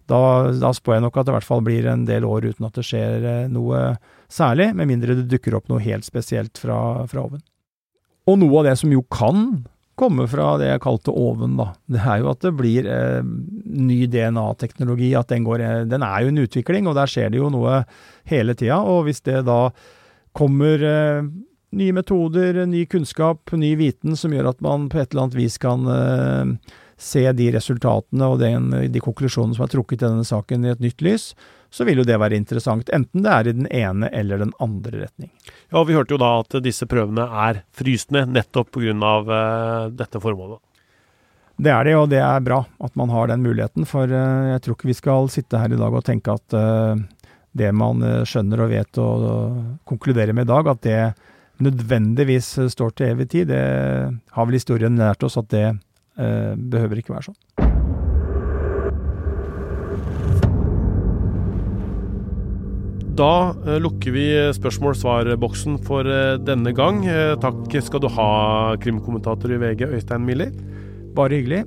da, 0.10 0.22
da 0.64 0.74
spår 0.74 0.98
jeg 0.98 1.06
nok 1.06 1.20
at 1.22 1.28
det 1.28 1.36
i 1.36 1.38
hvert 1.38 1.50
fall 1.52 1.62
blir 1.66 1.90
en 1.92 2.08
del 2.10 2.26
år 2.26 2.50
uten 2.50 2.66
at 2.66 2.80
det 2.80 2.88
skjer 2.88 3.28
uh, 3.28 3.36
noe 3.54 3.86
særlig, 4.32 4.72
med 4.74 4.90
mindre 4.90 5.20
det 5.20 5.30
dukker 5.30 5.58
opp 5.60 5.70
noe 5.70 5.84
helt 5.86 6.08
spesielt 6.08 6.58
fra, 6.58 6.80
fra 7.12 7.28
oven. 7.28 7.46
Og 8.26 8.40
noe 8.42 8.64
av 8.64 8.72
det 8.72 8.78
som 8.82 8.90
jo 8.90 9.04
kan 9.14 9.68
komme 9.96 10.26
fra 10.28 10.56
det 10.60 10.72
jeg 10.72 10.82
kalte 10.84 11.14
oven, 11.14 11.54
da, 11.60 11.70
det 11.94 12.02
er 12.02 12.24
jo 12.24 12.32
at 12.34 12.42
det 12.42 12.52
blir 12.58 12.88
ny 13.22 14.00
DNA-teknologi. 14.12 15.14
At 15.16 15.30
den 15.30 15.46
går 15.46 15.62
Den 15.88 16.04
er 16.04 16.26
jo 16.26 16.34
en 16.34 16.42
utvikling, 16.42 16.90
og 16.90 16.98
der 16.98 17.08
skjer 17.08 17.30
det 17.32 17.40
jo 17.40 17.52
noe 17.54 17.84
hele 18.28 18.58
tida. 18.58 18.82
Og 18.82 19.06
hvis 19.06 19.22
det 19.24 19.46
da 19.48 19.70
kommer 20.36 20.84
eh, 20.84 21.28
nye 21.76 21.94
metoder, 21.96 22.66
ny 22.70 22.86
kunnskap, 22.92 23.52
ny 23.56 23.76
viten 23.80 24.18
som 24.20 24.34
gjør 24.36 24.52
at 24.52 24.64
man 24.64 24.90
på 24.92 25.00
et 25.02 25.14
eller 25.14 25.28
annet 25.28 25.38
vis 25.40 25.58
kan 25.62 25.88
eh, 25.92 26.74
se 27.00 27.26
de 27.36 27.50
resultatene 27.56 28.28
og 28.32 28.40
den, 28.40 28.70
de 28.92 29.04
konklusjonene 29.04 29.58
som 29.58 29.66
er 29.66 29.72
trukket 29.74 30.02
i 30.02 30.08
denne 30.08 30.28
saken 30.28 30.66
i 30.66 30.72
et 30.72 30.84
nytt 30.84 31.04
lys, 31.04 31.34
så 31.76 31.84
vil 31.88 32.00
jo 32.00 32.06
det 32.08 32.16
være 32.22 32.38
interessant, 32.40 32.88
enten 32.96 33.26
det 33.26 33.32
er 33.32 33.50
i 33.50 33.56
den 33.58 33.68
ene 33.68 34.08
eller 34.16 34.40
den 34.40 34.54
andre 34.64 35.06
retning. 35.06 35.32
Ja, 35.74 35.84
Vi 35.84 35.98
hørte 35.98 36.16
jo 36.16 36.22
da 36.22 36.38
at 36.40 36.56
disse 36.64 36.88
prøvene 36.88 37.26
er 37.28 37.66
frysende 37.76 38.24
nettopp 38.32 38.72
pga. 38.78 38.94
Uh, 38.96 39.92
dette 39.92 40.22
formålet. 40.24 40.62
Det 41.60 41.72
er 41.72 41.84
det, 41.88 41.96
og 42.00 42.08
det 42.12 42.22
er 42.24 42.44
bra 42.44 42.62
at 42.84 42.96
man 43.00 43.12
har 43.12 43.28
den 43.32 43.44
muligheten. 43.44 43.88
For 43.88 44.08
uh, 44.08 44.54
jeg 44.54 44.64
tror 44.64 44.78
ikke 44.78 44.92
vi 44.92 44.98
skal 45.02 45.28
sitte 45.34 45.60
her 45.60 45.76
i 45.76 45.82
dag 45.82 46.00
og 46.00 46.06
tenke 46.08 46.38
at 46.40 46.56
uh, 46.56 46.96
det 47.56 47.72
man 47.76 48.04
eh, 48.04 48.24
skjønner 48.28 48.66
og 48.66 48.74
vet 48.74 49.02
og, 49.02 49.26
konkluderer 49.88 50.36
med 50.36 50.48
i 50.48 50.54
dag, 50.54 50.72
at 50.74 50.84
det 50.86 51.00
nødvendigvis 51.64 52.52
står 52.74 52.96
til 52.96 53.14
evig 53.14 53.30
tid. 53.32 53.48
Det 53.54 53.64
har 54.36 54.48
vel 54.48 54.60
historien 54.60 55.00
lært 55.00 55.24
oss 55.24 55.40
at 55.40 55.50
det 55.54 55.68
eh, 55.72 56.54
behøver 56.56 57.00
ikke 57.00 57.16
være 57.16 57.32
sånn. 57.32 57.42
Da 63.16 63.56
eh, 63.64 63.78
lukker 63.80 64.12
vi 64.12 64.26
spørsmål-svar-boksen 64.58 65.80
for 65.88 66.08
eh, 66.10 66.36
denne 66.44 66.74
gang. 66.76 67.00
Eh, 67.08 67.38
takk 67.40 67.72
skal 67.80 68.04
du 68.04 68.10
ha, 68.12 68.30
krimkommentator 68.84 69.56
i 69.56 69.60
VG, 69.62 69.88
Øystein 69.96 70.28
Miller. 70.28 70.52
Bare 71.16 71.40
hyggelig. 71.40 71.64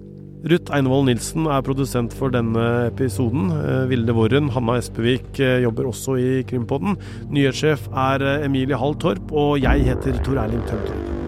Ruth 0.49 0.71
Einevold 0.73 1.05
Nilsen 1.11 1.45
er 1.45 1.61
produsent 1.61 2.15
for 2.17 2.33
denne 2.33 2.63
episoden. 2.87 3.51
Eh, 3.53 3.91
Vilde 3.91 4.15
Worren, 4.17 4.49
Hanna 4.55 4.79
Espevik 4.81 5.37
eh, 5.45 5.59
jobber 5.67 5.91
også 5.91 6.17
i 6.17 6.43
Krimpodden. 6.49 6.97
Nyhetssjef 7.29 7.85
er 7.93 8.25
eh, 8.25 8.49
Emilie 8.49 8.81
Hall 8.81 8.97
Torp, 8.97 9.29
og 9.29 9.59
jeg 9.61 9.85
heter 9.91 10.23
Tor 10.25 10.41
Erling 10.47 10.65
Tømtrud. 10.71 11.28